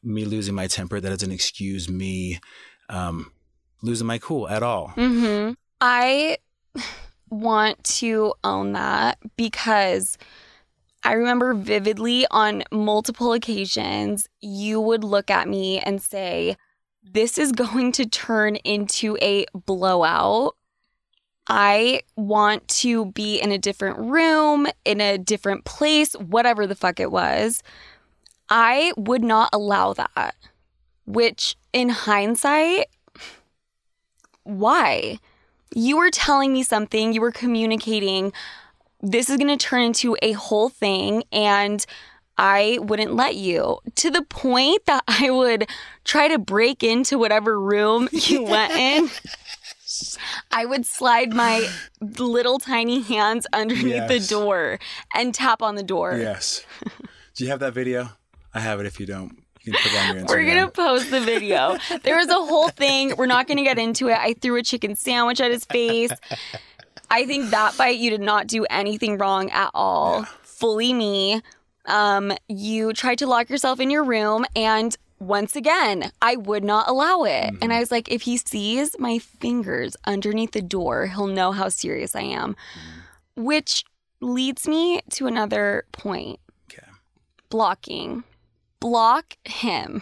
me 0.04 0.26
losing 0.26 0.56
my 0.56 0.66
temper. 0.66 0.99
That 0.99 1.10
doesn't 1.10 1.32
excuse 1.32 1.88
me 1.88 2.39
um, 2.89 3.32
losing 3.84 4.08
my 4.08 4.18
cool 4.18 4.49
at 4.49 4.64
all. 4.64 4.88
hmm 4.89 5.52
I 5.80 6.38
want 7.30 7.84
to 7.84 8.34
own 8.43 8.74
that 8.74 9.18
because 9.38 10.18
I 11.04 11.14
remember 11.14 11.54
vividly 11.54 12.28
on 12.30 12.64
multiple 12.72 13.34
occasions, 13.34 14.28
you 14.41 14.80
would 14.82 15.04
look 15.04 15.32
at 15.32 15.47
me 15.47 15.80
and 15.80 16.02
say, 16.02 16.58
This 17.04 17.38
is 17.38 17.52
going 17.52 17.91
to 17.93 18.06
turn 18.06 18.58
into 18.58 19.18
a 19.22 19.45
blowout. 19.54 20.56
I 21.47 22.02
want 22.16 22.68
to 22.70 23.08
be 23.08 23.41
in 23.41 23.52
a 23.52 23.58
different 23.58 23.97
room, 23.97 24.68
in 24.86 25.02
a 25.02 25.18
different 25.18 25.66
place, 25.66 26.14
whatever 26.14 26.68
the 26.68 26.76
fuck 26.76 26.99
it 26.99 27.12
was. 27.12 27.64
I 28.49 28.93
would 28.95 29.24
not 29.24 29.49
allow 29.52 29.93
that, 29.93 30.36
which 31.06 31.56
in 31.74 31.89
hindsight, 31.89 32.88
why? 34.43 35.20
You 35.74 35.97
were 35.97 36.12
telling 36.12 36.54
me 36.54 36.64
something, 36.64 37.14
you 37.14 37.22
were 37.22 37.32
communicating, 37.32 38.34
this 39.02 39.30
is 39.30 39.38
going 39.38 39.47
to 39.47 39.58
turn 39.58 39.82
into 39.82 40.16
a 40.22 40.34
whole 40.34 40.70
thing, 40.70 41.24
and 41.32 41.86
I 42.42 42.80
wouldn't 42.82 43.14
let 43.14 43.36
you 43.36 43.78
to 43.98 44.10
the 44.10 44.24
point 44.24 44.88
that 44.88 45.04
I 45.08 45.30
would 45.30 45.70
try 46.04 46.28
to 46.28 46.39
break 46.39 46.82
into 46.82 47.20
whatever 47.20 47.60
room 47.60 48.10
you 48.12 48.42
went 48.56 48.74
in. 48.74 49.10
I 50.52 50.66
would 50.66 50.88
slide 50.88 51.34
my 51.36 51.70
little 52.00 52.58
tiny 52.58 53.02
hands 53.02 53.46
underneath 53.54 54.08
the 54.08 54.20
door 54.20 54.80
and 55.14 55.36
tap 55.36 55.62
on 55.62 55.76
the 55.76 55.84
door. 55.84 56.18
Yes. 56.18 56.66
Do 57.36 57.44
you 57.44 57.52
have 57.52 57.60
that 57.60 57.76
video? 57.76 58.10
I 58.56 58.60
have 58.60 58.80
it. 58.80 58.88
If 58.88 59.00
you 59.00 59.06
don't, 59.06 59.38
you 59.62 59.74
can 59.74 59.82
put 59.84 60.00
on 60.00 60.16
your 60.16 60.26
We're 60.26 60.46
gonna 60.48 60.72
post 60.72 61.12
the 61.12 61.22
video. 61.22 61.78
There 62.02 62.18
was 62.18 62.30
a 62.30 62.34
whole 62.34 62.70
thing. 62.70 63.14
We're 63.18 63.28
not 63.28 63.48
gonna 63.48 63.64
get 63.64 63.78
into 63.78 64.08
it. 64.08 64.18
I 64.18 64.34
threw 64.34 64.56
a 64.56 64.64
chicken 64.64 64.96
sandwich 64.96 65.39
at 65.39 65.52
his 65.52 65.66
face. 65.66 66.10
I 67.12 67.28
think 67.28 67.52
that 67.52 67.76
fight 67.76 68.00
you 68.00 68.10
did 68.10 68.22
not 68.22 68.48
do 68.48 68.66
anything 68.68 69.20
wrong 69.20 69.52
at 69.52 69.70
all. 69.76 70.24
Fully 70.42 70.92
me. 70.92 71.42
Um, 71.86 72.32
you 72.47 72.93
tried 72.93 73.17
to 73.19 73.27
lock 73.27 73.49
yourself 73.49 73.79
in 73.79 73.89
your 73.89 74.03
room 74.03 74.45
and 74.55 74.95
once 75.19 75.55
again, 75.55 76.11
I 76.19 76.36
would 76.36 76.63
not 76.63 76.88
allow 76.89 77.23
it. 77.25 77.53
And 77.61 77.71
I 77.71 77.79
was 77.79 77.91
like, 77.91 78.11
if 78.11 78.23
he 78.23 78.38
sees 78.38 78.95
my 78.97 79.19
fingers 79.19 79.95
underneath 80.05 80.51
the 80.53 80.63
door, 80.63 81.05
he'll 81.05 81.27
know 81.27 81.51
how 81.51 81.69
serious 81.69 82.15
I 82.15 82.21
am. 82.21 82.55
Which 83.36 83.84
leads 84.19 84.67
me 84.67 85.01
to 85.11 85.27
another 85.27 85.84
point 85.91 86.39
Okay. 86.71 86.88
blocking. 87.49 88.23
Block 88.79 89.38
him. 89.45 90.01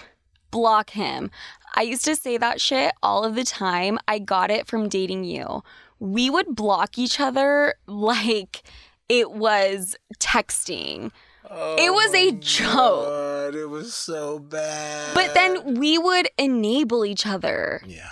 Block 0.52 0.92
him. 0.92 1.30
I 1.76 1.82
used 1.82 2.06
to 2.06 2.16
say 2.16 2.38
that 2.38 2.62
shit 2.62 2.94
all 3.04 3.26
of 3.26 3.36
the 3.36 3.44
time. 3.44 4.00
I 4.08 4.20
got 4.20 4.50
it 4.50 4.68
from 4.68 4.88
dating 4.88 5.26
you. 5.26 5.64
We 6.00 6.30
would 6.30 6.56
block 6.56 6.98
each 6.98 7.20
other 7.20 7.76
like 7.88 8.64
it 9.10 9.32
was 9.32 9.98
texting. 10.18 11.12
It 11.52 11.90
oh 11.90 11.94
was 11.94 12.14
a 12.14 12.32
joke. 12.34 13.06
God, 13.06 13.56
it 13.56 13.66
was 13.66 13.94
so 13.94 14.38
bad. 14.38 15.16
But 15.16 15.34
then 15.34 15.80
we 15.80 15.98
would 15.98 16.28
enable 16.38 17.04
each 17.04 17.26
other 17.26 17.82
yeah. 17.88 18.10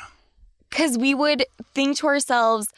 because 0.69 0.97
we 0.97 1.13
would 1.13 1.45
think 1.75 1.97
to 1.97 2.07
ourselves, 2.07 2.69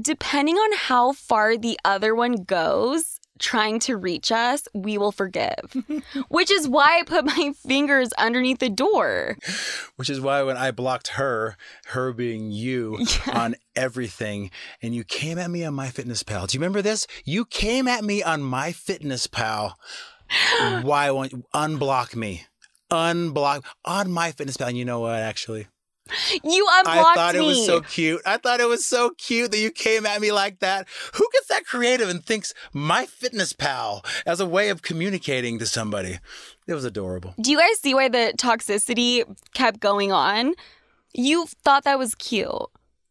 depending 0.00 0.56
on 0.56 0.76
how 0.76 1.12
far 1.12 1.56
the 1.56 1.78
other 1.84 2.14
one 2.14 2.42
goes 2.42 3.19
trying 3.40 3.80
to 3.80 3.96
reach 3.96 4.30
us, 4.30 4.68
we 4.74 4.98
will 4.98 5.12
forgive. 5.12 5.74
Which 6.28 6.50
is 6.50 6.68
why 6.68 7.00
I 7.00 7.02
put 7.02 7.24
my 7.24 7.52
fingers 7.66 8.12
underneath 8.14 8.58
the 8.58 8.70
door. 8.70 9.36
Which 9.96 10.10
is 10.10 10.20
why 10.20 10.42
when 10.42 10.56
I 10.56 10.70
blocked 10.70 11.08
her, 11.08 11.56
her 11.86 12.12
being 12.12 12.52
you, 12.52 13.04
on 13.32 13.56
everything, 13.74 14.50
and 14.82 14.94
you 14.94 15.04
came 15.04 15.38
at 15.38 15.50
me 15.50 15.64
on 15.64 15.74
MyFitnessPal. 15.74 16.48
Do 16.48 16.56
you 16.56 16.60
remember 16.60 16.82
this? 16.82 17.06
You 17.24 17.44
came 17.44 17.88
at 17.88 18.04
me 18.04 18.22
on 18.22 18.42
MyFitnessPal. 18.42 19.72
why 20.82 21.10
won't 21.10 21.32
you 21.32 21.44
unblock 21.54 22.14
me? 22.14 22.44
Unblock 22.90 23.64
on 23.84 24.08
MyFitnessPal. 24.08 24.68
And 24.68 24.78
you 24.78 24.84
know 24.84 25.00
what, 25.00 25.20
actually? 25.20 25.66
You 26.42 26.66
unblocked 26.70 26.98
I 26.98 27.14
thought 27.14 27.34
me. 27.34 27.40
it 27.40 27.46
was 27.46 27.66
so 27.66 27.80
cute. 27.80 28.20
I 28.26 28.36
thought 28.36 28.60
it 28.60 28.68
was 28.68 28.84
so 28.86 29.10
cute 29.10 29.50
that 29.52 29.58
you 29.58 29.70
came 29.70 30.06
at 30.06 30.20
me 30.20 30.32
like 30.32 30.60
that. 30.60 30.86
Who 31.14 31.28
gets 31.32 31.48
that 31.48 31.64
creative 31.66 32.08
and 32.08 32.24
thinks 32.24 32.54
MyFitnessPal 32.74 34.04
as 34.26 34.40
a 34.40 34.46
way 34.46 34.68
of 34.68 34.82
communicating 34.82 35.58
to 35.58 35.66
somebody? 35.66 36.18
It 36.66 36.74
was 36.74 36.84
adorable. 36.84 37.34
Do 37.40 37.50
you 37.50 37.58
guys 37.58 37.78
see 37.80 37.94
why 37.94 38.08
the 38.08 38.32
toxicity 38.36 39.24
kept 39.54 39.80
going 39.80 40.12
on? 40.12 40.54
You 41.12 41.46
thought 41.64 41.84
that 41.84 41.98
was 41.98 42.14
cute 42.14 42.52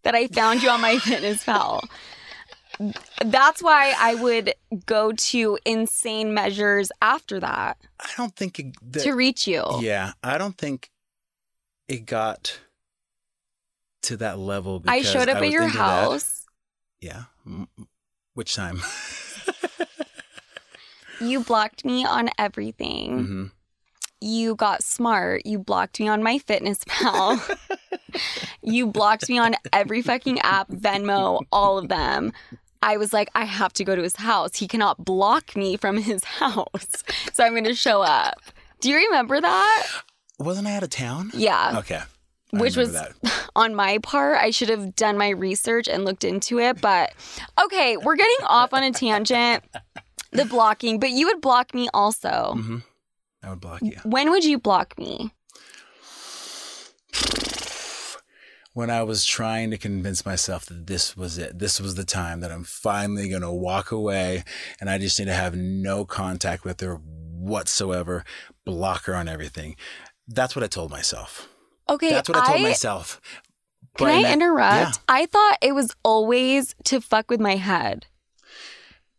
that 0.04 0.16
I 0.16 0.28
found 0.28 0.64
you 0.64 0.70
on 0.70 0.82
my 0.82 0.98
fitness 1.00 1.44
pal. 1.44 1.84
That's 3.26 3.62
why 3.62 3.94
I 4.00 4.16
would 4.16 4.54
go 4.86 5.12
to 5.12 5.60
insane 5.66 6.34
measures 6.34 6.92
after 7.02 7.40
that 7.42 7.78
I 8.00 8.10
don't 8.16 8.34
think 8.36 8.60
it, 8.60 8.68
that, 8.94 9.04
to 9.04 9.12
reach 9.12 9.48
you. 9.48 9.66
Yeah, 9.82 10.14
I 10.24 10.38
don't 10.38 10.58
think 10.58 10.90
it 11.90 12.06
got 12.06 12.60
to 14.04 14.18
that 14.18 14.40
level. 14.40 14.82
I 14.88 15.02
showed 15.02 15.30
up 15.30 15.38
I 15.38 15.46
at 15.46 15.52
your 15.52 15.64
into 15.64 15.78
that. 15.78 15.84
house. 15.84 16.46
Yeah. 17.02 17.24
Which 18.34 18.56
time? 18.56 18.82
You 21.22 21.42
blocked 21.44 21.84
me 21.84 22.06
on 22.06 22.30
everything. 22.38 23.26
hmm 23.26 23.46
You 24.22 24.56
got 24.56 24.84
smart. 24.84 25.46
You 25.46 25.60
blocked 25.60 26.00
me 26.00 26.08
on 26.08 26.22
MyFitnessPal. 26.22 27.58
you 28.64 28.88
blocked 28.88 29.28
me 29.28 29.38
on 29.38 29.56
every 29.74 30.02
fucking 30.02 30.40
app, 30.40 30.70
Venmo, 30.70 31.42
all 31.52 31.78
of 31.78 31.90
them. 31.90 32.32
I 32.82 32.96
was 32.96 33.12
like, 33.12 33.30
I 33.36 33.44
have 33.44 33.74
to 33.74 33.84
go 33.84 33.96
to 33.98 34.02
his 34.02 34.16
house. 34.16 34.56
He 34.56 34.68
cannot 34.68 35.04
block 35.04 35.58
me 35.58 35.76
from 35.76 35.98
his 35.98 36.24
house. 36.40 37.04
So 37.34 37.44
I'm 37.44 37.52
going 37.52 37.66
to 37.66 37.76
show 37.76 38.02
up. 38.02 38.40
Do 38.80 38.90
you 38.90 38.96
remember 38.96 39.42
that? 39.42 39.88
Wasn't 40.40 40.66
I 40.68 40.76
out 40.78 40.84
of 40.84 40.90
town? 40.90 41.32
Yeah. 41.34 41.80
Okay. 41.80 42.02
Which 42.52 42.76
was 42.76 42.94
that. 42.94 43.14
on 43.56 43.76
my 43.76 44.00
part. 44.00 44.38
I 44.38 44.50
should 44.50 44.70
have 44.70 44.96
done 44.96 45.18
my 45.18 45.30
research 45.30 45.88
and 45.88 46.06
looked 46.06 46.24
into 46.24 46.60
it. 46.60 46.82
But 46.82 47.14
okay, 47.64 47.98
we're 47.98 48.16
getting 48.16 48.46
off 48.48 48.74
on 48.74 48.84
a 48.84 48.92
tangent. 48.92 49.64
The 50.32 50.46
blocking, 50.46 51.00
but 51.00 51.10
you 51.10 51.26
would 51.26 51.42
block 51.42 51.74
me 51.74 51.90
also. 51.92 52.54
Mhm. 52.56 52.84
I 53.42 53.50
would 53.50 53.60
block 53.60 53.82
you. 53.82 53.98
When 54.04 54.30
would 54.30 54.46
you 54.46 54.60
block 54.60 54.96
me? 55.00 55.32
when 58.74 58.90
I 58.90 59.04
was 59.04 59.26
trying 59.26 59.72
to 59.72 59.78
convince 59.78 60.26
myself 60.26 60.66
that 60.68 60.88
this 60.88 61.18
was 61.18 61.38
it, 61.38 61.60
this 61.60 61.82
was 61.82 61.96
the 61.96 62.06
time 62.06 62.40
that 62.40 62.52
I'm 62.52 62.64
finally 62.64 63.28
going 63.28 63.42
to 63.42 63.52
walk 63.52 63.92
away 63.92 64.44
and 64.80 64.90
I 64.90 64.98
just 64.98 65.20
need 65.20 65.26
to 65.26 65.34
have 65.34 65.56
no 65.56 66.06
contact 66.06 66.64
with 66.64 66.80
her 66.80 66.96
whatsoever, 66.96 68.24
block 68.66 69.06
her 69.06 69.16
on 69.16 69.28
everything. 69.28 69.76
That's 70.28 70.56
what 70.56 70.64
I 70.64 70.68
told 70.68 70.92
myself. 70.92 71.50
Okay, 71.90 72.10
That's 72.12 72.30
what 72.30 72.38
I 72.38 72.48
told 72.48 72.62
myself. 72.62 73.20
Can 73.98 74.08
But 74.08 74.14
in 74.14 74.20
I 74.20 74.22
that- 74.24 74.34
interrupt? 74.34 74.76
Yeah. 74.76 74.92
I 75.10 75.26
thought 75.26 75.58
it 75.62 75.74
was 75.74 75.96
always 76.04 76.76
to 76.86 77.02
fuck 77.02 77.30
with 77.30 77.40
my 77.40 77.56
head. 77.56 78.06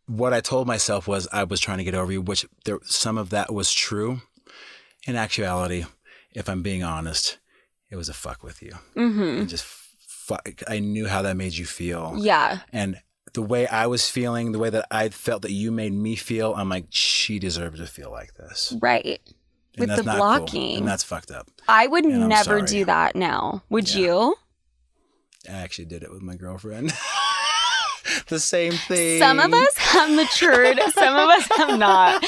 What 0.07 0.33
I 0.33 0.41
told 0.41 0.67
myself 0.67 1.07
was 1.07 1.27
I 1.31 1.43
was 1.43 1.59
trying 1.59 1.77
to 1.77 1.83
get 1.83 1.95
over 1.95 2.11
you, 2.11 2.21
which 2.21 2.45
there, 2.65 2.79
some 2.83 3.17
of 3.17 3.29
that 3.29 3.53
was 3.53 3.71
true. 3.73 4.21
In 5.07 5.15
actuality, 5.15 5.85
if 6.33 6.47
I'm 6.49 6.61
being 6.61 6.83
honest, 6.83 7.39
it 7.89 7.95
was 7.95 8.09
a 8.09 8.13
fuck 8.13 8.43
with 8.43 8.61
you. 8.61 8.73
Mm-hmm. 8.95 9.21
And 9.39 9.49
just 9.49 9.63
fuck. 9.65 10.61
I 10.67 10.79
knew 10.79 11.07
how 11.07 11.21
that 11.23 11.37
made 11.37 11.53
you 11.53 11.65
feel. 11.65 12.15
Yeah. 12.17 12.59
And 12.71 12.99
the 13.33 13.41
way 13.41 13.67
I 13.67 13.87
was 13.87 14.09
feeling, 14.09 14.51
the 14.51 14.59
way 14.59 14.69
that 14.69 14.85
I 14.91 15.09
felt 15.09 15.41
that 15.43 15.51
you 15.51 15.71
made 15.71 15.93
me 15.93 16.15
feel, 16.15 16.53
I'm 16.55 16.69
like, 16.69 16.85
she 16.89 17.39
deserves 17.39 17.79
to 17.79 17.87
feel 17.87 18.11
like 18.11 18.33
this. 18.35 18.75
Right. 18.81 19.21
With 19.77 19.89
the 19.89 20.03
not 20.03 20.05
cool. 20.05 20.15
blocking. 20.15 20.77
And 20.79 20.87
that's 20.87 21.03
fucked 21.03 21.31
up. 21.31 21.47
I 21.67 21.87
would 21.87 22.03
And 22.05 22.27
never 22.27 22.61
do 22.61 22.85
that 22.85 23.15
now. 23.15 23.63
Would 23.69 23.93
Yeah. 23.93 23.99
you? 24.01 24.35
I 25.49 25.53
actually 25.53 25.85
did 25.85 26.03
it 26.03 26.11
with 26.11 26.21
my 26.21 26.35
girlfriend. 26.35 26.93
the 28.27 28.39
same 28.39 28.73
thing. 28.73 29.19
Some 29.19 29.39
of 29.39 29.53
us 29.53 29.77
have 29.77 30.11
matured, 30.13 30.79
some 30.93 31.15
of 31.15 31.29
us 31.29 31.47
have 31.57 31.79
not. 31.79 32.23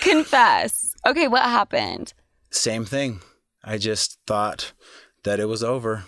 Confess. 0.00 0.94
Okay, 1.06 1.28
what 1.28 1.42
happened? 1.42 2.12
Same 2.50 2.84
thing. 2.84 3.20
I 3.64 3.78
just 3.78 4.18
thought 4.26 4.72
that 5.24 5.40
it 5.40 5.46
was 5.46 5.62
over. 5.62 6.04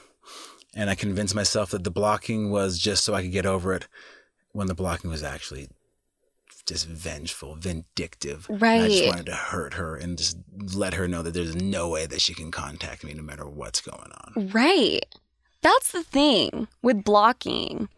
And 0.74 0.88
I 0.88 0.94
convinced 0.94 1.34
myself 1.34 1.70
that 1.70 1.82
the 1.84 1.90
blocking 1.90 2.50
was 2.50 2.78
just 2.78 3.04
so 3.04 3.14
I 3.14 3.22
could 3.22 3.32
get 3.32 3.46
over 3.46 3.72
it 3.74 3.88
when 4.52 4.68
the 4.68 4.74
blocking 4.74 5.10
was 5.10 5.22
actually 5.24 5.68
just 6.68 6.86
vengeful, 6.86 7.54
vindictive. 7.56 8.46
And 8.48 8.62
I 8.64 8.88
just 8.88 9.06
wanted 9.06 9.26
to 9.26 9.34
hurt 9.34 9.74
her 9.74 9.96
and 9.96 10.16
just 10.18 10.36
let 10.74 10.94
her 10.94 11.08
know 11.08 11.22
that 11.22 11.34
there's 11.34 11.56
no 11.56 11.88
way 11.88 12.06
that 12.06 12.20
she 12.20 12.34
can 12.34 12.50
contact 12.50 13.04
me 13.04 13.14
no 13.14 13.22
matter 13.22 13.46
what's 13.48 13.80
going 13.80 14.10
on. 14.12 14.50
Right. 14.50 15.04
That's 15.62 15.92
the 15.92 16.02
thing 16.02 16.68
with 16.82 17.02
blocking. 17.04 17.88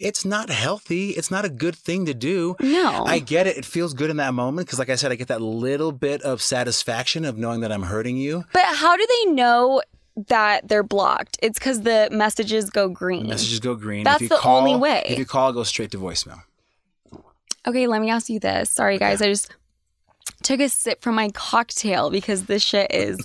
It's 0.00 0.24
not 0.24 0.50
healthy. 0.50 1.10
It's 1.10 1.30
not 1.30 1.44
a 1.44 1.48
good 1.48 1.76
thing 1.76 2.04
to 2.06 2.14
do. 2.14 2.56
No. 2.60 3.04
I 3.06 3.20
get 3.20 3.46
it. 3.46 3.56
It 3.56 3.64
feels 3.64 3.94
good 3.94 4.10
in 4.10 4.16
that 4.18 4.34
moment 4.34 4.66
because, 4.66 4.78
like 4.78 4.90
I 4.90 4.96
said, 4.96 5.12
I 5.12 5.14
get 5.14 5.28
that 5.28 5.40
little 5.40 5.92
bit 5.92 6.20
of 6.22 6.42
satisfaction 6.42 7.24
of 7.24 7.38
knowing 7.38 7.60
that 7.60 7.70
I'm 7.72 7.82
hurting 7.84 8.16
you. 8.16 8.44
but 8.52 8.64
how 8.64 8.96
do 8.96 9.06
they 9.06 9.32
know 9.32 9.82
that 10.28 10.68
they're 10.68 10.82
blocked? 10.82 11.38
It's 11.42 11.58
because 11.58 11.82
the 11.82 12.08
messages 12.10 12.70
go 12.70 12.88
green. 12.88 13.22
The 13.24 13.28
messages 13.30 13.60
go 13.60 13.74
green. 13.76 14.04
That's 14.04 14.16
if 14.16 14.22
you 14.22 14.28
the 14.30 14.36
call, 14.36 14.58
only 14.58 14.76
way. 14.76 15.04
If 15.06 15.18
you 15.18 15.26
call, 15.26 15.50
it 15.50 15.54
goes 15.54 15.68
straight 15.68 15.90
to 15.92 15.98
voicemail. 15.98 16.42
Okay, 17.66 17.86
let 17.86 18.00
me 18.00 18.10
ask 18.10 18.28
you 18.28 18.38
this. 18.38 18.70
Sorry, 18.70 18.98
guys. 18.98 19.22
I 19.22 19.28
just 19.28 19.54
took 20.42 20.60
a 20.60 20.68
sip 20.68 21.02
from 21.02 21.14
my 21.14 21.30
cocktail 21.30 22.10
because 22.10 22.44
this 22.44 22.62
shit 22.62 22.92
is 22.92 23.18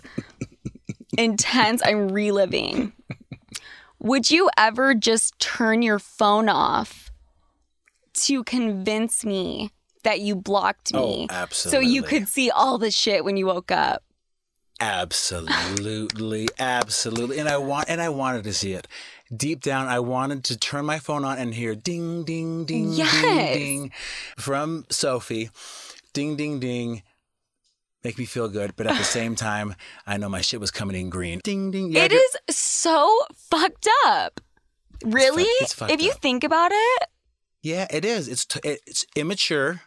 intense. 1.17 1.81
I'm 1.83 2.09
reliving. 2.09 2.93
Would 3.99 4.31
you 4.31 4.49
ever 4.57 4.93
just 4.95 5.37
turn 5.39 5.81
your 5.81 5.99
phone 5.99 6.47
off 6.47 7.11
to 8.13 8.43
convince 8.45 9.25
me 9.25 9.71
that 10.03 10.21
you 10.21 10.35
blocked 10.35 10.93
me? 10.93 11.27
Oh, 11.29 11.33
absolutely. 11.33 11.85
So 11.85 11.91
you 11.91 12.03
could 12.03 12.27
see 12.29 12.49
all 12.49 12.77
the 12.77 12.91
shit 12.91 13.25
when 13.25 13.35
you 13.35 13.45
woke 13.45 13.71
up. 13.71 14.03
Absolutely, 14.79 16.47
absolutely. 16.57 17.39
And 17.39 17.49
I 17.49 17.57
want 17.57 17.89
and 17.89 18.01
I 18.01 18.07
wanted 18.07 18.45
to 18.45 18.53
see 18.53 18.71
it. 18.71 18.87
Deep 19.35 19.61
down, 19.61 19.87
I 19.87 19.99
wanted 19.99 20.43
to 20.45 20.57
turn 20.57 20.85
my 20.85 20.97
phone 20.99 21.23
on 21.23 21.37
and 21.37 21.53
hear 21.53 21.75
ding 21.75 22.23
ding 22.23 22.65
ding 22.65 22.91
Yes. 22.93 23.21
ding 23.21 23.53
ding 23.53 23.91
from 24.37 24.85
Sophie. 24.89 25.49
Ding 26.13 26.35
ding 26.35 26.59
ding. 26.59 27.03
Make 28.03 28.17
me 28.17 28.25
feel 28.25 28.47
good, 28.49 28.75
but 28.75 28.87
at 28.87 28.97
the 28.97 29.03
same 29.19 29.35
time, 29.35 29.75
I 30.07 30.17
know 30.17 30.29
my 30.29 30.41
shit 30.41 30.59
was 30.59 30.71
coming 30.71 30.95
in 30.99 31.09
green. 31.11 31.41
Ding 31.43 31.69
ding. 31.69 31.91
Yeah, 31.91 32.05
It 32.05 32.13
is 32.13 32.37
so 32.49 33.19
fucked 33.35 33.87
up. 34.07 34.41
Really? 35.05 35.43
it's 35.43 35.73
fucked 35.73 35.91
if 35.91 36.01
you 36.01 36.11
up. 36.11 36.21
think 36.21 36.43
about 36.43 36.71
it, 36.73 37.03
Yeah, 37.61 37.87
it 37.91 38.03
is. 38.05 38.27
It's 38.27 38.45
t- 38.45 38.59
it's 38.63 39.05
immature. 39.15 39.81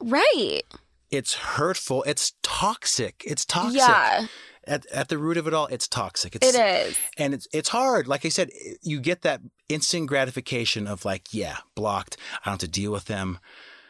right. 0.00 0.62
It's 1.10 1.34
hurtful. 1.34 2.02
It's 2.04 2.32
toxic. 2.42 3.22
It's 3.24 3.44
toxic. 3.44 3.78
Yeah, 3.78 4.26
At, 4.66 4.84
at 4.86 5.08
the 5.08 5.18
root 5.18 5.36
of 5.36 5.46
it 5.46 5.54
all, 5.54 5.66
it's 5.66 5.86
toxic. 5.86 6.34
It's, 6.34 6.54
it 6.54 6.60
is. 6.88 6.98
and 7.16 7.32
it's 7.34 7.46
it's 7.52 7.68
hard. 7.68 8.08
Like 8.08 8.24
I 8.24 8.30
said, 8.30 8.50
you 8.82 9.00
get 9.00 9.22
that 9.22 9.40
instant 9.68 10.08
gratification 10.08 10.86
of 10.86 11.04
like, 11.04 11.32
yeah, 11.32 11.58
blocked. 11.74 12.16
I 12.42 12.46
don't 12.46 12.52
have 12.54 12.58
to 12.60 12.68
deal 12.68 12.90
with 12.90 13.04
them. 13.04 13.38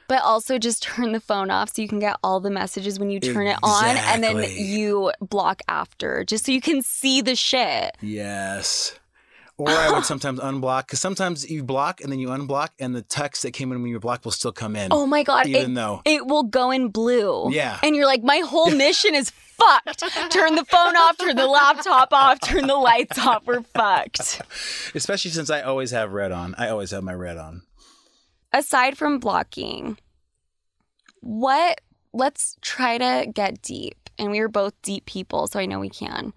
But 0.08 0.22
also 0.22 0.58
just 0.58 0.82
turn 0.94 1.12
the 1.12 1.20
phone 1.20 1.50
off 1.50 1.74
so 1.74 1.82
you 1.82 1.88
can 1.88 1.98
get 1.98 2.16
all 2.22 2.40
the 2.40 2.50
messages 2.50 2.98
when 2.98 3.10
you 3.10 3.20
turn 3.20 3.46
it 3.46 3.58
on 3.62 3.96
and 3.96 4.22
then 4.22 4.44
you 4.50 5.12
block 5.20 5.62
after 5.68 6.24
just 6.24 6.46
so 6.46 6.52
you 6.52 6.60
can 6.60 6.82
see 6.82 7.22
the 7.22 7.34
shit. 7.34 7.96
Yes. 8.00 8.98
Or 9.58 9.70
I 9.70 9.90
would 9.90 10.04
sometimes 10.12 10.38
unblock 10.40 10.86
because 10.86 11.00
sometimes 11.00 11.48
you 11.50 11.64
block 11.64 12.00
and 12.00 12.12
then 12.12 12.18
you 12.18 12.28
unblock, 12.28 12.70
and 12.78 12.94
the 12.94 13.02
text 13.02 13.42
that 13.42 13.52
came 13.52 13.72
in 13.72 13.80
when 13.80 13.88
you 13.88 13.96
were 13.96 14.00
blocked 14.00 14.24
will 14.24 14.32
still 14.32 14.52
come 14.52 14.76
in. 14.76 14.92
Oh 14.92 15.06
my 15.06 15.22
god, 15.22 15.46
even 15.46 15.72
it, 15.72 15.74
though 15.74 16.02
it 16.04 16.26
will 16.26 16.42
go 16.42 16.70
in 16.70 16.88
blue. 16.88 17.50
Yeah. 17.50 17.78
And 17.82 17.96
you're 17.96 18.06
like, 18.06 18.22
my 18.22 18.38
whole 18.38 18.70
mission 18.74 19.14
is 19.14 19.30
fucked. 19.30 20.00
Turn 20.30 20.54
the 20.54 20.64
phone 20.64 20.96
off, 20.96 21.16
turn 21.18 21.36
the 21.36 21.46
laptop 21.46 22.12
off, 22.12 22.40
turn 22.40 22.66
the 22.66 22.76
lights 22.76 23.18
off. 23.18 23.46
We're 23.46 23.62
fucked. 23.62 24.42
especially 24.94 25.30
since 25.30 25.50
I 25.50 25.62
always 25.62 25.90
have 25.92 26.12
red 26.12 26.32
on. 26.32 26.54
I 26.58 26.68
always 26.68 26.90
have 26.90 27.02
my 27.02 27.14
red 27.14 27.38
on. 27.38 27.62
Aside 28.52 28.96
from 28.96 29.18
blocking, 29.18 29.98
what 31.20 31.80
let's 32.12 32.56
try 32.60 32.98
to 32.98 33.30
get 33.32 33.62
deep. 33.62 33.96
And 34.18 34.30
we 34.30 34.40
are 34.40 34.48
both 34.48 34.72
deep 34.80 35.04
people, 35.04 35.46
so 35.46 35.60
I 35.60 35.66
know 35.66 35.78
we 35.78 35.90
can. 35.90 36.32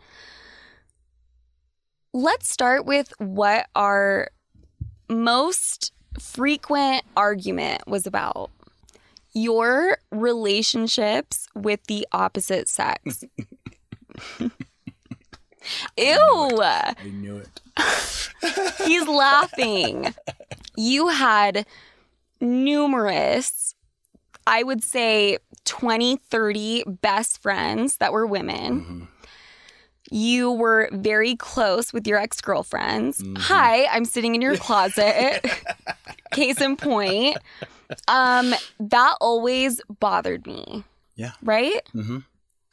Let's 2.13 2.49
start 2.49 2.85
with 2.85 3.13
what 3.19 3.67
our 3.75 4.29
most 5.09 5.93
frequent 6.19 7.03
argument 7.15 7.87
was 7.87 8.07
about. 8.07 8.49
Your 9.33 9.99
relationships 10.11 11.47
with 11.53 11.83
the 11.85 12.07
opposite 12.11 12.67
sex. 12.67 13.23
Ew. 14.39 14.49
I 15.97 16.95
knew 17.13 17.37
it. 17.37 17.61
He's 18.85 19.07
laughing. 19.07 20.13
You 20.75 21.09
had 21.09 21.65
numerous, 22.41 23.75
I 24.47 24.63
would 24.63 24.83
say 24.83 25.37
20, 25.65 26.15
30 26.17 26.83
best 27.01 27.41
friends 27.41 27.97
that 27.97 28.11
were 28.13 28.25
women. 28.25 28.81
Mhm. 28.81 29.07
You 30.11 30.51
were 30.51 30.89
very 30.91 31.35
close 31.35 31.93
with 31.93 32.07
your 32.07 32.17
ex 32.17 32.41
girlfriends. 32.41 33.21
Mhm. 33.21 33.37
Hi, 33.37 33.85
I'm 33.87 34.05
sitting 34.05 34.35
in 34.35 34.41
your 34.41 34.57
closet. 34.67 35.41
Case 36.31 36.61
in 36.61 36.75
point. 36.75 37.37
Um, 38.07 38.53
that 38.79 39.15
always 39.21 39.81
bothered 39.99 40.45
me. 40.45 40.83
Yeah. 41.15 41.31
Right? 41.43 41.81
Mm-hmm. 41.95 42.19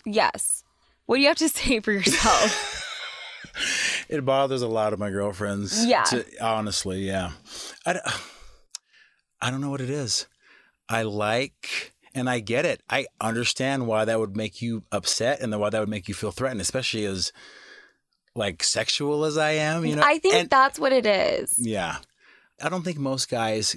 Yes. 0.04 0.62
What 1.06 1.16
do 1.16 1.22
you 1.22 1.28
have 1.28 1.38
to 1.38 1.48
say 1.58 1.80
for 1.80 1.92
yourself? 1.92 2.82
It 4.10 4.22
bothers 4.24 4.60
a 4.60 4.68
lot 4.68 4.92
of 4.92 4.98
my 4.98 5.08
girlfriends. 5.10 5.86
Yeah. 5.86 6.02
to- 6.04 6.26
honestly, 6.44 7.06
yeah. 7.06 7.30
I, 7.86 7.98
I 9.40 9.50
don't 9.50 9.62
know 9.62 9.70
what 9.70 9.80
it 9.80 9.88
is. 9.88 10.26
I 10.90 11.02
like, 11.04 11.94
and 12.16 12.28
I 12.28 12.40
get 12.40 12.64
it. 12.64 12.82
I 12.90 13.06
understand 13.20 13.86
why 13.86 14.04
that 14.04 14.18
would 14.18 14.36
make 14.36 14.60
you 14.60 14.82
upset 14.90 15.40
and 15.40 15.56
why 15.60 15.70
that 15.70 15.78
would 15.78 15.88
make 15.88 16.08
you 16.08 16.14
feel 16.14 16.32
threatened, 16.32 16.60
especially 16.60 17.04
as 17.04 17.32
like 18.34 18.62
sexual 18.62 19.24
as 19.24 19.38
I 19.38 19.52
am. 19.52 19.84
You 19.84 19.96
know, 19.96 20.02
I 20.04 20.18
think 20.18 20.34
And- 20.34 20.50
that's 20.50 20.78
what 20.78 20.92
it 20.92 21.06
is. 21.06 21.54
yeah. 21.58 21.98
I 22.60 22.68
don't 22.70 22.82
think 22.82 22.98
most 22.98 23.28
guys 23.28 23.76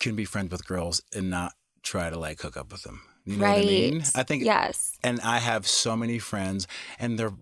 can 0.00 0.14
be 0.14 0.24
friends 0.24 0.52
with 0.52 0.66
girls 0.66 1.02
and 1.14 1.28
not 1.30 1.52
try 1.82 2.08
to 2.10 2.18
like 2.18 2.40
hook 2.40 2.56
up 2.56 2.70
with 2.72 2.82
them. 2.84 3.02
You 3.24 3.36
know 3.38 3.44
right. 3.44 3.56
what 3.56 3.64
I 3.64 3.68
mean? 3.68 4.04
I 4.14 4.22
think, 4.22 4.44
Yes. 4.44 4.98
and 5.02 5.20
I 5.22 5.38
have 5.38 5.66
so 5.66 5.96
many 5.96 6.18
friends, 6.18 6.66
and 6.98 7.18
they're 7.18 7.32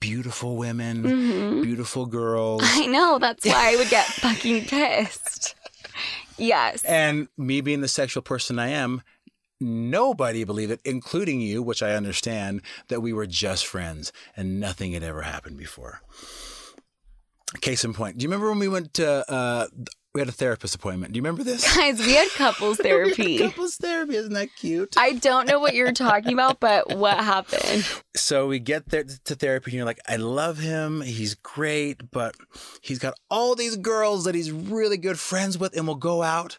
beautiful 0.00 0.56
women, 0.56 1.02
hmm 1.04 1.62
beautiful 1.62 2.06
girls. 2.06 2.62
I 2.64 2.86
know. 2.86 3.18
That's 3.18 3.44
why 3.46 3.72
I 3.72 3.76
would 3.76 3.88
get 3.88 4.04
fucking 4.24 4.64
pissed. 4.66 5.54
Yes. 6.36 6.84
And 6.84 7.28
me 7.36 7.60
being 7.60 7.80
the 7.80 7.88
sexual 7.88 8.22
person 8.22 8.58
I 8.58 8.68
am, 8.68 9.02
nobody 9.60 10.44
believed 10.44 10.72
it, 10.72 10.80
including 10.84 11.40
you, 11.40 11.62
which 11.62 11.82
I 11.82 11.94
understand, 11.94 12.62
that 12.88 13.00
we 13.00 13.12
were 13.12 13.26
just 13.26 13.66
friends 13.66 14.12
and 14.36 14.60
nothing 14.60 14.92
had 14.92 15.02
ever 15.02 15.22
happened 15.22 15.56
before. 15.56 16.00
Case 17.60 17.84
in 17.84 17.94
point, 17.94 18.18
do 18.18 18.22
you 18.24 18.28
remember 18.28 18.50
when 18.50 18.58
we 18.58 18.68
went 18.68 18.92
to, 18.94 19.30
uh, 19.32 19.66
we 20.14 20.20
had 20.20 20.28
a 20.28 20.32
therapist 20.32 20.74
appointment? 20.74 21.12
Do 21.12 21.16
you 21.18 21.22
remember 21.22 21.42
this? 21.44 21.74
Guys, 21.76 21.98
we 21.98 22.12
had 22.14 22.28
couples 22.30 22.78
We 22.84 22.90
had 22.90 23.14
therapy. 23.14 23.38
couples 23.38 23.76
therapy, 23.76 24.16
isn't 24.16 24.34
that 24.34 24.48
cute? 24.58 24.94
I 24.98 25.14
don't 25.14 25.46
know 25.48 25.58
what 25.58 25.74
you're 25.74 25.92
talking 25.92 26.34
about, 26.34 26.60
but 26.60 26.96
what 26.96 27.16
happened? 27.18 27.86
so 28.14 28.46
we 28.46 28.58
get 28.58 28.90
there 28.90 29.04
to 29.04 29.34
therapy 29.34 29.70
and 29.70 29.76
you're 29.76 29.86
like, 29.86 30.00
I 30.06 30.16
love 30.16 30.58
him. 30.58 31.00
He's 31.00 31.34
great, 31.34 32.10
but 32.10 32.34
he's 32.82 32.98
got 32.98 33.14
all 33.30 33.54
these 33.54 33.76
girls 33.76 34.24
that 34.24 34.34
he's 34.34 34.52
really 34.52 34.98
good 34.98 35.18
friends 35.18 35.56
with 35.56 35.74
and 35.76 35.86
will 35.86 35.94
go 35.94 36.22
out. 36.22 36.58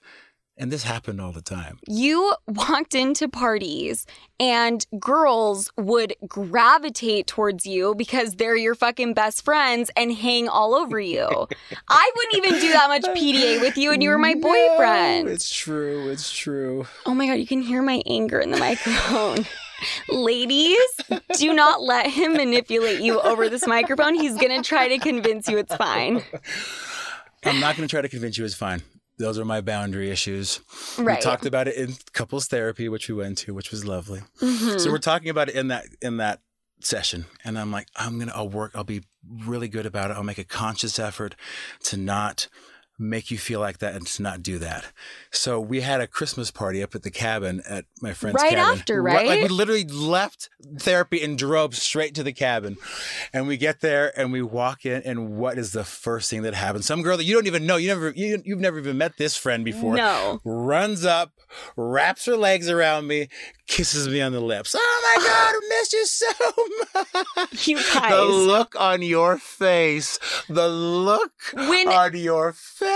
And 0.62 0.70
this 0.74 0.84
happened 0.84 1.22
all 1.22 1.32
the 1.32 1.42
time. 1.42 1.80
You 1.88 2.36
walked 2.46 2.94
into 2.94 3.30
parties 3.30 4.06
and 4.42 4.86
girls 5.00 5.72
would 5.78 6.14
gravitate 6.28 7.28
towards 7.28 7.66
you 7.66 7.96
because 7.96 8.34
they're 8.34 8.58
your 8.58 8.76
fucking 8.76 9.14
best 9.14 9.46
friends 9.46 9.90
and 9.96 10.12
hang 10.14 10.50
all 10.50 10.76
over 10.76 11.00
you. 11.00 11.26
I 11.88 12.12
wouldn't 12.14 12.46
even 12.46 12.60
do 12.60 12.74
that 12.74 12.90
much 12.90 13.04
PDA 13.04 13.62
with 13.62 13.78
you 13.78 13.94
and 13.94 14.04
you 14.04 14.10
were 14.10 14.18
my 14.18 14.34
No, 14.34 14.42
boyfriend. 14.50 15.30
it's 15.30 15.50
true. 15.50 16.10
It's 16.10 16.30
true. 16.30 16.86
Oh 17.06 17.14
my 17.14 17.28
God, 17.28 17.36
you 17.36 17.48
can 17.48 17.62
hear 17.62 17.82
my 17.82 18.02
anger 18.06 18.40
in 18.42 18.52
the 18.52 18.58
microphone. 18.58 19.46
Ladies, 20.10 20.78
do 21.38 21.54
not 21.54 21.82
let 21.82 22.08
him 22.08 22.34
manipulate 22.34 23.00
you 23.00 23.22
over 23.22 23.48
this 23.48 23.66
microphone. 23.66 24.14
He's 24.14 24.36
going 24.36 24.62
to 24.62 24.68
try 24.68 24.90
to 24.90 24.98
convince 24.98 25.48
you 25.48 25.58
it's 25.58 25.74
fine. 25.74 26.22
I'm 27.46 27.62
not 27.62 27.78
going 27.78 27.88
to 27.88 27.92
try 27.92 28.02
to 28.02 28.10
convince 28.10 28.38
you 28.38 28.44
it's 28.44 28.56
fine. 28.56 28.82
Those 29.20 29.38
are 29.38 29.46
my 29.46 29.62
boundary 29.62 30.10
issues. 30.10 30.62
Right. 30.98 31.18
We 31.18 31.22
talked 31.22 31.46
about 31.46 31.68
it 31.68 31.76
in 31.76 31.96
couples 32.14 32.48
therapy, 32.48 32.90
which 32.90 33.08
we 33.10 33.16
went 33.16 33.38
to, 33.40 33.54
which 33.54 33.70
was 33.70 33.86
lovely. 33.86 34.22
Mhm. 34.42 34.80
So 34.80 34.90
we're 34.92 34.98
talking 34.98 35.30
about 35.30 35.50
it 35.50 35.56
in 35.56 35.68
that 35.68 35.86
in 36.02 36.18
that 36.18 36.42
session, 36.82 37.26
and 37.44 37.60
I'm 37.60 37.72
like, 37.72 37.88
I'm 37.96 38.18
gonna, 38.18 38.32
I'll 38.34 38.50
work, 38.50 38.72
I'll 38.74 38.84
be 38.86 39.04
really 39.46 39.68
good 39.68 39.86
about 39.86 40.10
it. 40.10 40.14
I'll 40.16 40.24
make 40.24 40.38
a 40.38 40.46
conscious 40.46 40.98
effort 40.98 41.36
to 41.84 41.98
not 41.98 42.48
make 43.00 43.32
you 43.32 43.38
feel 43.38 43.60
like 43.60 43.80
that 43.80 43.96
and 43.96 44.06
to 44.06 44.22
not 44.22 44.44
do 44.44 44.60
that. 44.60 44.86
So 45.32 45.60
we 45.60 45.82
had 45.82 46.02
a 46.02 46.08
Christmas 46.08 46.52
party 46.52 46.84
up 46.84 46.94
at 46.96 47.04
the 47.04 47.12
cabin 47.12 47.62
at 47.68 47.86
my 48.02 48.14
friend's 48.14 48.42
Right 48.42 48.54
cabin. 48.56 48.80
after, 48.80 49.02
Like 49.02 49.42
we 49.42 49.48
literally 49.48 49.86
left 49.86 50.50
therapy 50.78 51.24
and 51.24 51.38
drove 51.38 51.76
straight 51.76 52.14
to 52.16 52.24
the 52.24 52.34
cabin. 52.34 52.78
And 53.34 53.48
we 53.48 53.58
get 53.58 53.82
there 53.82 54.18
and 54.20 54.32
we 54.32 54.42
walk 54.42 54.86
in, 54.86 55.02
and 55.04 55.38
what 55.38 55.58
is 55.58 55.72
the 55.72 55.84
first 55.84 56.30
thing 56.30 56.42
that 56.44 56.54
happens? 56.54 56.86
Some 56.86 57.02
girl 57.02 57.18
that 57.18 57.24
you 57.24 57.34
don't 57.34 57.48
even 57.48 57.66
know, 57.66 57.78
you 57.78 57.88
never, 57.88 58.10
you, 58.12 58.42
you've 58.44 58.60
never 58.60 58.80
even 58.80 58.98
met 58.98 59.18
this 59.18 59.38
friend 59.38 59.64
before 59.64 59.96
no. 59.96 60.42
runs 60.44 61.06
up, 61.06 61.32
wraps 61.78 62.26
her 62.26 62.36
legs 62.36 62.70
around 62.70 63.08
me, 63.08 63.30
kisses 63.68 64.08
me 64.08 64.20
on 64.20 64.34
the 64.34 64.42
lips. 64.42 64.76
Oh 64.78 65.16
my 65.18 65.24
God, 65.26 65.56
I 65.56 65.60
miss 65.70 65.94
you 65.94 66.06
so 66.06 66.28
much. 67.36 67.68
You 67.68 67.78
guys. 67.78 68.12
The 68.12 68.26
look 68.26 68.76
on 68.80 69.02
your 69.02 69.38
face, 69.38 70.20
the 70.50 70.68
look 70.68 71.32
When 71.54 71.88
on 71.88 72.16
your 72.18 72.52
face. 72.54 72.89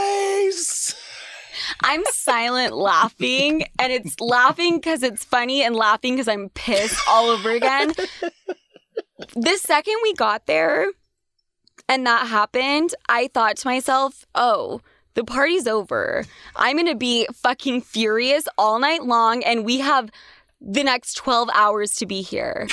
I'm 1.81 2.03
silent 2.11 2.75
laughing, 2.75 3.65
and 3.79 3.91
it's 3.91 4.19
laughing 4.19 4.77
because 4.77 5.03
it's 5.03 5.23
funny 5.23 5.63
and 5.63 5.75
laughing 5.75 6.13
because 6.13 6.27
I'm 6.27 6.49
pissed 6.49 6.99
all 7.07 7.29
over 7.29 7.51
again. 7.51 7.93
The 9.35 9.57
second 9.57 9.95
we 10.03 10.13
got 10.13 10.45
there 10.45 10.87
and 11.89 12.05
that 12.05 12.27
happened, 12.27 12.95
I 13.09 13.29
thought 13.33 13.57
to 13.57 13.67
myself, 13.67 14.25
oh, 14.35 14.81
the 15.15 15.23
party's 15.23 15.67
over. 15.67 16.25
I'm 16.55 16.77
going 16.77 16.87
to 16.87 16.95
be 16.95 17.27
fucking 17.33 17.81
furious 17.81 18.47
all 18.57 18.79
night 18.79 19.03
long, 19.03 19.43
and 19.43 19.65
we 19.65 19.79
have 19.79 20.09
the 20.65 20.81
next 20.83 21.15
12 21.15 21.49
hours 21.53 21.93
to 21.95 22.05
be 22.05 22.21
here. 22.21 22.67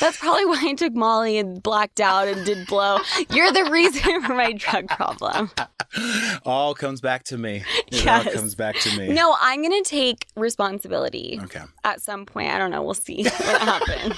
That's 0.00 0.16
probably 0.16 0.46
why 0.46 0.62
I 0.66 0.72
took 0.74 0.94
Molly 0.94 1.36
and 1.36 1.62
blacked 1.62 2.00
out 2.00 2.26
and 2.26 2.44
did 2.46 2.66
blow. 2.66 2.98
You're 3.30 3.52
the 3.52 3.64
reason 3.70 4.22
for 4.26 4.34
my 4.34 4.52
drug 4.52 4.88
problem. 4.88 5.50
All 6.46 6.74
comes 6.74 7.00
back 7.02 7.24
to 7.24 7.36
me. 7.38 7.62
It 7.88 8.06
all 8.08 8.24
Yes. 8.24 8.34
comes 8.34 8.54
back 8.54 8.76
to 8.76 8.98
me. 8.98 9.08
No, 9.08 9.36
I'm 9.40 9.60
going 9.62 9.82
to 9.84 9.88
take 9.88 10.26
responsibility. 10.36 11.38
Okay. 11.44 11.62
at 11.84 12.00
some 12.00 12.24
point. 12.24 12.50
I 12.50 12.56
don't 12.58 12.70
know. 12.70 12.82
We'll 12.82 12.94
see 12.94 13.24
what 13.24 13.32
happens. 13.62 14.16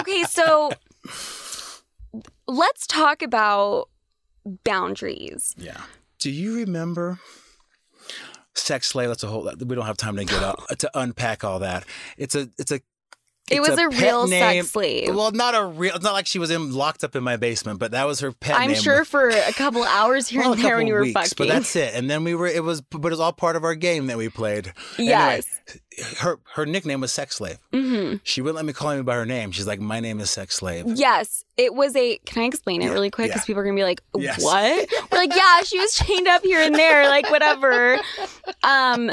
okay, 0.00 0.22
so 0.24 0.70
let's 2.46 2.86
talk 2.86 3.22
about 3.22 3.88
boundaries. 4.64 5.54
Yeah. 5.58 5.82
Do 6.18 6.30
you 6.30 6.56
remember 6.56 7.18
sex 8.58 8.88
slave? 8.88 9.08
That's 9.08 9.22
a 9.24 9.28
whole. 9.28 9.44
We 9.44 9.74
don't 9.74 9.86
have 9.86 9.96
time 9.96 10.16
to 10.16 10.24
get 10.24 10.42
up 10.42 10.66
to 10.78 10.90
unpack 10.94 11.44
all 11.44 11.58
that. 11.60 11.84
It's 12.16 12.34
a. 12.34 12.48
It's 12.58 12.72
a. 12.72 12.80
It 13.50 13.60
was 13.60 13.70
a, 13.70 13.88
pet 13.88 14.00
real 14.00 14.26
name. 14.26 14.62
sex 14.62 14.70
slave. 14.72 15.14
Well, 15.14 15.30
not 15.32 15.54
a 15.54 15.64
real. 15.64 15.94
It's 15.94 16.04
not 16.04 16.12
like 16.12 16.26
she 16.26 16.38
was 16.38 16.50
in 16.50 16.72
locked 16.72 17.04
up 17.04 17.16
in 17.16 17.22
my 17.24 17.36
basement, 17.36 17.78
but 17.78 17.92
that 17.92 18.06
was 18.06 18.20
her 18.20 18.32
pet 18.32 18.58
I'm 18.58 18.72
name. 18.72 18.80
sure 18.80 19.04
for 19.04 19.28
a 19.28 19.52
couple 19.52 19.82
hours 19.84 20.28
here 20.28 20.40
Well, 20.42 20.52
and 20.52 20.62
there 20.62 20.76
when 20.76 20.86
you 20.86 20.94
were 20.94 21.02
weeks, 21.02 21.14
fucking. 21.14 21.34
But 21.36 21.48
that's 21.48 21.74
it. 21.76 21.94
And 21.94 22.08
then 22.10 22.24
we 22.24 22.34
were. 22.34 22.46
It 22.46 22.62
was. 22.64 22.80
But 22.80 23.04
it 23.06 23.10
was 23.10 23.20
all 23.20 23.32
part 23.32 23.56
of 23.56 23.64
our 23.64 23.74
game 23.74 24.06
that 24.08 24.16
we 24.18 24.28
played. 24.28 24.72
yes. 24.98 25.46
Her 26.18 26.38
her 26.54 26.64
nickname 26.64 27.00
was 27.00 27.12
sex 27.12 27.36
slave. 27.36 27.58
hmm 27.72 28.14
She 28.22 28.40
wouldn't 28.40 28.56
let 28.56 28.64
me 28.64 28.72
call 28.72 28.94
me 28.96 29.02
by 29.02 29.14
her 29.16 29.26
name. 29.26 29.50
She's 29.50 29.66
like, 29.66 29.80
my 29.80 29.98
name 30.00 30.20
is 30.20 30.30
sex 30.30 30.54
slave. 30.54 30.84
Yes, 30.86 31.44
it 31.56 31.74
was 31.74 31.94
a. 31.96 32.18
Can 32.24 32.42
I 32.42 32.46
explain 32.46 32.82
it 32.82 32.90
really 32.90 33.10
quick? 33.10 33.28
Because 33.28 33.42
yeah. 33.42 33.46
people 33.46 33.60
are 33.60 33.64
gonna 33.64 33.76
be 33.76 33.82
like, 33.82 34.00
Yes. 34.16 34.42
"What?" 34.42 34.88
We're 35.10 35.18
like, 35.18 35.34
"Yeah, 35.34 35.62
she 35.62 35.78
was 35.78 35.94
chained 35.94 36.28
up 36.28 36.42
here 36.42 36.60
and 36.60 36.74
there, 36.74 37.08
like 37.08 37.30
whatever." 37.30 37.98
Um, 38.62 39.10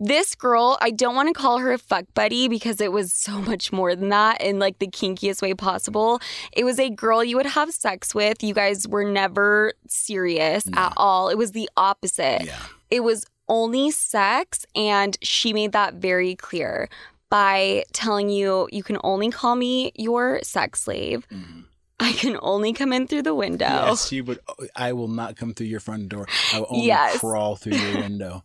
this 0.00 0.34
girl, 0.34 0.78
I 0.80 0.90
don't 0.90 1.14
want 1.14 1.28
to 1.28 1.34
call 1.34 1.58
her 1.58 1.72
a 1.72 1.78
fuck 1.78 2.06
buddy 2.14 2.48
because 2.48 2.80
it 2.80 2.90
was 2.90 3.12
so 3.12 3.40
much 3.50 3.70
more 3.72 3.94
than 3.94 4.08
that 4.08 4.40
in 4.40 4.58
like 4.58 4.78
the 4.78 4.86
kinkiest 4.88 5.42
way 5.42 5.54
possible. 5.54 6.20
It 6.52 6.64
was 6.64 6.78
a 6.80 6.88
girl 6.90 7.22
you 7.22 7.36
would 7.36 7.46
have 7.46 7.70
sex 7.72 8.14
with. 8.14 8.42
You 8.42 8.54
guys 8.54 8.88
were 8.88 9.04
never 9.04 9.74
serious 9.86 10.66
at 10.74 10.94
all. 10.96 11.28
It 11.28 11.36
was 11.38 11.52
the 11.52 11.68
opposite 11.76 12.44
Yeah. 12.44 12.58
it 12.90 13.00
was 13.04 13.26
only 13.48 13.90
sex 13.90 14.64
and 14.74 15.16
she 15.22 15.52
made 15.52 15.72
that 15.72 15.94
very 15.94 16.34
clear 16.36 16.88
by 17.30 17.84
telling 17.92 18.28
you 18.30 18.68
you 18.72 18.82
can 18.82 18.96
only 19.04 19.28
call 19.30 19.56
me 19.56 19.92
your 19.96 20.40
sex 20.44 20.80
slave 20.82 21.26
Mhm. 21.32 21.64
i 21.98 22.12
can 22.12 22.38
only 22.42 22.72
come 22.72 22.92
in 22.92 23.06
through 23.08 23.22
the 23.22 23.34
window 23.34 23.66
Yes, 23.66 24.06
she 24.08 24.20
would. 24.20 24.38
I 24.76 24.92
will 24.92 25.08
not 25.08 25.36
come 25.36 25.52
through 25.52 25.66
your 25.66 25.80
front 25.80 26.08
door. 26.08 26.26
I 26.54 26.60
will 26.60 26.66
only 26.70 26.86
Yes. 26.86 27.18
crawl 27.18 27.56
through 27.56 27.76
your 27.76 28.00
window. 28.06 28.44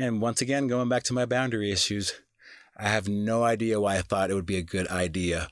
And 0.00 0.22
once 0.22 0.40
again, 0.40 0.66
going 0.66 0.88
back 0.88 1.02
to 1.04 1.12
my 1.12 1.26
boundary 1.26 1.70
issues, 1.70 2.14
I 2.76 2.88
have 2.88 3.06
no 3.06 3.44
idea 3.44 3.78
why 3.78 3.98
I 3.98 4.02
thought 4.02 4.30
it 4.30 4.34
would 4.34 4.46
be 4.46 4.56
a 4.56 4.62
good 4.62 4.88
idea 4.88 5.48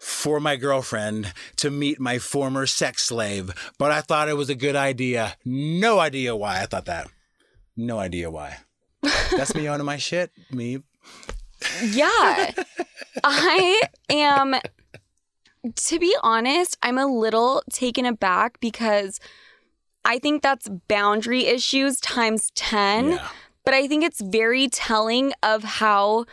for 0.00 0.40
my 0.40 0.56
girlfriend 0.56 1.32
to 1.58 1.70
meet 1.70 2.00
my 2.00 2.18
former 2.18 2.66
sex 2.66 3.04
slave, 3.04 3.52
but 3.78 3.92
I 3.92 4.00
thought 4.00 4.28
it 4.28 4.36
was 4.36 4.50
a 4.50 4.56
good 4.56 4.74
idea. 4.74 5.36
No 5.44 6.00
idea 6.00 6.34
why 6.34 6.60
I 6.60 6.66
thought 6.66 6.86
that. 6.86 7.06
No 7.76 8.00
idea 8.00 8.28
why. 8.32 8.56
That's 9.30 9.54
me 9.54 9.68
owning 9.68 9.86
my 9.86 9.96
shit. 9.98 10.32
Me. 10.50 10.78
yeah 11.84 12.50
i 13.22 13.80
am 14.10 14.56
to 15.76 15.98
be 16.00 16.12
honest 16.20 16.76
i'm 16.82 16.98
a 16.98 17.06
little 17.06 17.62
taken 17.70 18.04
aback 18.04 18.58
because 18.58 19.20
i 20.04 20.18
think 20.18 20.42
that's 20.42 20.68
boundary 20.88 21.46
issues 21.46 22.00
times 22.00 22.50
10 22.56 23.10
Yeah. 23.12 23.28
But 23.64 23.74
I 23.74 23.86
think 23.88 24.04
it's 24.04 24.20
very 24.20 24.68
telling 24.68 25.32
of 25.42 25.62
how 25.64 26.24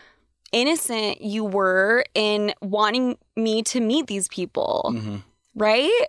innocent 0.51 1.21
you 1.21 1.43
were 1.45 2.03
in 2.15 2.53
wanting 2.61 3.17
me 3.35 3.61
to 3.63 3.79
meet 3.79 4.07
these 4.07 4.27
people, 4.27 4.93
hmm 4.97 5.17
right? 5.55 6.05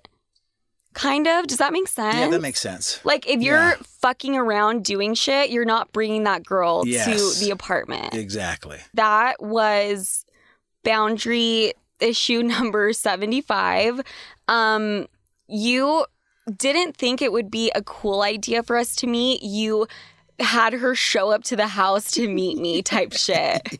Kind 0.92 1.26
of. 1.28 1.46
Does 1.46 1.58
that 1.58 1.72
make 1.72 1.86
sense? 1.88 2.16
Yeah, 2.16 2.28
that 2.28 2.40
makes 2.42 2.60
sense. 2.60 3.00
like 3.04 3.26
if 3.28 3.40
you're 3.40 3.70
Yeah. 3.70 3.74
fucking 4.02 4.36
around 4.36 4.84
doing 4.84 5.14
shit, 5.14 5.50
you're 5.50 5.64
not 5.64 5.92
bringing 5.92 6.24
that 6.24 6.44
girl 6.44 6.84
Yes. 6.86 7.04
to 7.38 7.44
the 7.44 7.50
apartment. 7.52 8.12
Exactly. 8.14 8.78
That 8.94 9.40
was 9.42 10.24
boundary 10.84 11.74
issue 12.00 12.42
number 12.54 12.92
75. 12.92 14.00
Um 14.48 15.06
you 15.46 16.06
didn't 16.56 16.96
think 16.96 17.20
it 17.22 17.32
would 17.32 17.50
be 17.50 17.70
a 17.74 17.82
cool 17.82 18.22
idea 18.22 18.62
for 18.62 18.76
us 18.76 18.94
to 18.96 19.06
meet. 19.06 19.42
You 19.42 19.86
had 20.40 20.72
her 20.72 20.94
show 20.94 21.30
up 21.30 21.44
to 21.44 21.56
the 21.56 21.66
house 21.68 22.10
to 22.12 22.28
meet 22.28 22.58
me 22.58 22.82
type 22.94 23.12
shit. 23.12 23.78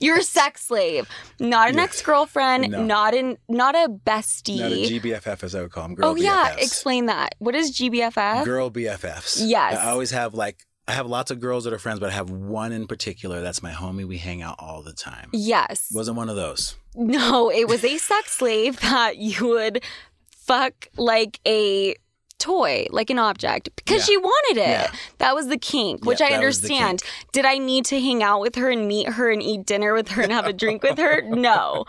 You're 0.00 0.18
a 0.18 0.22
sex 0.22 0.66
slave, 0.66 1.08
not 1.38 1.68
an 1.68 1.76
Yes. 1.76 1.84
ex-girlfriend, 1.84 2.70
No. 2.70 2.82
not 2.84 3.14
an 3.14 3.38
not 3.48 3.74
a 3.74 3.88
bestie. 3.88 4.58
Not 4.58 4.72
a 4.72 4.90
GBFF, 4.90 5.42
as 5.44 5.54
I 5.54 5.62
would 5.62 5.70
call 5.72 5.84
them. 5.84 5.94
Girl 5.94 6.06
oh 6.10 6.14
yeah, 6.16 6.54
explain 6.58 7.06
that. 7.06 7.34
What 7.38 7.54
is 7.54 7.72
GBFF? 7.72 8.44
Girl 8.44 8.70
BFFs. 8.70 9.38
Yes. 9.44 9.76
I 9.78 9.90
always 9.90 10.10
have 10.10 10.34
like 10.34 10.66
I 10.88 10.92
have 10.92 11.06
lots 11.06 11.30
of 11.30 11.38
girls 11.38 11.64
that 11.64 11.72
are 11.72 11.78
friends, 11.78 12.00
but 12.00 12.10
I 12.10 12.12
have 12.12 12.30
one 12.30 12.72
in 12.72 12.86
particular 12.88 13.40
that's 13.42 13.62
my 13.62 13.70
homie. 13.72 14.06
We 14.06 14.18
hang 14.18 14.42
out 14.42 14.56
all 14.58 14.82
the 14.82 14.92
time. 14.92 15.28
yes. 15.32 15.88
Wasn't 15.94 16.16
one 16.16 16.28
of 16.28 16.36
those. 16.36 16.76
No, 16.96 17.50
it 17.52 17.68
was 17.68 17.84
a 17.84 17.96
sex 17.98 18.32
slave 18.32 18.80
that 18.80 19.16
you 19.18 19.46
would 19.48 19.84
fuck 20.30 20.88
like 20.96 21.38
a 21.46 21.94
toy, 22.40 22.86
like 22.90 23.10
an 23.10 23.18
object, 23.18 23.68
because 23.76 23.98
Yeah. 23.98 24.04
she 24.04 24.16
wanted 24.16 24.60
it. 24.60 24.68
Yeah. 24.68 24.92
That 25.18 25.34
was 25.36 25.46
the 25.48 25.58
kink, 25.58 26.04
which 26.04 26.20
Yep, 26.20 26.28
I 26.28 26.36
that 26.36 26.44
was 26.44 26.60
the 26.62 26.74
understand. 26.74 27.02
Did 27.32 27.44
I 27.44 27.58
need 27.58 27.84
to 27.86 28.00
hang 28.00 28.22
out 28.22 28.40
with 28.40 28.56
her 28.56 28.68
and 28.70 28.88
meet 28.88 29.08
her 29.10 29.30
and 29.30 29.42
eat 29.42 29.66
dinner 29.66 29.92
with 29.94 30.08
her 30.08 30.22
and 30.22 30.32
have 30.32 30.46
a 30.46 30.52
drink 30.52 30.82
with 30.82 30.98
her? 30.98 31.22
No, 31.22 31.84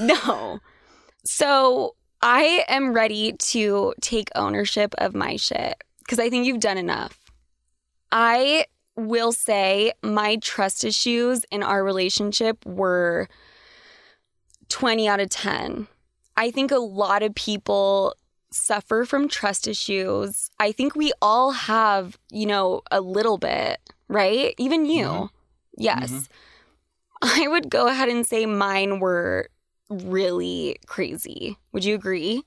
no. 0.00 0.58
So 1.22 1.94
I 2.22 2.64
am 2.66 2.94
ready 2.94 3.34
to 3.34 3.92
take 4.00 4.30
ownership 4.34 4.94
of 4.96 5.14
my 5.14 5.36
shit 5.36 5.84
because 5.98 6.18
I 6.18 6.30
think 6.30 6.46
you've 6.46 6.60
done 6.60 6.78
enough. 6.78 7.18
I 8.10 8.64
will 8.96 9.30
say 9.32 9.92
my 10.02 10.36
trust 10.36 10.82
issues 10.82 11.44
in 11.50 11.62
our 11.62 11.84
relationship 11.84 12.64
were 12.64 13.28
20 14.70 15.08
out 15.08 15.20
of 15.20 15.28
10. 15.28 15.88
I 16.36 16.50
think 16.50 16.70
a 16.70 16.78
lot 16.78 17.22
of 17.22 17.34
people 17.34 18.14
suffer 18.50 19.04
from 19.04 19.28
trust 19.28 19.68
issues. 19.68 20.50
I 20.58 20.72
think 20.72 20.94
we 20.96 21.12
all 21.22 21.52
have, 21.52 22.18
you 22.30 22.46
know, 22.46 22.82
a 22.90 23.00
little 23.00 23.38
bit, 23.38 23.78
right? 24.08 24.54
Even 24.58 24.86
you. 24.86 25.04
Mhm. 25.04 25.30
Yes. 25.76 26.10
Mhm. 26.10 26.28
I 27.22 27.48
would 27.48 27.70
go 27.70 27.86
ahead 27.86 28.08
and 28.08 28.26
say 28.26 28.46
mine 28.46 28.98
were 28.98 29.50
really 29.88 30.76
crazy. 30.86 31.58
Would 31.72 31.84
you 31.84 31.94
agree? 31.94 32.42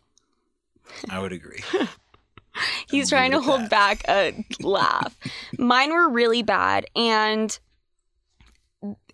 I 1.10 1.20
would 1.20 1.32
agree. 1.32 1.62
He's 2.88 3.10
trying 3.10 3.32
to 3.32 3.38
leave 3.38 3.45
it 3.45 3.49
at 3.49 3.49
hold 3.49 3.62
that. 3.64 3.70
back 3.70 4.04
a 4.08 4.45
laugh. 4.64 5.18
Mine 5.58 5.91
were 5.93 6.10
really 6.10 6.43
bad. 6.43 6.86
And 6.95 7.58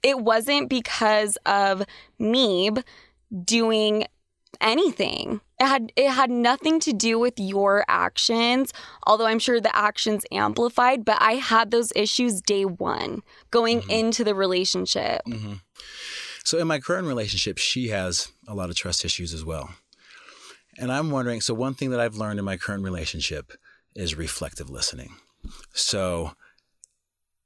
it 0.03 0.19
wasn't 0.19 0.69
because 0.69 1.37
of 1.45 1.83
me 2.17 2.71
doing 3.43 4.05
anything. 4.61 5.41
It 5.59 5.65
had 5.67 5.91
it 5.95 6.09
had 6.09 6.29
nothing 6.31 6.79
to 6.81 6.93
do 6.93 7.19
with 7.19 7.33
your 7.37 7.83
actions, 7.87 8.73
although 9.05 9.25
I'm 9.25 9.39
sure 9.39 9.59
the 9.59 9.75
actions 9.75 10.25
amplified, 10.31 11.03
but 11.05 11.17
I 11.21 11.33
had 11.33 11.71
those 11.71 11.91
issues 11.95 12.41
day 12.41 12.65
1 12.65 13.21
going 13.51 13.81
Mm-hmm. 13.81 13.91
into 13.91 14.23
the 14.23 14.35
relationship. 14.35 15.21
So 16.43 16.57
in 16.57 16.67
my 16.67 16.79
current 16.79 17.07
relationship, 17.07 17.57
she 17.57 17.89
has 17.89 18.31
a 18.47 18.55
lot 18.55 18.69
of 18.69 18.75
trust 18.75 19.05
issues 19.05 19.33
as 19.33 19.45
well. 19.45 19.69
And 20.77 20.91
I'm 20.91 21.11
wondering, 21.11 21.41
so 21.41 21.53
one 21.53 21.73
thing 21.73 21.89
that 21.91 21.99
I've 21.99 22.15
learned 22.15 22.39
in 22.39 22.45
my 22.45 22.57
current 22.57 22.83
relationship 22.83 23.51
is 23.95 24.15
reflective 24.15 24.69
listening. 24.69 25.15
So 25.73 26.31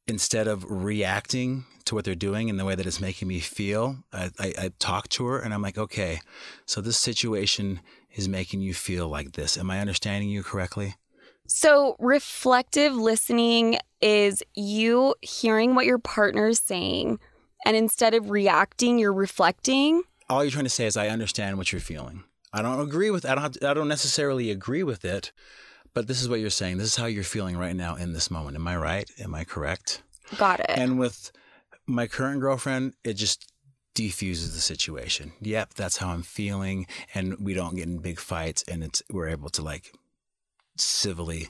instead 0.07 0.47
of 0.47 0.65
reacting 0.69 1.65
to 1.85 1.95
what 1.95 2.05
they're 2.05 2.15
doing 2.15 2.49
in 2.49 2.57
the 2.57 2.65
way 2.65 2.75
that 2.75 2.85
it's 2.85 3.01
making 3.01 3.27
me 3.27 3.39
feel, 3.39 3.97
I, 4.11 4.31
I, 4.39 4.53
I 4.57 4.71
talk 4.79 5.09
to 5.09 5.25
her 5.27 5.39
and 5.39 5.53
I'm 5.53 5.61
like, 5.61 5.77
okay, 5.77 6.19
so 6.65 6.81
this 6.81 6.97
situation 6.97 7.79
is 8.15 8.27
making 8.29 8.61
you 8.61 8.73
feel 8.73 9.07
like 9.07 9.33
this. 9.33 9.57
Am 9.57 9.69
I 9.71 9.79
understanding 9.79 10.29
you 10.29 10.43
correctly? 10.43 10.95
So, 11.45 11.97
reflective 11.99 12.95
listening 12.95 13.77
is 14.01 14.41
you 14.55 15.13
hearing 15.21 15.75
what 15.75 15.85
your 15.85 15.97
partner 15.97 16.47
is 16.47 16.59
saying, 16.59 17.19
and 17.65 17.75
instead 17.75 18.13
of 18.13 18.29
reacting, 18.29 18.97
you're 18.97 19.13
reflecting. 19.13 20.03
all 20.29 20.43
you're 20.43 20.51
trying 20.51 20.63
to 20.63 20.69
say 20.69 20.85
is 20.85 20.95
I 20.95 21.09
understand 21.09 21.57
what 21.57 21.71
you're 21.73 21.81
feeling. 21.81 22.23
I 22.53 22.61
don't 22.61 22.79
agree 22.79 23.09
with 23.09 23.25
I 23.25 23.35
don't 23.35 23.43
have 23.43 23.51
to, 23.53 23.69
I 23.69 23.73
don't 23.73 23.89
necessarily 23.89 24.51
agree 24.51 24.83
with 24.83 25.03
it, 25.03 25.33
but 25.93 26.07
this 26.07 26.21
is 26.21 26.29
what 26.29 26.39
you're 26.39 26.49
saying. 26.49 26.77
This 26.77 26.87
is 26.87 26.95
how 26.95 27.05
you're 27.05 27.23
feeling 27.23 27.57
right 27.57 27.75
now 27.75 27.95
in 27.95 28.13
this 28.13 28.29
moment. 28.31 28.55
Am 28.55 28.67
I 28.67 28.77
right? 28.77 29.09
Am 29.19 29.33
I 29.35 29.43
correct? 29.43 30.01
Got 30.37 30.59
it. 30.61 30.69
And 30.69 30.97
with 30.99 31.31
my 31.85 32.07
current 32.07 32.39
girlfriend, 32.41 32.93
it 33.03 33.13
just 33.13 33.51
defuses 33.93 34.55
the 34.55 34.59
situation. 34.61 35.33
Yep, 35.41 35.75
that's 35.75 35.97
how 35.97 36.09
I'm 36.09 36.23
feeling 36.23 36.87
and 37.13 37.35
we 37.39 37.53
don't 37.53 37.75
get 37.75 37.85
in 37.87 37.99
big 37.99 38.19
fights 38.19 38.63
and 38.67 38.83
it's 38.83 39.03
we're 39.11 39.27
able 39.27 39.49
to 39.51 39.61
like 39.61 39.93
civilly 40.77 41.49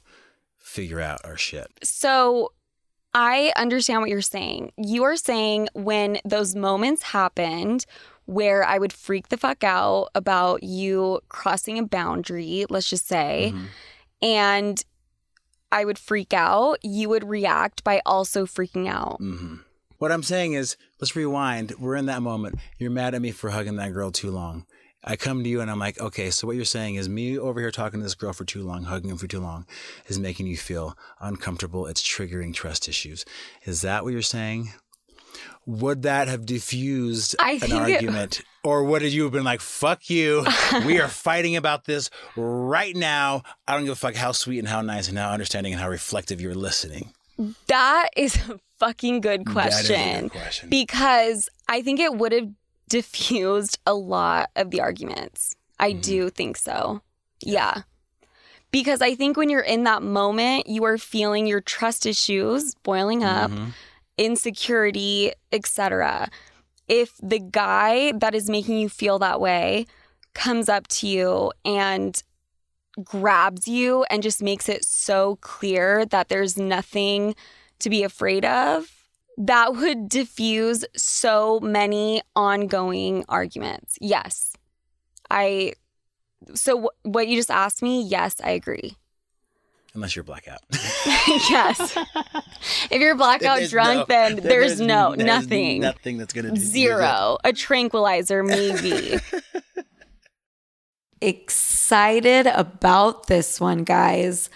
figure 0.58 1.00
out 1.00 1.22
our 1.24 1.38
shit. 1.38 1.68
So 1.84 2.52
I 3.14 3.54
understand 3.56 4.02
what 4.02 4.10
you're 4.10 4.22
saying. 4.22 4.74
You 4.76 5.04
are 5.04 5.16
saying 5.16 5.70
when 5.74 6.18
those 6.26 6.56
moments 6.56 7.04
happened 7.04 7.86
where 8.26 8.64
I 8.64 8.78
would 8.78 8.94
freak 8.94 9.30
the 9.30 9.38
fuck 9.38 9.64
out 9.64 10.10
about 10.16 10.64
you 10.64 11.20
crossing 11.30 11.78
a 11.78 11.84
boundary, 11.84 12.66
let's 12.70 12.90
just 12.90 13.08
say, 13.08 13.52
Mhm. 13.54 13.68
And 14.24 14.84
I 15.72 15.86
would 15.86 16.00
freak 16.00 16.34
out, 16.34 16.78
you 16.84 17.10
would 17.10 17.28
react 17.28 17.84
by 17.84 18.02
also 18.06 18.46
freaking 18.46 18.88
out. 18.88 19.18
hmm 19.20 19.56
What 19.98 20.12
I'm 20.12 20.24
saying 20.24 20.54
is, 20.54 20.78
let's 21.00 21.16
rewind. 21.16 21.74
We're 21.80 21.96
in 21.96 22.06
that 22.08 22.22
moment. 22.22 22.60
You're 22.78 22.92
mad 22.92 23.14
at 23.16 23.22
me 23.22 23.32
for 23.32 23.50
hugging 23.50 23.76
that 23.76 23.94
girl 23.94 24.12
too 24.12 24.32
long. 24.32 24.66
I 25.04 25.18
come 25.18 25.44
to 25.44 25.50
you 25.50 25.60
and 25.60 25.70
I'm 25.70 25.80
like, 25.80 26.00
okay, 26.00 26.30
so 26.30 26.48
what 26.48 26.56
you're 26.56 26.64
saying 26.64 26.96
is 26.96 27.10
me 27.10 27.38
over 27.38 27.60
here 27.60 27.72
talking 27.72 28.00
to 28.00 28.04
this 28.06 28.16
girl 28.16 28.32
for 28.32 28.46
too 28.46 28.64
long, 28.64 28.84
hugging 28.84 29.10
her 29.10 29.18
for 29.18 29.28
too 29.28 29.42
long, 29.42 29.66
is 30.08 30.18
making 30.18 30.48
you 30.48 30.56
feel 30.56 30.98
uncomfortable. 31.20 31.88
It's 31.88 32.02
triggering 32.02 32.54
trust 32.54 32.88
issues. 32.88 33.26
Is 33.66 33.82
that 33.82 34.06
what 34.06 34.14
you're 34.14 34.22
saying? 34.22 34.72
Would 35.66 36.04
that 36.04 36.30
have 36.30 36.46
diffused 36.46 37.36
I 37.40 37.60
an 37.62 37.74
argument? 37.74 38.40
it- 38.40 38.46
argument? 38.64 38.92
what 38.92 39.02
would 39.02 39.14
you 39.14 39.24
have 39.24 39.32
been 39.32 39.44
like, 39.44 39.62
fuck 39.62 40.10
you. 40.10 40.46
we 40.86 41.00
are 41.00 41.08
fighting 41.08 41.56
about 41.56 41.86
this 41.86 42.10
right 42.36 42.96
now. 42.96 43.44
I 43.68 43.74
don't 43.76 43.84
give 43.84 43.94
a 43.94 43.96
fuck 43.96 44.16
how 44.16 44.32
sweet 44.32 44.60
and 44.60 44.68
how 44.68 44.82
nice 44.82 45.10
and 45.10 45.18
how 45.18 45.32
understanding 45.32 45.74
and 45.74 45.82
how 45.82 45.90
reflective 45.90 46.40
you're 46.42 46.56
listening. 46.56 47.12
That 47.68 48.10
is 48.16 48.36
a 48.50 48.60
fucking 48.80 49.22
good 49.22 49.46
question. 49.46 50.24
good 50.24 50.32
question. 50.32 50.70
because 50.70 51.50
I 51.68 51.82
think 51.82 52.00
it 52.00 52.14
would 52.16 52.32
have 52.32 52.50
diffused 52.90 53.80
a 53.86 53.94
lot 53.94 54.50
of 54.56 54.72
the 54.72 54.82
arguments. 54.82 55.56
I 55.80 55.92
Mm-hmm. 55.92 56.02
do 56.02 56.30
think 56.30 56.58
so. 56.58 57.02
Yeah. 57.42 57.82
Because 58.72 59.02
I 59.02 59.16
think 59.16 59.36
when 59.38 59.50
you're 59.50 59.62
in 59.62 59.84
that 59.84 60.02
moment, 60.04 60.68
you 60.68 60.84
are 60.86 60.98
feeling 60.98 61.46
your 61.48 61.62
trust 61.62 62.06
issues 62.06 62.76
boiling 62.84 63.24
up, 63.24 63.52
Mhm. 63.52 63.74
insecurity, 64.18 65.32
etc. 65.52 66.30
If 66.88 67.14
the 67.22 67.40
guy 67.40 68.12
that 68.14 68.36
is 68.36 68.50
making 68.50 68.78
you 68.78 68.90
feel 68.90 69.20
that 69.20 69.40
way 69.40 69.86
comes 70.34 70.70
up 70.70 70.88
to 70.88 71.08
you 71.08 71.52
and 71.64 72.22
grabs 73.04 73.68
you 73.68 74.04
and 74.10 74.22
just 74.22 74.44
makes 74.44 74.70
it 74.70 74.86
so 74.86 75.38
clear 75.42 76.06
that 76.06 76.30
there's 76.30 76.58
nothing 76.58 77.36
to 77.80 77.90
be 77.90 78.04
afraid 78.04 78.46
of, 78.46 78.92
that 79.38 79.76
would 79.76 80.10
diffuse 80.10 80.86
so 80.96 81.60
many 81.62 82.22
ongoing 82.36 83.26
arguments. 83.28 83.98
Yes. 84.00 84.54
I 85.30 85.74
so 86.54 86.82
wh- 86.82 87.06
what 87.06 87.28
you 87.28 87.38
just 87.38 87.50
asked 87.50 87.82
me, 87.82 88.04
yes, 88.04 88.36
I 88.44 88.52
agree. 88.52 88.98
Unless 89.96 90.16
you're 90.16 90.24
blackout. 90.24 90.60
yes. 90.72 91.98
If 92.90 93.00
you're 93.00 93.16
blackout 93.16 93.60
There's 93.60 93.72
drunk, 93.72 94.00
no- 94.00 94.06
then 94.08 94.36
there's, 94.38 94.82
no 94.82 95.16
there's 95.16 95.26
nothing. 95.26 95.82
Nothing 95.82 96.18
that's 96.18 96.34
gonna 96.34 96.52
do 96.52 96.60
Zero. 96.60 97.38
A 97.44 97.54
tranquilizer, 97.54 98.44
maybe. 98.44 99.20
excited 101.22 102.48
about 102.48 103.28
this 103.28 103.60
one, 103.60 103.84
guys. 103.84 104.50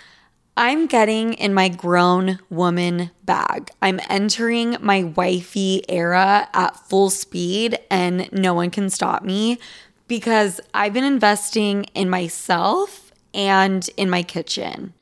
I'm 0.58 0.88
getting 0.88 1.34
in 1.34 1.54
my 1.54 1.70
grown 1.70 2.40
woman 2.50 3.12
bag. 3.24 3.70
I'm 3.82 4.00
entering 4.10 4.76
my 4.82 5.04
wifey 5.04 5.84
era 5.88 6.50
at 6.54 6.76
full 6.90 7.12
speed, 7.12 7.78
and 7.92 8.28
no 8.32 8.56
one 8.56 8.72
can 8.72 8.90
stop 8.90 9.24
me 9.24 9.60
because 10.08 10.60
I've 10.74 10.94
been 10.94 11.04
investing 11.04 11.84
in 11.94 12.10
myself 12.10 13.12
and 13.36 13.88
in 13.98 14.10
my 14.10 14.24
kitchen. 14.24 14.94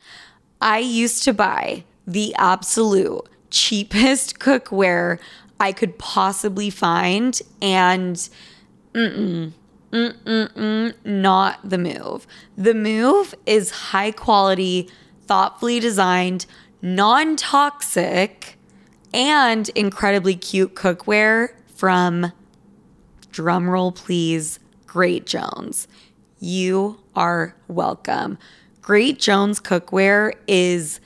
I 0.62 0.80
used 0.80 1.24
to 1.24 1.34
buy 1.34 1.84
the 2.08 2.34
absolute 2.36 3.28
cheapest 3.49 4.39
cookware 4.39 5.20
I 5.60 5.72
could 5.72 5.97
possibly 5.97 6.70
find, 6.70 7.41
and 7.62 8.16
mm-mm, 8.93 9.53
mm-mm, 9.91 10.93
not 11.06 11.70
the 11.70 11.78
move. 11.78 12.28
The 12.58 12.74
move 12.74 13.34
is 13.45 13.72
high 13.72 14.12
quality, 14.12 14.89
thoughtfully 15.26 15.80
designed, 15.80 16.45
non 16.82 17.38
toxic, 17.38 18.58
and 19.14 19.70
incredibly 19.70 20.36
cute 20.36 20.76
cookware 20.76 21.49
from, 21.74 22.34
drumroll 23.32 23.95
please, 23.95 24.60
Great 24.86 25.26
Jones. 25.26 25.88
You 26.39 26.99
are 27.16 27.56
welcome. 27.70 28.38
Great 28.86 29.17
Jones 29.17 29.59
cookware 29.59 30.33
is 30.47 30.99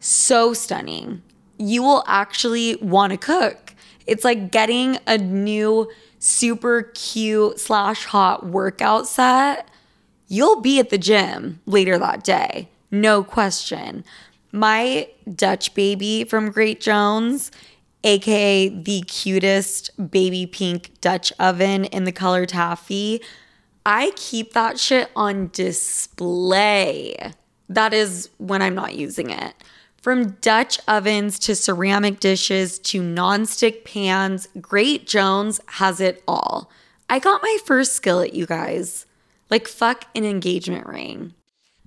so 0.00 0.52
stunning. 0.52 1.22
You 1.58 1.80
will 1.80 2.02
actually 2.08 2.74
want 2.82 3.12
to 3.12 3.16
cook. 3.16 3.72
It's 4.04 4.24
like 4.24 4.50
getting 4.50 4.98
a 5.06 5.16
new 5.16 5.88
super 6.18 6.90
cute 6.92 7.60
slash 7.60 8.06
hot 8.06 8.46
workout 8.46 9.06
set. 9.06 9.68
You'll 10.26 10.60
be 10.60 10.80
at 10.80 10.90
the 10.90 10.98
gym 10.98 11.60
later 11.66 11.98
that 11.98 12.24
day, 12.24 12.68
no 12.90 13.22
question. 13.22 14.04
My 14.50 15.06
Dutch 15.32 15.72
baby 15.74 16.24
from 16.24 16.50
Great 16.50 16.80
Jones, 16.80 17.52
aka 18.02 18.70
the 18.70 19.02
cutest 19.02 20.10
baby 20.10 20.46
pink 20.46 21.00
Dutch 21.00 21.32
oven 21.38 21.84
in 21.84 22.02
the 22.02 22.12
color 22.12 22.44
taffy, 22.44 23.20
I 23.92 24.12
keep 24.14 24.52
that 24.52 24.78
shit 24.78 25.10
on 25.16 25.50
display. 25.52 27.16
That 27.68 27.92
is 27.92 28.30
when 28.38 28.62
I'm 28.62 28.76
not 28.76 28.94
using 28.94 29.30
it. 29.30 29.52
From 30.00 30.36
Dutch 30.40 30.78
ovens 30.86 31.40
to 31.40 31.56
ceramic 31.56 32.20
dishes 32.20 32.78
to 32.78 33.02
nonstick 33.02 33.84
pans, 33.84 34.46
Great 34.60 35.08
Jones 35.08 35.60
has 35.66 36.00
it 36.00 36.22
all. 36.28 36.70
I 37.08 37.18
got 37.18 37.42
my 37.42 37.58
first 37.64 37.94
skillet, 37.94 38.32
you 38.32 38.46
guys. 38.46 39.06
Like, 39.50 39.66
fuck 39.66 40.04
an 40.14 40.24
engagement 40.24 40.86
ring. 40.86 41.34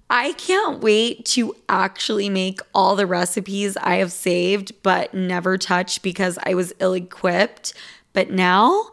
I 0.09 0.33
can't 0.33 0.81
wait 0.81 1.23
to 1.27 1.55
actually 1.69 2.27
make 2.27 2.59
all 2.75 2.97
the 2.97 3.07
recipes 3.07 3.77
I 3.77 3.95
have 3.95 4.11
saved 4.11 4.73
but 4.83 5.13
never 5.13 5.57
touched 5.57 6.03
because 6.03 6.37
I 6.43 6.53
was 6.53 6.73
ill 6.79 6.95
equipped. 6.95 7.73
But 8.11 8.29
now 8.29 8.91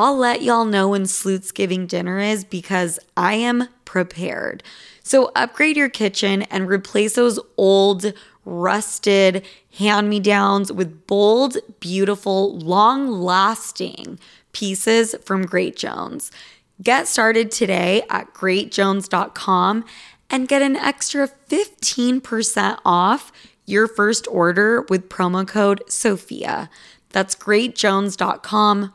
I'll 0.00 0.16
let 0.16 0.42
y'all 0.42 0.64
know 0.64 0.90
when 0.90 1.06
Sloot's 1.06 1.50
Giving 1.50 1.88
dinner 1.88 2.20
is 2.20 2.44
because 2.44 3.00
I 3.16 3.34
am 3.34 3.68
prepared. 3.84 4.62
So 5.02 5.32
upgrade 5.34 5.76
your 5.76 5.88
kitchen 5.88 6.42
and 6.42 6.68
replace 6.68 7.16
those 7.16 7.40
old, 7.56 8.12
rusted 8.44 9.44
hand 9.76 10.08
me 10.08 10.20
downs 10.20 10.70
with 10.70 11.08
bold, 11.08 11.56
beautiful, 11.80 12.56
long 12.58 13.08
lasting 13.08 14.20
pieces 14.52 15.16
from 15.24 15.44
Great 15.44 15.74
Jones. 15.74 16.30
Get 16.80 17.08
started 17.08 17.50
today 17.50 18.04
at 18.08 18.32
greatjones.com 18.32 19.84
and 20.30 20.46
get 20.46 20.62
an 20.62 20.76
extra 20.76 21.26
15% 21.26 22.78
off 22.84 23.32
your 23.66 23.88
first 23.88 24.28
order 24.30 24.82
with 24.82 25.08
promo 25.08 25.44
code 25.44 25.82
SOFIA. 25.88 26.68
That's 27.10 27.34
greatjones.com, 27.34 28.94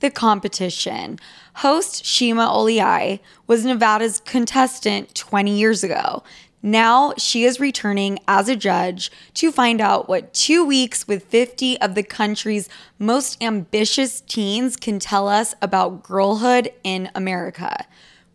the 0.00 0.10
competition. 0.10 1.18
Host 1.54 2.04
Shima 2.04 2.46
Oliai 2.46 3.20
was 3.46 3.64
Nevada's 3.64 4.20
contestant 4.20 5.14
20 5.14 5.56
years 5.56 5.82
ago. 5.82 6.22
Now 6.62 7.12
she 7.16 7.44
is 7.44 7.60
returning 7.60 8.18
as 8.26 8.48
a 8.48 8.56
judge 8.56 9.10
to 9.34 9.52
find 9.52 9.80
out 9.80 10.08
what 10.08 10.34
two 10.34 10.64
weeks 10.64 11.06
with 11.06 11.24
50 11.24 11.80
of 11.80 11.94
the 11.94 12.02
country's 12.02 12.68
most 12.98 13.40
ambitious 13.42 14.20
teens 14.22 14.76
can 14.76 14.98
tell 14.98 15.28
us 15.28 15.54
about 15.62 16.02
girlhood 16.02 16.72
in 16.82 17.10
America. 17.14 17.86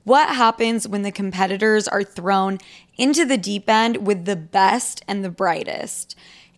What 0.04 0.30
happens 0.30 0.88
when 0.88 1.04
the 1.04 1.12
competitors 1.12 1.88
are 1.88 2.04
thrown 2.04 2.58
into 2.98 3.26
the 3.26 3.38
deep 3.38 3.70
end 3.70 4.08
with 4.08 4.26
the 4.26 4.36
best 4.36 5.04
and 5.08 5.24
the 5.24 5.30
brightest? 5.30 6.16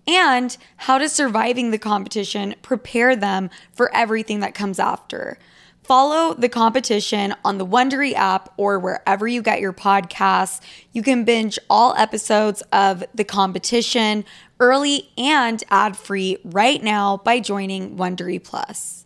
And 0.08 0.56
how 0.78 0.98
does 0.98 1.14
surviving 1.14 1.72
the 1.72 1.78
competition 1.78 2.56
prepare 2.62 3.16
them 3.16 3.50
for 3.72 3.94
everything 3.96 4.42
that 4.42 4.54
comes 4.54 4.80
after? 4.80 5.38
Follow 5.84 6.34
the 6.34 6.48
competition 6.48 7.36
on 7.44 7.58
the 7.58 7.66
Wondery 7.66 8.14
app 8.14 8.54
or 8.56 8.80
wherever 8.80 9.28
you 9.28 9.42
get 9.42 9.60
your 9.60 9.74
podcasts. 9.74 10.62
You 10.94 11.04
can 11.04 11.26
binge 11.26 11.60
all 11.70 11.94
episodes 11.96 12.62
of 12.72 13.04
the 13.14 13.26
competition 13.26 14.24
early 14.62 15.10
and 15.18 15.62
ad 15.70 15.98
free 15.98 16.38
right 16.46 16.82
now 16.82 17.18
by 17.18 17.42
joining 17.42 17.98
Wondery 17.98 18.42
Plus. 18.42 19.06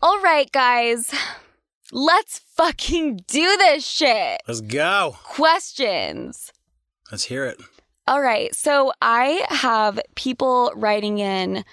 All 0.00 0.20
right, 0.20 0.50
guys. 0.52 1.12
Let's 1.92 2.45
fucking 2.56 3.18
do 3.26 3.56
this 3.58 3.86
shit. 3.86 4.40
Let's 4.48 4.60
go. 4.60 5.16
Questions. 5.22 6.52
Let's 7.10 7.24
hear 7.24 7.44
it. 7.44 7.60
All 8.08 8.20
right. 8.20 8.54
So 8.54 8.92
I 9.02 9.44
have 9.48 10.00
people 10.14 10.72
writing 10.74 11.18
in 11.18 11.64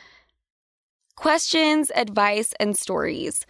questions, 1.15 1.91
advice, 1.95 2.53
and 2.59 2.77
stories. 2.77 3.45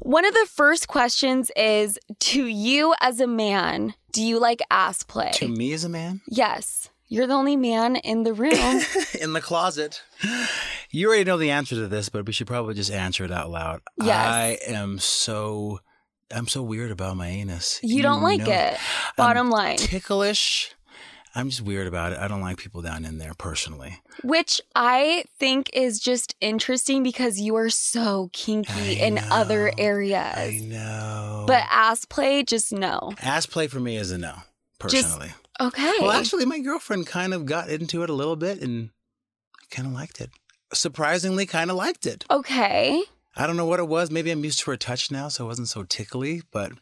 One 0.00 0.24
of 0.24 0.34
the 0.34 0.46
first 0.52 0.88
questions 0.88 1.50
is 1.56 1.98
To 2.20 2.46
you 2.46 2.94
as 3.00 3.20
a 3.20 3.26
man, 3.26 3.94
do 4.12 4.22
you 4.22 4.38
like 4.38 4.60
ass 4.70 5.02
play? 5.02 5.30
To 5.34 5.48
me 5.48 5.72
as 5.72 5.84
a 5.84 5.88
man 5.88 6.20
Yes. 6.28 6.90
You're 7.08 7.28
the 7.28 7.34
only 7.34 7.54
man 7.54 7.94
in 7.96 8.24
the 8.24 8.32
room. 8.32 8.52
in 9.20 9.32
the 9.32 9.40
closet. 9.40 10.02
You 10.90 11.06
already 11.06 11.22
know 11.22 11.38
the 11.38 11.52
answer 11.52 11.76
to 11.76 11.86
this, 11.86 12.08
but 12.08 12.26
we 12.26 12.32
should 12.32 12.48
probably 12.48 12.74
just 12.74 12.90
answer 12.90 13.24
it 13.24 13.30
out 13.30 13.48
loud. 13.48 13.80
Yes. 14.02 14.26
I 14.26 14.58
am 14.66 14.98
so 14.98 15.78
I'm 16.34 16.48
so 16.48 16.62
weird 16.62 16.90
about 16.90 17.16
my 17.16 17.28
anus. 17.28 17.80
You 17.82 18.02
don't 18.02 18.22
like 18.22 18.40
know 18.40 18.50
it. 18.52 18.78
Bottom 19.16 19.50
line. 19.50 19.76
Ticklish. 19.76 20.74
I'm 21.34 21.50
just 21.50 21.60
weird 21.60 21.86
about 21.86 22.12
it. 22.12 22.18
I 22.18 22.28
don't 22.28 22.40
like 22.40 22.56
people 22.56 22.80
down 22.80 23.04
in 23.04 23.18
there 23.18 23.34
personally. 23.34 24.00
Which 24.24 24.58
I 24.74 25.24
think 25.38 25.68
is 25.74 26.00
just 26.00 26.34
interesting 26.40 27.02
because 27.02 27.38
you 27.38 27.54
are 27.56 27.68
so 27.68 28.30
kinky 28.32 29.02
I 29.02 29.06
in 29.06 29.18
other 29.18 29.70
areas. 29.76 30.34
I 30.34 30.60
know. 30.62 31.44
But 31.46 31.64
ass 31.70 32.06
play, 32.06 32.42
just 32.42 32.72
no. 32.72 33.12
ass 33.22 33.44
play 33.44 33.66
for 33.66 33.80
me 33.80 33.98
is 33.98 34.10
a 34.10 34.18
no, 34.18 34.34
personally. 34.78 35.34
Okay. 35.60 35.92
Well, 36.00 36.12
actually, 36.12 36.46
my 36.46 36.58
girlfriend 36.58 37.06
kind 37.06 37.34
of 37.34 37.44
got 37.44 37.68
into 37.68 38.02
it 38.02 38.08
a 38.08 38.14
little 38.14 38.36
bit 38.36 38.62
and 38.62 38.90
kind 39.70 39.86
of 39.86 39.92
liked 39.92 40.22
it. 40.22 40.30
Surprisingly, 40.72 41.44
kind 41.44 41.70
of 41.70 41.76
liked 41.76 42.06
it. 42.06 42.24
okay. 42.30 43.02
I 43.36 43.46
don't 43.46 43.56
know 43.56 43.66
what 43.66 43.80
it 43.80 43.88
was. 43.88 44.10
Maybe 44.10 44.30
I'm 44.30 44.44
used 44.44 44.60
to 44.60 44.70
her 44.70 44.76
touch 44.76 45.10
now, 45.10 45.28
so 45.28 45.44
it 45.44 45.48
wasn't 45.48 45.68
so 45.68 45.82
tickly, 45.82 46.42
but 46.52 46.72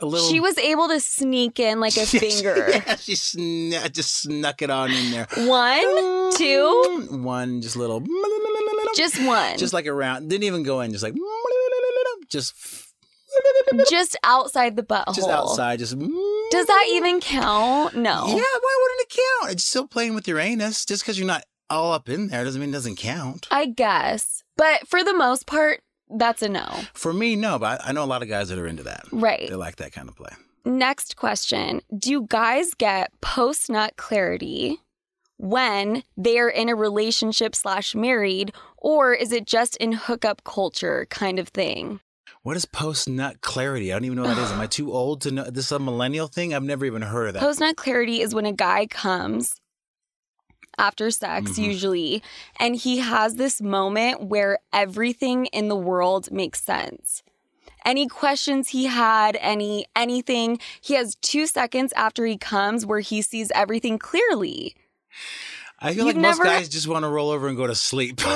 a 0.00 0.06
little. 0.06 0.28
She 0.28 0.40
was 0.40 0.58
able 0.58 0.88
to 0.88 1.00
sneak 1.00 1.60
in 1.60 1.80
like 1.80 1.96
a 1.96 2.06
finger. 2.06 2.68
Yeah, 2.68 2.96
she 2.96 3.14
sn- 3.14 3.72
just 3.92 4.22
snuck 4.22 4.60
it 4.62 4.70
on 4.70 4.90
in 4.90 5.10
there. 5.12 5.26
One, 5.36 6.32
two, 6.34 7.06
mm, 7.10 7.22
One, 7.22 7.62
just 7.62 7.76
little. 7.76 8.00
just 8.96 9.22
one. 9.24 9.56
Just 9.56 9.72
like 9.72 9.86
around. 9.86 10.28
Didn't 10.28 10.44
even 10.44 10.62
go 10.62 10.80
in. 10.80 10.92
Just 10.92 11.04
like. 11.04 11.14
Just. 12.28 12.54
just 13.90 14.16
outside 14.24 14.74
the 14.74 14.82
butthole. 14.82 15.14
Just 15.14 15.28
outside. 15.28 15.78
Just. 15.78 15.98
Does 15.98 16.66
that 16.66 16.86
even 16.92 17.20
count? 17.20 17.94
No. 17.94 18.26
Yeah, 18.26 18.34
why 18.34 18.78
wouldn't 18.82 19.00
it 19.00 19.20
count? 19.40 19.52
It's 19.52 19.64
still 19.64 19.86
playing 19.86 20.14
with 20.14 20.26
your 20.26 20.38
anus. 20.38 20.86
Just 20.86 21.02
because 21.02 21.18
you're 21.18 21.26
not 21.26 21.44
all 21.68 21.92
up 21.92 22.08
in 22.08 22.28
there 22.28 22.42
doesn't 22.44 22.60
mean 22.60 22.70
it 22.70 22.72
doesn't 22.72 22.96
count. 22.96 23.48
I 23.50 23.66
guess. 23.66 24.41
But 24.56 24.86
for 24.88 25.02
the 25.02 25.14
most 25.14 25.46
part, 25.46 25.80
that's 26.08 26.42
a 26.42 26.48
no. 26.48 26.66
For 26.94 27.12
me, 27.12 27.36
no, 27.36 27.58
but 27.58 27.80
I, 27.80 27.88
I 27.88 27.92
know 27.92 28.04
a 28.04 28.06
lot 28.06 28.22
of 28.22 28.28
guys 28.28 28.48
that 28.50 28.58
are 28.58 28.66
into 28.66 28.82
that. 28.84 29.04
Right. 29.10 29.48
They 29.48 29.54
like 29.54 29.76
that 29.76 29.92
kind 29.92 30.08
of 30.08 30.16
play. 30.16 30.30
Next 30.64 31.16
question 31.16 31.80
Do 31.96 32.26
guys 32.28 32.74
get 32.74 33.10
post 33.20 33.68
nut 33.70 33.94
clarity 33.96 34.78
when 35.38 36.04
they're 36.16 36.48
in 36.48 36.68
a 36.68 36.76
relationship 36.76 37.54
slash 37.56 37.94
married, 37.94 38.52
or 38.78 39.12
is 39.12 39.32
it 39.32 39.46
just 39.46 39.76
in 39.78 39.92
hookup 39.92 40.44
culture 40.44 41.06
kind 41.10 41.38
of 41.38 41.48
thing? 41.48 42.00
What 42.42 42.56
is 42.56 42.64
post 42.64 43.08
nut 43.08 43.40
clarity? 43.40 43.92
I 43.92 43.96
don't 43.96 44.04
even 44.04 44.16
know 44.16 44.24
what 44.24 44.36
that 44.36 44.44
is. 44.44 44.52
Am 44.52 44.60
I 44.60 44.66
too 44.68 44.92
old 44.92 45.22
to 45.22 45.30
know? 45.30 45.44
This 45.44 45.66
is 45.66 45.72
a 45.72 45.78
millennial 45.78 46.28
thing? 46.28 46.54
I've 46.54 46.62
never 46.62 46.84
even 46.84 47.02
heard 47.02 47.28
of 47.28 47.34
that. 47.34 47.40
Post 47.40 47.60
nut 47.60 47.76
clarity 47.76 48.20
is 48.20 48.34
when 48.34 48.46
a 48.46 48.52
guy 48.52 48.86
comes 48.86 49.56
after 50.78 51.10
sex, 51.10 51.52
Mhm. 51.52 51.64
usually, 51.64 52.22
and 52.58 52.76
he 52.76 52.98
has 52.98 53.36
this 53.36 53.60
moment 53.60 54.22
where 54.22 54.58
everything 54.72 55.46
in 55.46 55.68
the 55.68 55.76
world 55.76 56.30
makes 56.32 56.62
sense. 56.62 57.22
Any 57.84 58.06
questions 58.06 58.68
he 58.68 58.84
had, 58.86 59.36
any 59.40 59.86
anything, 59.96 60.60
he 60.80 60.94
has 60.94 61.16
two 61.16 61.46
seconds 61.46 61.92
after 61.94 62.24
he 62.26 62.38
comes 62.38 62.86
where 62.86 63.00
he 63.00 63.22
sees 63.22 63.50
everything 63.54 63.98
clearly. 63.98 64.74
I 65.84 65.88
feel 65.94 66.06
You've 66.06 66.14
like 66.14 66.22
most 66.22 66.38
never- 66.38 66.44
guys 66.44 66.68
just 66.68 66.86
want 66.86 67.04
to 67.04 67.08
roll 67.08 67.30
over 67.30 67.48
and 67.48 67.56
go 67.56 67.66
to 67.66 67.74
sleep. 67.74 68.20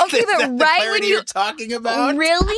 Okay, 0.00 0.24
but 0.24 0.60
right 0.60 0.90
when 0.92 1.02
you- 1.02 1.08
you're 1.10 1.24
talking 1.24 1.72
about 1.72 2.16
Really? 2.16 2.56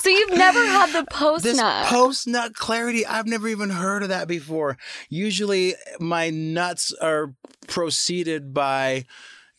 so 0.00 0.08
you've 0.10 0.36
never 0.36 0.64
had 0.64 0.92
the 0.92 1.04
post 1.10 1.42
this 1.42 1.56
nut? 1.56 1.86
post 1.86 2.26
nut 2.28 2.54
clarity, 2.54 3.04
I've 3.06 3.26
never 3.26 3.48
even 3.48 3.70
heard 3.70 4.02
of 4.02 4.10
that 4.10 4.28
before. 4.28 4.76
Usually, 5.08 5.74
my 5.98 6.28
nuts 6.30 6.92
are 7.00 7.32
preceded 7.66 8.52
by 8.54 9.06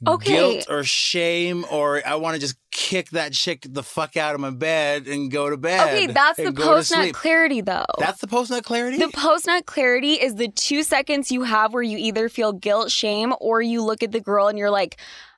Okay. 0.07 0.31
guilt 0.35 0.67
or 0.69 0.83
shame, 0.83 1.65
or 1.71 2.01
I 2.05 2.15
want 2.15 2.35
to 2.35 2.39
just 2.39 2.55
kick 2.77 3.09
that 3.09 3.33
chick 3.33 3.65
the 3.67 3.81
fuck 3.81 4.15
out 4.15 4.35
of 4.35 4.39
my 4.39 4.51
bed 4.51 5.07
and 5.07 5.31
go 5.31 5.49
to 5.49 5.57
bed. 5.57 5.81
okay, 5.87 6.05
that's 6.05 6.37
the 6.37 6.47
and 6.47 6.55
go 6.55 6.63
to 6.63 6.69
post 6.69 6.91
nut 6.91 7.11
clarity 7.11 7.59
though. 7.59 7.85
That's 7.97 8.21
the 8.21 8.27
post 8.27 8.51
nut 8.51 8.63
clarity. 8.63 8.99
The 8.99 9.09
post 9.09 9.47
nut 9.47 9.65
clarity 9.65 10.13
is 10.13 10.35
the 10.35 10.47
two 10.49 10.83
seconds 10.83 11.31
you 11.31 11.41
have 11.41 11.73
where 11.73 11.81
you 11.81 11.97
either 11.97 12.29
feel 12.29 12.53
guilt, 12.53 12.91
shame, 12.91 13.33
or 13.41 13.63
you 13.63 13.81
look 13.81 14.03
at 14.03 14.11
the 14.11 14.19
girl 14.19 14.47
and 14.47 14.59
you're 14.59 14.69
like, 14.69 14.97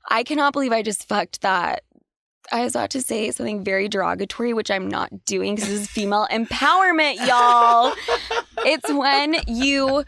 I 0.10 0.24
cannot 0.24 0.52
believe 0.52 0.74
I 0.74 0.82
just 0.82 1.08
fucked 1.08 1.40
that. 1.42 1.84
I 2.52 2.64
was 2.66 2.76
about 2.76 2.90
to 2.90 3.02
say 3.02 3.32
something 3.32 3.64
very 3.64 3.88
derogatory, 3.88 4.54
which 4.54 4.70
I'm 4.70 4.90
not 4.90 5.24
doing 5.24 5.56
because 5.56 5.70
this 5.70 5.82
is 5.82 5.88
female 5.88 6.28
empowerment, 6.32 7.26
y'all. 7.26 7.94
It's 8.66 8.92
when 8.92 9.38
you 9.48 10.04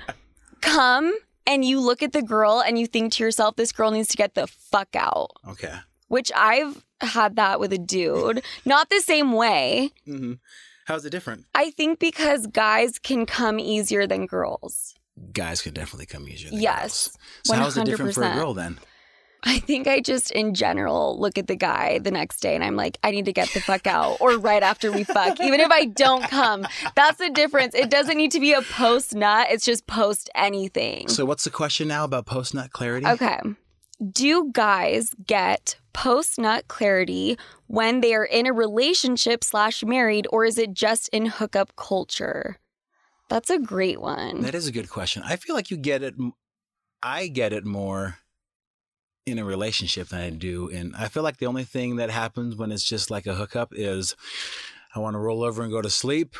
come 0.59 1.13
and 1.47 1.63
you 1.63 1.79
look 1.79 2.03
at 2.03 2.11
the 2.11 2.21
girl 2.21 2.61
and 2.65 2.77
you 2.77 2.88
think 2.88 3.13
to 3.13 3.23
yourself, 3.23 3.55
this 3.55 3.71
girl 3.71 3.91
needs 3.91 4.09
to 4.09 4.17
get 4.17 4.34
the 4.34 4.47
fuck 4.47 4.89
out. 4.95 5.29
okay. 5.47 5.75
Which 6.12 6.30
I've 6.36 6.84
had 6.99 7.38
that 7.38 7.62
with 7.62 7.72
a 7.72 7.78
dude. 7.78 8.43
Not 8.66 8.89
the 8.89 8.99
same 8.99 9.32
way. 9.32 9.91
hmm 10.05 10.34
How's 10.86 11.05
it 11.05 11.12
different? 11.12 11.45
I 11.55 11.72
think 11.72 11.99
because 11.99 12.47
guys 12.47 12.99
can 12.99 13.26
come 13.26 13.59
easier 13.59 14.05
than 14.07 14.26
girls. 14.26 14.93
Guys 15.32 15.62
can 15.62 15.74
definitely 15.74 16.07
come 16.07 16.28
easier. 16.28 16.49
Than 16.49 16.59
Yes, 16.59 17.07
girls. 17.07 17.18
So 17.45 17.55
how's 17.55 17.78
it 17.78 17.86
different 17.86 18.14
for 18.14 18.24
a 18.24 18.28
100%. 18.28 18.36
girl 18.36 18.53
then? 18.53 18.80
I 19.43 19.59
think 19.59 19.88
I 19.88 20.01
just 20.01 20.32
in 20.32 20.53
general 20.53 21.18
look 21.18 21.38
at 21.38 21.47
the 21.47 21.55
guy 21.55 21.99
the 21.99 22.12
next 22.12 22.41
day 22.41 22.55
and 22.55 22.64
I'm 22.64 22.76
like, 22.76 22.97
I 23.03 23.12
need 23.12 23.26
to 23.26 23.34
get 23.34 23.47
the 23.53 23.62
fuck 23.62 23.88
out 23.88 24.18
or 24.20 24.38
right 24.38 24.62
after 24.64 24.91
we 24.91 25.05
fuck, 25.05 25.39
even 25.39 25.62
if 25.62 25.72
I 25.72 25.86
don't 25.86 26.28
come. 26.28 26.68
That's 26.95 27.20
the 27.20 27.30
difference. 27.30 27.74
It 27.74 27.89
doesn't 27.89 28.18
need 28.18 28.32
to 28.34 28.39
be 28.41 28.51
a 28.51 28.62
post 28.62 29.16
nut, 29.16 29.47
it's 29.49 29.64
just 29.66 29.88
post 29.88 30.30
anything. 30.36 31.07
So 31.07 31.24
what's 31.26 31.45
the 31.45 31.49
question 31.51 31.88
now 31.88 32.03
about 32.03 32.26
post 32.26 32.53
nut 32.53 32.72
clarity? 32.72 33.07
Okay. 33.07 33.39
Do 34.12 34.51
guys 34.51 35.16
get 35.26 35.78
post 35.93 36.39
nut 36.39 36.67
clarity 36.67 37.37
when 37.67 38.01
they 38.01 38.13
are 38.13 38.25
in 38.25 38.45
a 38.45 38.53
relationship 38.53 39.43
slash 39.43 39.83
married, 39.83 40.27
or 40.31 40.45
is 40.45 40.57
it 40.57 40.73
just 40.73 41.09
in 41.09 41.25
hookup 41.27 41.75
culture? 41.75 42.57
That's 43.29 43.49
a 43.49 43.59
great 43.59 44.01
one. 44.01 44.41
That 44.41 44.55
is 44.55 44.67
a 44.67 44.71
good 44.71 44.89
question. 44.89 45.23
I 45.25 45.37
feel 45.37 45.55
like 45.55 45.71
you 45.71 45.77
get 45.77 46.03
it. 46.03 46.15
I 47.01 47.27
get 47.27 47.53
it 47.53 47.65
more 47.65 48.17
in 49.25 49.39
a 49.39 49.45
relationship 49.45 50.09
than 50.09 50.19
I 50.19 50.29
do 50.31 50.69
And 50.69 50.95
I 50.95 51.07
feel 51.07 51.21
like 51.21 51.37
the 51.37 51.45
only 51.45 51.63
thing 51.63 51.97
that 51.97 52.09
happens 52.09 52.55
when 52.55 52.71
it's 52.71 52.83
just 52.83 53.11
like 53.11 53.27
a 53.27 53.35
hookup 53.35 53.71
is 53.71 54.15
I 54.95 54.99
want 54.99 55.13
to 55.13 55.19
roll 55.19 55.43
over 55.43 55.63
and 55.63 55.71
go 55.71 55.81
to 55.81 55.89
sleep, 55.89 56.35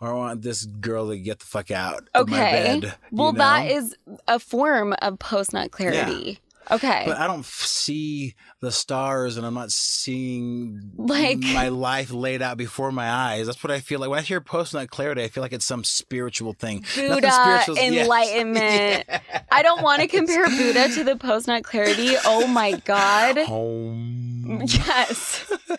or 0.00 0.08
I 0.08 0.12
want 0.12 0.42
this 0.42 0.64
girl 0.64 1.08
to 1.10 1.18
get 1.18 1.38
the 1.38 1.46
fuck 1.46 1.70
out 1.70 2.08
of 2.14 2.28
my 2.28 2.36
bed. 2.36 2.94
well, 3.12 3.28
you 3.28 3.32
know? 3.34 3.38
that 3.38 3.70
is 3.70 3.94
a 4.26 4.40
form 4.40 4.94
of 5.00 5.20
post 5.20 5.52
nut 5.52 5.70
clarity. 5.70 6.40
Okay. 6.70 7.04
But 7.06 7.18
I 7.18 7.26
don't 7.26 7.40
f- 7.40 7.46
see 7.66 8.34
the 8.60 8.70
stars, 8.70 9.36
and 9.36 9.44
I'm 9.44 9.54
not 9.54 9.72
seeing 9.72 10.92
Like- 10.96 11.38
my 11.40 11.68
life 11.68 12.12
laid 12.12 12.40
out 12.42 12.56
before 12.56 12.92
my 12.92 13.10
eyes. 13.10 13.46
That's 13.46 13.62
what 13.64 13.70
I 13.70 13.80
feel 13.80 13.98
like 14.00 14.10
when 14.10 14.18
I 14.20 14.22
hear 14.22 14.40
post 14.40 14.72
nut 14.74 14.88
clarity. 14.90 15.22
I 15.22 15.28
feel 15.28 15.42
like 15.42 15.52
it's 15.52 15.64
some 15.66 15.84
spiritual 15.84 16.52
thing. 16.52 16.84
Buddha, 16.94 17.30
spiritual- 17.32 17.76
yes. 17.76 18.02
enlightenment. 18.04 19.04
I 19.52 19.62
don't 19.62 19.82
want 19.82 20.02
to 20.02 20.08
compare 20.08 20.46
Buddha 20.48 20.88
to 20.94 21.04
the 21.04 21.16
post 21.16 21.48
nut 21.48 21.64
clarity. 21.64 22.14
Oh 22.24 22.46
my 22.46 22.72
God. 22.72 23.38
Home. 23.46 24.62
Yes. 24.66 25.52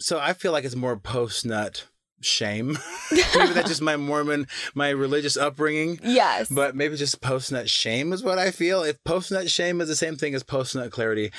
So 0.00 0.18
I 0.18 0.34
feel 0.34 0.52
like 0.52 0.64
it's 0.64 0.76
more 0.76 0.98
post 0.98 1.46
nut 1.46 1.86
shame. 2.24 2.78
maybe 3.12 3.52
that's 3.52 3.68
just 3.68 3.82
my 3.90 3.96
Mormon, 3.96 4.46
my 4.74 4.90
religious 4.90 5.36
upbringing. 5.36 6.00
Yes. 6.02 6.48
But 6.48 6.74
maybe 6.76 6.96
just 6.96 7.20
post 7.20 7.52
nut 7.52 7.68
shame 7.68 8.12
is 8.12 8.22
what 8.22 8.38
I 8.38 8.50
feel. 8.50 8.82
If 8.82 9.02
post 9.04 9.30
nut 9.32 9.50
shame 9.50 9.80
is 9.80 9.88
the 9.88 9.96
same 9.96 10.16
thing 10.16 10.34
as 10.34 10.42
post 10.42 10.74
nut 10.74 10.90
clarity, 10.90 11.30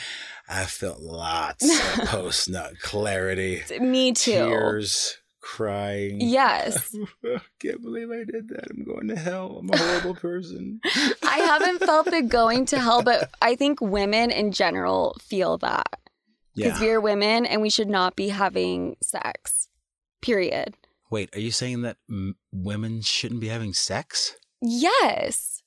I 0.47 0.65
felt 0.65 0.99
lots 1.01 1.63
of 1.99 2.05
post 2.07 2.49
nut 2.49 2.73
clarity. 2.81 3.63
Me 3.79 4.13
too. 4.13 4.31
Tears, 4.31 5.17
crying. 5.41 6.19
Yes. 6.21 6.95
I 7.23 7.39
can't 7.59 7.81
believe 7.81 8.09
I 8.11 8.23
did 8.23 8.49
that. 8.49 8.67
I'm 8.71 8.83
going 8.83 9.07
to 9.09 9.15
hell. 9.15 9.57
I'm 9.59 9.69
a 9.69 9.77
horrible 9.77 10.15
person. 10.15 10.79
I 11.23 11.38
haven't 11.39 11.79
felt 11.79 12.05
the 12.09 12.21
going 12.21 12.65
to 12.67 12.79
hell, 12.79 13.01
but 13.03 13.29
I 13.41 13.55
think 13.55 13.79
women 13.81 14.31
in 14.31 14.51
general 14.51 15.15
feel 15.21 15.57
that 15.59 15.88
because 16.55 16.79
Yeah. 16.81 16.88
we're 16.88 17.01
women 17.01 17.45
and 17.45 17.61
we 17.61 17.69
should 17.69 17.89
not 17.89 18.15
be 18.15 18.29
having 18.29 18.95
sex. 19.03 19.64
Period. 20.26 20.76
Wait, 21.11 21.30
are 21.36 21.39
you 21.39 21.51
saying 21.51 21.84
that 21.84 21.97
m- 22.09 22.36
women 22.51 23.01
shouldn't 23.01 23.39
be 23.41 23.47
having 23.49 23.73
sex? 23.73 24.36
Yes. 24.59 25.61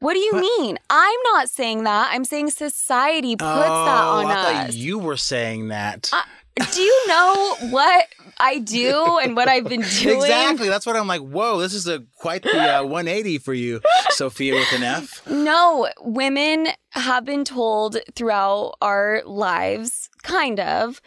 What 0.00 0.12
do 0.14 0.18
you 0.18 0.32
What? 0.34 0.40
mean? 0.42 0.78
I'm 0.90 1.18
not 1.32 1.48
saying 1.48 1.84
that. 1.84 2.10
I'm 2.12 2.24
saying 2.24 2.50
society 2.50 3.36
puts 3.36 3.48
that 3.48 4.04
on 4.04 4.24
Oh, 4.26 4.28
I 4.28 4.34
thought 4.34 4.68
us. 4.68 4.74
you 4.74 4.98
were 4.98 5.16
saying 5.16 5.68
that. 5.68 6.10
I- 6.12 6.24
do 6.70 6.82
you 6.82 7.08
know 7.08 7.56
what 7.70 8.06
I 8.36 8.58
do 8.58 9.18
and 9.22 9.34
what 9.34 9.48
I've 9.48 9.64
been 9.64 9.80
doing? 10.02 10.16
Exactly. 10.20 10.68
That's 10.68 10.84
what 10.84 10.96
I'm 10.96 11.06
like. 11.06 11.22
Whoa, 11.22 11.58
this 11.60 11.72
is 11.72 11.88
a 11.88 12.04
quite 12.18 12.42
the 12.42 12.80
uh, 12.80 12.82
180 12.82 13.38
for 13.38 13.54
you, 13.54 13.80
Sofia 14.10 14.54
with 14.56 14.70
an 14.74 14.82
F. 14.82 15.26
No, 15.30 15.88
women 16.02 16.68
have 16.90 17.24
been 17.24 17.44
told 17.44 17.96
throughout 18.14 18.74
our 18.82 19.22
lives, 19.24 20.10
kind 20.22 20.60
of, 20.60 21.00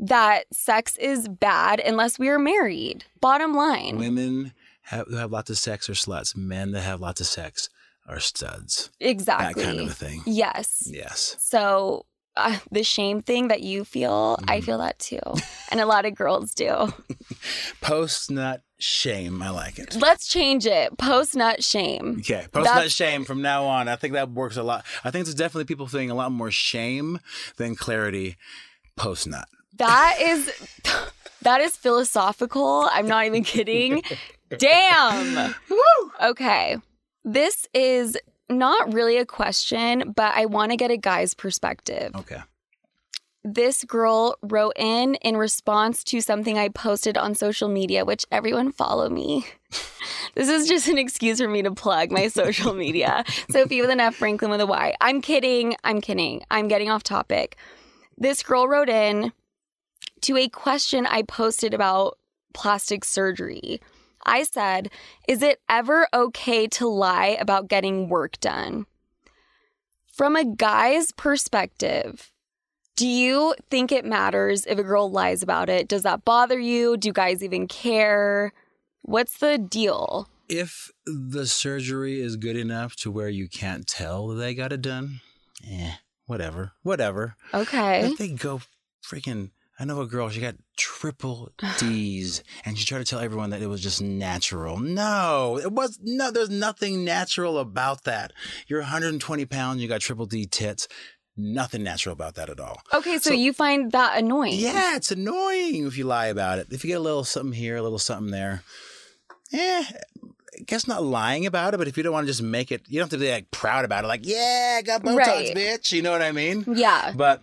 that 0.00 0.44
sex 0.52 0.96
is 0.96 1.28
bad 1.28 1.80
unless 1.80 2.18
we 2.18 2.28
are 2.28 2.38
married. 2.38 3.04
Bottom 3.20 3.54
line. 3.54 3.98
Women 3.98 4.52
have, 4.82 5.06
who 5.08 5.16
have 5.16 5.30
lots 5.30 5.50
of 5.50 5.58
sex 5.58 5.88
are 5.88 5.94
sluts. 5.94 6.36
Men 6.36 6.72
that 6.72 6.80
have 6.82 7.00
lots 7.00 7.20
of 7.20 7.26
sex 7.26 7.68
are 8.08 8.18
studs. 8.20 8.90
exactly. 8.98 9.62
That 9.62 9.68
kind 9.68 9.80
of 9.80 9.90
a 9.90 9.94
thing. 9.94 10.22
Yes. 10.26 10.82
Yes. 10.90 11.36
So 11.38 12.06
uh, 12.36 12.58
the 12.72 12.82
shame 12.82 13.20
thing 13.22 13.48
that 13.48 13.60
you 13.60 13.84
feel, 13.84 14.38
I 14.48 14.60
Mhm. 14.60 14.64
feel 14.64 14.78
that 14.78 14.98
too. 14.98 15.20
and 15.70 15.80
a 15.80 15.86
lot 15.86 16.06
of 16.06 16.14
girls 16.14 16.54
do. 16.54 16.92
Post 17.80 18.30
nut 18.30 18.62
shame. 18.78 19.42
I 19.42 19.50
like 19.50 19.78
it. 19.78 19.96
Let's 19.96 20.26
change 20.26 20.66
it. 20.66 20.96
Post 20.98 21.36
nut 21.36 21.62
shame. 21.62 22.16
Okay. 22.20 22.46
Post 22.52 22.64
nut 22.74 22.90
shame 22.90 23.24
from 23.24 23.42
now 23.42 23.64
on. 23.66 23.88
I 23.88 23.96
think 23.96 24.14
that 24.14 24.30
works 24.30 24.56
a 24.56 24.62
lot. 24.62 24.84
I 25.04 25.10
think 25.10 25.24
there's 25.26 25.34
definitely 25.34 25.64
people 25.66 25.86
feeling 25.86 26.10
a 26.10 26.14
lot 26.14 26.32
more 26.32 26.50
shame 26.50 27.18
than 27.56 27.74
clarity 27.76 28.36
post 28.96 29.26
nut. 29.26 29.48
That 29.80 30.16
is 30.20 30.52
that 31.40 31.62
is 31.62 31.74
philosophical. 31.74 32.86
I'm 32.92 33.06
not 33.06 33.24
even 33.24 33.42
kidding. 33.44 34.02
Damn. 34.58 35.54
Okay. 36.22 36.76
This 37.24 37.66
is 37.72 38.18
not 38.50 38.92
really 38.92 39.16
a 39.16 39.24
question, 39.24 40.12
but 40.14 40.34
I 40.34 40.44
want 40.44 40.70
to 40.72 40.76
get 40.76 40.90
a 40.90 40.98
guy's 40.98 41.32
perspective. 41.32 42.12
Okay. 42.14 42.40
This 43.42 43.84
girl 43.84 44.36
wrote 44.42 44.74
in 44.76 45.14
in 45.16 45.38
response 45.38 46.04
to 46.04 46.20
something 46.20 46.58
I 46.58 46.68
posted 46.68 47.16
on 47.16 47.34
social 47.34 47.70
media, 47.70 48.04
which 48.04 48.26
everyone 48.30 48.72
follow 48.72 49.08
me. 49.08 49.46
this 50.34 50.50
is 50.50 50.68
just 50.68 50.88
an 50.88 50.98
excuse 50.98 51.40
for 51.40 51.48
me 51.48 51.62
to 51.62 51.70
plug 51.70 52.10
my 52.10 52.28
social 52.28 52.74
media. 52.74 53.24
Sophie 53.48 53.80
with 53.80 53.88
an 53.88 54.00
F, 54.00 54.16
Franklyn 54.16 54.50
with 54.50 54.60
a 54.60 54.66
Y. 54.66 54.94
I'm 55.00 55.22
kidding. 55.22 55.74
I'm 55.84 56.02
kidding. 56.02 56.42
I'm 56.50 56.68
getting 56.68 56.90
off 56.90 57.02
topic. 57.02 57.56
This 58.18 58.42
girl 58.42 58.68
wrote 58.68 58.90
in 58.90 59.32
to 60.22 60.36
a 60.36 60.48
question 60.48 61.06
I 61.06 61.22
posted 61.22 61.74
about 61.74 62.18
plastic 62.52 63.04
surgery. 63.04 63.80
I 64.24 64.42
said, 64.42 64.90
Is 65.28 65.42
it 65.42 65.60
ever 65.68 66.08
okay 66.12 66.66
to 66.68 66.88
lie 66.88 67.36
about 67.40 67.68
getting 67.68 68.08
work 68.08 68.38
done? 68.40 68.86
From 70.12 70.36
a 70.36 70.44
guy's 70.44 71.12
perspective, 71.12 72.32
do 72.96 73.06
you 73.06 73.54
think 73.70 73.92
it 73.92 74.04
matters 74.04 74.66
if 74.66 74.78
a 74.78 74.82
girl 74.82 75.10
lies 75.10 75.42
about 75.42 75.70
it? 75.70 75.88
Does 75.88 76.02
that 76.02 76.24
bother 76.24 76.58
you? 76.58 76.98
Do 76.98 77.12
guys 77.12 77.42
even 77.42 77.66
care? 77.66 78.52
What's 79.02 79.38
the 79.38 79.56
deal? 79.56 80.28
If 80.48 80.90
the 81.06 81.46
surgery 81.46 82.20
is 82.20 82.36
good 82.36 82.56
enough 82.56 82.96
to 82.96 83.10
where 83.10 83.30
you 83.30 83.48
can't 83.48 83.86
tell 83.86 84.28
that 84.28 84.34
they 84.34 84.54
got 84.54 84.72
it 84.72 84.82
done, 84.82 85.20
eh, 85.66 85.92
whatever, 86.26 86.72
whatever. 86.82 87.36
Okay. 87.54 88.02
If 88.02 88.18
they 88.18 88.28
go 88.28 88.60
freaking, 89.02 89.52
I 89.80 89.84
know 89.84 90.00
a 90.02 90.06
girl, 90.06 90.28
she 90.28 90.40
got 90.40 90.56
triple 90.76 91.50
D's 91.78 92.44
and 92.66 92.78
she 92.78 92.84
tried 92.84 92.98
to 92.98 93.04
tell 93.04 93.18
everyone 93.20 93.50
that 93.50 93.62
it 93.62 93.66
was 93.66 93.80
just 93.82 94.02
natural. 94.02 94.78
No, 94.78 95.58
it 95.60 95.72
was 95.72 95.98
no, 96.02 96.30
there's 96.30 96.50
nothing 96.50 97.04
natural 97.04 97.58
about 97.58 98.04
that. 98.04 98.32
You're 98.68 98.80
120 98.80 99.46
pounds, 99.46 99.80
you 99.80 99.88
got 99.88 100.00
triple 100.02 100.26
D 100.26 100.44
tits. 100.46 100.86
Nothing 101.36 101.82
natural 101.82 102.12
about 102.12 102.34
that 102.34 102.50
at 102.50 102.60
all. 102.60 102.82
Okay, 102.92 103.14
so, 103.16 103.30
So- 103.30 103.34
you 103.34 103.54
find 103.54 103.90
that 103.92 104.18
annoying. 104.18 104.54
Yeah, 104.58 104.96
it's 104.96 105.10
annoying 105.10 105.86
if 105.86 105.96
you 105.96 106.04
lie 106.04 106.26
about 106.26 106.58
it. 106.58 106.66
If 106.70 106.84
you 106.84 106.88
get 106.88 106.98
a 106.98 107.00
little 107.00 107.24
something 107.24 107.52
here, 107.52 107.76
a 107.76 107.82
little 107.82 107.98
something 107.98 108.30
there, 108.30 108.62
eh, 109.52 109.84
I 109.88 110.62
guess 110.66 110.86
not 110.86 111.02
lying 111.02 111.46
about 111.46 111.72
it, 111.72 111.78
but 111.78 111.88
if 111.88 111.96
you 111.96 112.02
don't 112.02 112.12
want 112.12 112.26
to 112.26 112.30
just 112.30 112.42
make 112.42 112.70
it, 112.70 112.82
you 112.88 112.98
don't 112.98 113.10
have 113.10 113.18
to 113.18 113.24
be 113.24 113.30
like 113.30 113.50
proud 113.50 113.86
about 113.86 114.04
it, 114.04 114.08
like, 114.08 114.26
yeah, 114.26 114.76
I 114.78 114.82
got 114.82 115.02
Botox, 115.02 115.16
Right. 115.16 115.56
bitch. 115.56 115.92
You 115.92 116.02
know 116.02 116.10
what 116.12 116.20
I 116.20 116.32
mean? 116.32 116.64
Yeah. 116.76 117.12
But 117.16 117.42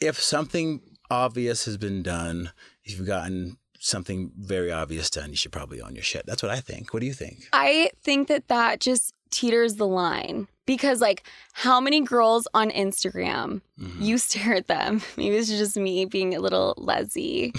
if 0.00 0.20
something 0.20 0.80
obvious 1.10 1.64
has 1.66 1.76
been 1.76 2.02
done, 2.02 2.52
if 2.84 2.98
you've 2.98 3.06
gotten 3.06 3.56
something 3.80 4.32
very 4.36 4.72
obvious 4.72 5.08
done, 5.10 5.30
you 5.30 5.36
should 5.36 5.52
probably 5.52 5.80
own 5.80 5.94
your 5.94 6.02
shit. 6.02 6.26
That's 6.26 6.42
what 6.42 6.50
I 6.50 6.60
think. 6.60 6.92
What 6.92 7.00
do 7.00 7.06
you 7.06 7.12
think? 7.14 7.44
I 7.52 7.90
think 8.02 8.28
that 8.28 8.48
that 8.48 8.80
just 8.80 9.14
teeters 9.30 9.76
the 9.76 9.86
line 9.86 10.48
because, 10.66 11.00
like, 11.00 11.22
how 11.52 11.80
many 11.80 12.00
girls 12.00 12.48
on 12.54 12.70
Instagram 12.70 13.60
Mhm. 13.80 14.00
you 14.02 14.18
stare 14.18 14.54
at 14.54 14.66
them? 14.66 15.00
Maybe 15.16 15.36
it's 15.36 15.48
just 15.48 15.76
me 15.76 16.06
being 16.06 16.34
a 16.34 16.40
little 16.40 16.74
lazy. 16.78 17.52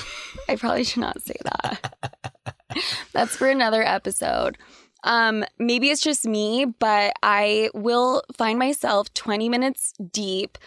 I 0.50 0.56
probably 0.56 0.84
should 0.84 1.02
not 1.02 1.22
say 1.22 1.36
that. 1.43 1.95
That's 3.14 3.36
for 3.36 3.47
another 3.47 3.82
episode. 3.84 4.58
Um, 5.06 5.45
maybe 5.58 5.89
it's 5.89 6.02
just 6.02 6.26
me, 6.26 6.66
but 6.66 7.14
I 7.24 7.70
will 7.74 8.22
find 8.38 8.60
myself 8.60 9.14
20 9.14 9.47
minutes 9.47 9.93
deep 10.12 10.58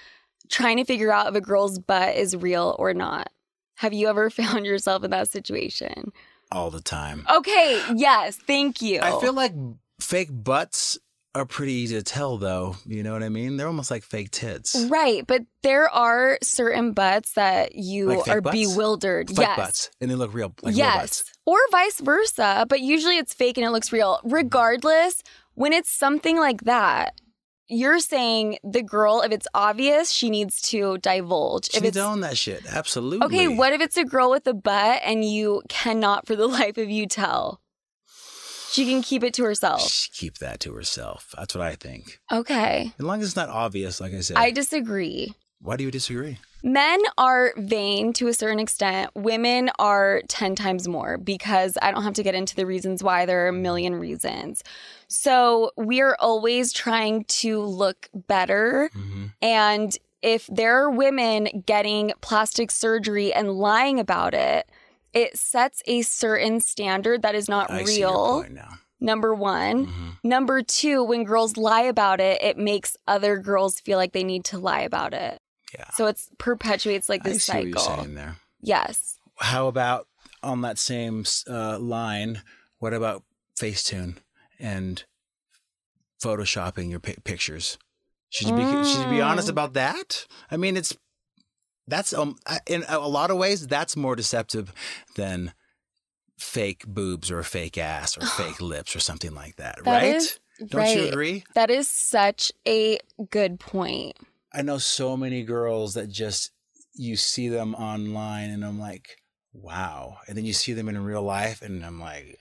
trying 0.48 0.76
to 0.78 0.84
figure 0.84 1.12
out 1.12 1.28
if 1.28 1.34
a 1.34 1.40
girl's 1.40 1.78
butt 1.78 2.16
is 2.16 2.36
real 2.36 2.76
or 2.78 2.94
not. 2.94 3.30
Have 3.76 3.92
you 3.92 4.08
ever 4.08 4.30
found 4.30 4.66
yourself 4.66 5.04
in 5.04 5.10
that 5.10 5.28
situation? 5.28 6.12
All 6.50 6.70
the 6.70 6.82
time. 6.82 7.26
Okay, 7.34 7.82
yes, 7.94 8.36
thank 8.36 8.82
you. 8.82 9.00
I 9.00 9.18
feel 9.20 9.32
like 9.32 9.54
fake 10.00 10.28
butts 10.30 10.98
are 11.34 11.46
pretty 11.46 11.72
easy 11.72 11.96
to 11.96 12.02
tell, 12.02 12.36
though. 12.36 12.76
You 12.84 13.02
know 13.02 13.14
what 13.14 13.22
I 13.22 13.30
mean? 13.30 13.56
They're 13.56 13.66
almost 13.66 13.90
like 13.90 14.02
fake 14.02 14.30
tits. 14.30 14.86
Right, 14.90 15.26
but 15.26 15.46
there 15.62 15.88
are 15.88 16.38
certain 16.42 16.92
butts 16.92 17.32
that 17.32 17.74
you 17.74 18.08
Like 18.08 18.28
are 18.28 18.42
butts? 18.42 18.54
bewildered. 18.54 19.28
Fake 19.28 19.38
yes. 19.38 19.56
butts. 19.56 19.90
And 20.00 20.10
they 20.10 20.14
look 20.14 20.34
real, 20.34 20.52
like 20.62 20.72
real 20.72 20.76
yes. 20.76 21.00
butts. 21.00 21.24
Or 21.46 21.58
vice 21.70 22.00
versa, 22.00 22.66
but 22.68 22.80
usually 22.80 23.16
it's 23.16 23.32
fake 23.32 23.56
and 23.56 23.66
it 23.66 23.70
looks 23.70 23.92
real. 23.92 24.20
Regardless, 24.24 25.22
when 25.54 25.72
it's 25.72 25.90
something 25.90 26.38
like 26.38 26.62
that, 26.64 27.18
you're 27.68 28.00
saying 28.00 28.58
the 28.64 28.82
girl, 28.82 29.22
if 29.22 29.32
it's 29.32 29.46
obvious, 29.54 30.10
she 30.10 30.30
needs 30.30 30.60
to 30.62 30.98
divulge. 30.98 31.70
She 31.70 31.78
if 31.78 31.84
it's 31.84 31.96
own 31.96 32.20
that 32.20 32.36
shit. 32.36 32.62
Absolutely. 32.66 33.26
okay, 33.26 33.48
what 33.48 33.72
if 33.72 33.80
it's 33.80 33.96
a 33.96 34.04
girl 34.04 34.30
with 34.30 34.46
a 34.46 34.54
butt 34.54 35.00
and 35.04 35.24
you 35.24 35.62
cannot 35.68 36.26
for 36.26 36.36
the 36.36 36.46
life 36.48 36.76
of 36.78 36.90
you 36.90 37.06
tell? 37.06 37.60
She 38.72 38.86
can 38.86 39.02
keep 39.02 39.22
it 39.22 39.34
to 39.34 39.44
herself. 39.44 39.82
Shh, 39.82 40.08
Keep 40.14 40.38
that 40.38 40.58
to 40.60 40.72
herself. 40.72 41.34
That's 41.36 41.54
what 41.54 41.62
I 41.62 41.74
think. 41.74 42.20
Okay. 42.32 42.92
As 42.98 43.04
long 43.04 43.20
as 43.20 43.26
it's 43.28 43.36
not 43.36 43.50
obvious, 43.50 44.00
like 44.00 44.14
I 44.14 44.20
said. 44.20 44.38
I 44.38 44.50
disagree. 44.50 45.34
Why 45.60 45.76
do 45.76 45.84
you 45.84 45.90
disagree? 45.90 46.38
Men 46.64 47.00
are 47.18 47.52
vain 47.56 48.12
to 48.14 48.28
a 48.28 48.32
certain 48.32 48.58
extent. 48.58 49.10
Women 49.14 49.70
are 49.78 50.22
10 50.28 50.54
times 50.54 50.88
more 50.88 51.18
because 51.18 51.76
I 51.82 51.90
don't 51.90 52.02
have 52.02 52.14
to 52.14 52.22
get 52.22 52.34
into 52.34 52.56
the 52.56 52.64
reasons 52.64 53.02
why. 53.02 53.26
There 53.26 53.44
are 53.44 53.48
a 53.48 53.52
million 53.52 53.94
reasons. 53.96 54.62
So 55.12 55.72
we're 55.76 56.16
always 56.18 56.72
trying 56.72 57.24
to 57.24 57.60
look 57.60 58.08
better. 58.14 58.90
Mm-hmm. 58.96 59.24
And 59.42 59.98
if 60.22 60.46
there 60.46 60.82
are 60.82 60.90
women 60.90 61.62
getting 61.66 62.12
plastic 62.22 62.70
surgery 62.70 63.32
and 63.32 63.52
lying 63.52 64.00
about 64.00 64.32
it, 64.32 64.70
it 65.12 65.36
sets 65.36 65.82
a 65.86 66.00
certain 66.02 66.60
standard 66.60 67.20
that 67.22 67.34
is 67.34 67.46
not 67.48 67.70
I 67.70 67.82
real. 67.82 68.40
point 68.40 68.54
now. 68.54 68.70
Number 69.00 69.34
one. 69.34 69.86
Mhm. 69.86 70.16
Number 70.22 70.62
two, 70.62 71.02
when 71.02 71.24
girls 71.24 71.56
lie 71.56 71.82
about 71.82 72.20
it, 72.20 72.40
it 72.40 72.56
makes 72.56 72.96
other 73.06 73.36
girls 73.36 73.80
feel 73.80 73.98
like 73.98 74.12
they 74.12 74.24
need 74.24 74.44
to 74.46 74.58
lie 74.58 74.80
about 74.82 75.12
it. 75.12 75.42
Yeah. 75.74 75.90
So 75.94 76.06
it's 76.06 76.30
perpetuates 76.38 77.08
like 77.08 77.22
this 77.24 77.44
see 77.44 77.52
what 77.52 77.66
you're 77.66 77.78
cycle. 77.78 77.96
saying 78.04 78.14
there. 78.14 78.36
Yes. 78.62 79.18
How 79.40 79.66
about 79.66 80.06
on 80.42 80.60
that 80.62 80.78
same 80.78 81.24
uh, 81.50 81.78
line? 81.78 82.42
What 82.78 82.94
about 82.94 83.24
Facetune 83.60 84.16
and 84.62 85.04
photoshopping 86.22 86.90
your 86.90 87.00
pi- 87.00 87.16
pictures? 87.24 87.78
Should 88.30 88.46
you 88.48 88.54
be 88.54 88.64
should 88.64 89.02
you 89.02 89.08
be 89.08 89.20
honest 89.20 89.48
Mm. 89.48 89.52
about 89.52 89.74
that? 89.74 90.26
I 90.50 90.56
mean, 90.56 90.76
it's 90.76 90.96
that's 91.86 92.14
um 92.14 92.36
in 92.66 92.84
a 92.88 92.98
lot 93.00 93.30
of 93.30 93.36
ways 93.36 93.66
that's 93.66 93.96
more 93.96 94.16
deceptive 94.16 94.72
than 95.16 95.52
fake 96.38 96.84
boobs 96.86 97.30
or 97.30 97.38
a 97.38 97.44
fake 97.44 97.76
ass 97.76 98.16
or 98.16 98.22
fake 98.24 98.60
lips 98.60 98.96
or 98.96 99.00
something 99.00 99.34
like 99.34 99.56
that, 99.56 99.84
That 99.84 100.02
right? 100.02 100.16
is 100.16 100.38
Don't 100.68 100.94
you 100.94 101.04
agree? 101.08 101.44
That 101.54 101.70
is 101.70 101.88
such 101.88 102.52
a 102.66 102.98
good 103.30 103.60
point. 103.60 104.16
I 104.54 104.62
know 104.62 104.78
so 104.78 105.16
many 105.16 105.42
girls 105.44 105.94
that 105.94 106.08
just 106.08 106.52
you 106.94 107.16
see 107.16 107.48
them 107.48 107.74
online 107.74 108.50
and 108.50 108.64
I'm 108.64 108.78
like, 108.78 109.16
wow. 109.52 110.18
And 110.28 110.36
then 110.36 110.44
you 110.44 110.52
see 110.52 110.72
them 110.72 110.88
in 110.88 111.02
real 111.02 111.22
life 111.22 111.62
and 111.62 111.84
I'm 111.84 112.00
like, 112.00 112.38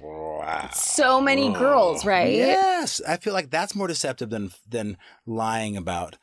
wow. 0.00 0.68
So 0.72 1.20
many 1.20 1.52
girls, 1.52 2.04
right? 2.04 2.32
Yes. 2.32 3.00
I 3.06 3.16
feel 3.16 3.32
like 3.32 3.50
that's 3.50 3.74
more 3.74 3.88
deceptive 3.88 4.30
than 4.30 4.52
than 4.68 4.96
lying 5.24 5.76
about 5.76 6.16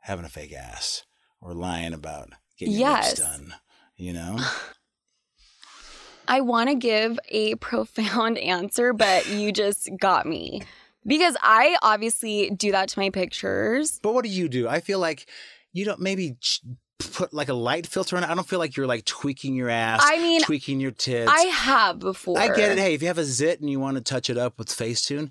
having 0.00 0.24
a 0.24 0.28
fake 0.28 0.52
ass 0.52 1.04
or 1.40 1.54
lying 1.54 1.92
about 1.92 2.30
getting 2.58 2.74
your 2.74 2.90
lips 2.90 3.14
done. 3.14 3.54
You 3.96 4.12
know? 4.12 4.38
I 6.28 6.42
want 6.42 6.68
to 6.68 6.74
give 6.74 7.18
a 7.30 7.54
profound 7.56 8.38
answer, 8.38 8.92
but 8.92 9.28
you 9.28 9.52
just 9.52 9.88
got 9.98 10.26
me. 10.26 10.62
Because 11.06 11.36
I 11.42 11.78
obviously 11.82 12.50
do 12.50 12.72
that 12.72 12.90
to 12.90 12.98
my 12.98 13.08
pictures. 13.08 13.98
But 14.02 14.12
what 14.12 14.24
do 14.24 14.30
you 14.30 14.48
do? 14.48 14.68
I 14.68 14.80
feel 14.80 14.98
like 14.98 15.26
you 15.72 15.86
don't 15.86 16.00
maybe 16.00 16.36
ch- 16.40 16.60
put 16.98 17.32
like 17.32 17.48
a 17.48 17.54
light 17.54 17.86
filter 17.86 18.16
on 18.16 18.24
it. 18.24 18.28
I 18.30 18.34
don't 18.34 18.46
feel 18.46 18.58
like 18.58 18.76
you're 18.76 18.86
like 18.86 19.04
tweaking 19.04 19.54
your 19.54 19.68
ass, 19.68 20.00
I 20.02 20.18
mean, 20.18 20.40
tweaking 20.42 20.80
your 20.80 20.90
tits. 20.90 21.30
I 21.32 21.42
have 21.42 21.98
before. 21.98 22.38
I 22.38 22.48
get 22.48 22.72
it. 22.72 22.78
Hey, 22.78 22.94
if 22.94 23.02
you 23.02 23.08
have 23.08 23.18
a 23.18 23.24
zit 23.24 23.60
and 23.60 23.70
you 23.70 23.80
want 23.80 23.96
to 23.96 24.02
touch 24.02 24.30
it 24.30 24.36
up 24.36 24.58
with 24.58 24.68
Facetune, 24.68 25.30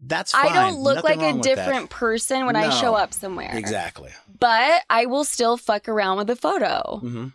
that's 0.00 0.32
fine. 0.32 0.52
I 0.52 0.70
don't 0.70 0.80
look 0.80 0.96
Nothing 1.04 1.20
like 1.20 1.34
a 1.36 1.40
different 1.40 1.90
person 1.90 2.46
when 2.46 2.56
I 2.56 2.70
show 2.70 2.94
up 2.94 3.12
somewhere. 3.12 3.50
Exactly. 3.52 4.10
But 4.38 4.82
I 4.88 5.06
will 5.06 5.24
still 5.24 5.56
fuck 5.56 5.88
around 5.88 6.18
with 6.18 6.30
a 6.30 6.36
photo. 6.36 6.98
hmm 7.00 7.26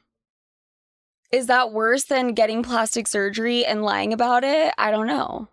Is 1.32 1.48
that 1.48 1.72
worse 1.72 2.06
than 2.06 2.34
getting 2.34 2.64
plastic 2.64 3.08
surgery 3.08 3.66
and 3.66 3.84
lying 3.84 4.14
about 4.14 4.44
it? 4.44 4.74
I 4.78 4.92
don't 4.92 5.08
know. 5.08 5.48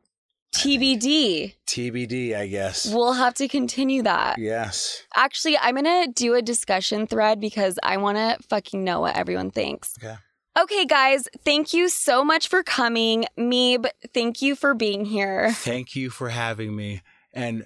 TBD. 0.55 1.55
TBD, 1.67 2.35
I 2.37 2.47
guess. 2.47 2.93
We'll 2.93 3.13
have 3.13 3.35
to 3.35 3.49
continue 3.49 4.03
that. 4.03 4.39
yes. 4.39 5.03
Actually, 5.15 5.57
I'm 5.59 5.75
going 5.77 6.07
to 6.07 6.13
do 6.13 6.35
a 6.35 6.43
discussion 6.43 7.07
thread 7.07 7.41
because 7.41 7.79
I 7.83 7.97
want 7.99 8.19
to 8.19 8.39
fucking 8.49 8.83
know 8.83 9.01
what 9.01 9.17
everyone 9.17 9.51
thinks. 9.51 9.95
Okay. 10.03 10.17
Okay, 10.59 10.85
guys, 10.85 11.29
thank 11.45 11.73
you 11.73 11.89
so 11.89 12.25
much 12.25 12.49
for 12.49 12.65
coming. 12.65 13.25
Meeb, 13.39 13.87
thank 14.13 14.43
you 14.43 14.57
for 14.57 14.75
being 14.75 15.05
here. 15.05 15.53
Thank 15.53 15.95
you 15.95 16.11
for 16.11 16.29
having 16.29 16.75
me. 16.75 17.03
And 17.33 17.65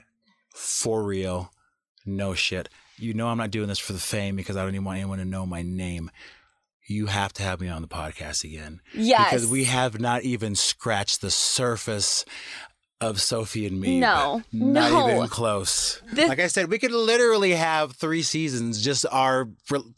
for 0.55 1.03
real, 1.03 1.51
no 2.05 2.35
shit. 2.35 2.69
You 2.99 3.15
know 3.15 3.29
I'm 3.29 3.39
not 3.39 3.51
doing 3.51 3.69
this 3.69 3.79
for 3.79 3.95
the 3.95 3.99
fame 3.99 4.37
because 4.37 4.57
I 4.57 4.63
don't 4.63 4.75
even 4.75 4.85
want 4.85 4.99
anyone 4.99 5.19
to 5.19 5.25
know 5.25 5.47
my 5.47 5.63
name. 5.63 6.11
You 6.87 7.07
have 7.07 7.33
to 7.35 7.43
have 7.43 7.63
me 7.63 7.69
on 7.69 7.81
the 7.81 7.89
podcast 7.89 8.45
again. 8.45 8.81
Yes. 8.93 9.31
Because 9.31 9.47
we 9.47 9.65
have 9.65 9.99
not 9.99 10.23
even 10.23 10.55
scratched 10.55 11.23
the 11.23 11.31
surface 11.31 12.27
of 13.09 13.21
Sophie 13.21 13.67
and 13.67 13.81
me. 13.81 14.01
No, 14.01 14.43
Not 14.53 14.93
no. 14.93 15.11
even 15.17 15.29
close. 15.29 16.01
The- 16.13 16.27
like 16.27 16.41
I 16.41 16.47
said, 16.49 16.71
we 16.71 16.79
could 16.79 16.93
literally 16.93 17.53
have 17.53 17.93
three 17.97 18.23
seasons, 18.23 18.83
just 18.83 19.05
our 19.11 19.49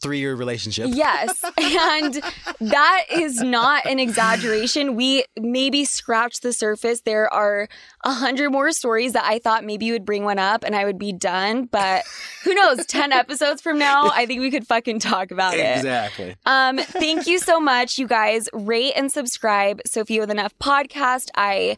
three 0.01 0.19
year 0.19 0.35
relationship. 0.35 0.89
Yes. 0.93 1.43
And 1.59 2.21
that 2.61 3.03
is 3.11 3.39
not 3.41 3.85
an 3.85 3.99
exaggeration. 3.99 4.95
We 4.95 5.25
maybe 5.39 5.85
scratched 5.85 6.41
the 6.41 6.51
surface. 6.53 7.01
There 7.01 7.31
are 7.33 7.67
a 8.03 8.11
hundred 8.13 8.51
more 8.51 8.71
stories 8.71 9.13
that 9.13 9.23
I 9.25 9.39
thought 9.39 9.63
maybe 9.63 9.85
you 9.85 9.93
would 9.93 10.05
bring 10.05 10.23
one 10.23 10.39
up 10.39 10.63
and 10.63 10.75
I 10.75 10.85
would 10.85 10.97
be 10.97 11.13
done. 11.13 11.65
But 11.65 12.03
who 12.43 12.53
knows? 12.53 12.85
10 12.85 13.11
episodes 13.11 13.61
from 13.61 13.77
now, 13.79 14.09
I 14.13 14.25
think 14.25 14.41
we 14.41 14.51
could 14.51 14.65
fucking 14.67 14.99
talk 14.99 15.31
about 15.31 15.53
it. 15.55 15.77
Exactly. 15.77 16.35
Um, 16.45 16.77
thank 16.77 17.27
you 17.27 17.39
so 17.39 17.59
much, 17.59 17.97
you 17.97 18.07
guys. 18.07 18.49
Rate 18.53 18.93
and 18.95 19.11
subscribe 19.11 19.81
Sofia 19.85 20.21
with 20.21 20.31
an 20.31 20.39
F 20.39 20.57
podcast. 20.59 21.27
I 21.35 21.77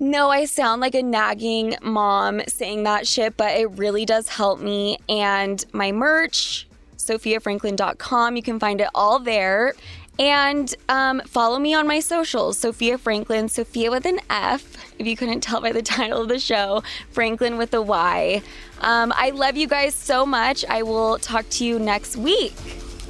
know 0.00 0.30
I 0.30 0.46
sound 0.46 0.80
like 0.80 0.94
a 0.94 1.02
nagging 1.02 1.76
mom 1.82 2.40
saying 2.48 2.84
that 2.84 3.06
shit, 3.06 3.36
but 3.36 3.56
it 3.56 3.70
really 3.72 4.04
does 4.04 4.28
help 4.28 4.60
me. 4.60 4.98
And 5.08 5.64
my 5.72 5.92
merch, 5.92 6.66
sofiafranklyn.com, 6.96 8.36
you 8.36 8.42
can 8.42 8.58
find 8.58 8.80
it 8.80 8.88
all 8.94 9.18
there. 9.18 9.74
And 10.18 10.74
um, 10.88 11.22
follow 11.26 11.58
me 11.58 11.72
on 11.72 11.86
my 11.86 12.00
socials, 12.00 12.58
Sofia 12.58 12.98
Franklyn, 12.98 13.48
Sofia 13.48 13.90
with 13.90 14.04
an 14.04 14.20
F, 14.28 14.76
if 14.98 15.06
you 15.06 15.16
couldn't 15.16 15.40
tell 15.40 15.60
by 15.60 15.72
the 15.72 15.82
title 15.82 16.22
of 16.22 16.28
the 16.28 16.38
show, 16.38 16.82
Franklyn 17.10 17.56
with 17.56 17.72
a 17.72 17.80
Y. 17.80 18.42
Um, 18.80 19.12
I 19.16 19.30
love 19.30 19.56
you 19.56 19.66
guys 19.66 19.94
so 19.94 20.26
much. 20.26 20.64
I 20.66 20.82
will 20.82 21.18
talk 21.18 21.48
to 21.50 21.64
you 21.64 21.78
next 21.78 22.16
week. 22.16 22.54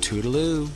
Toodaloo. 0.01 0.69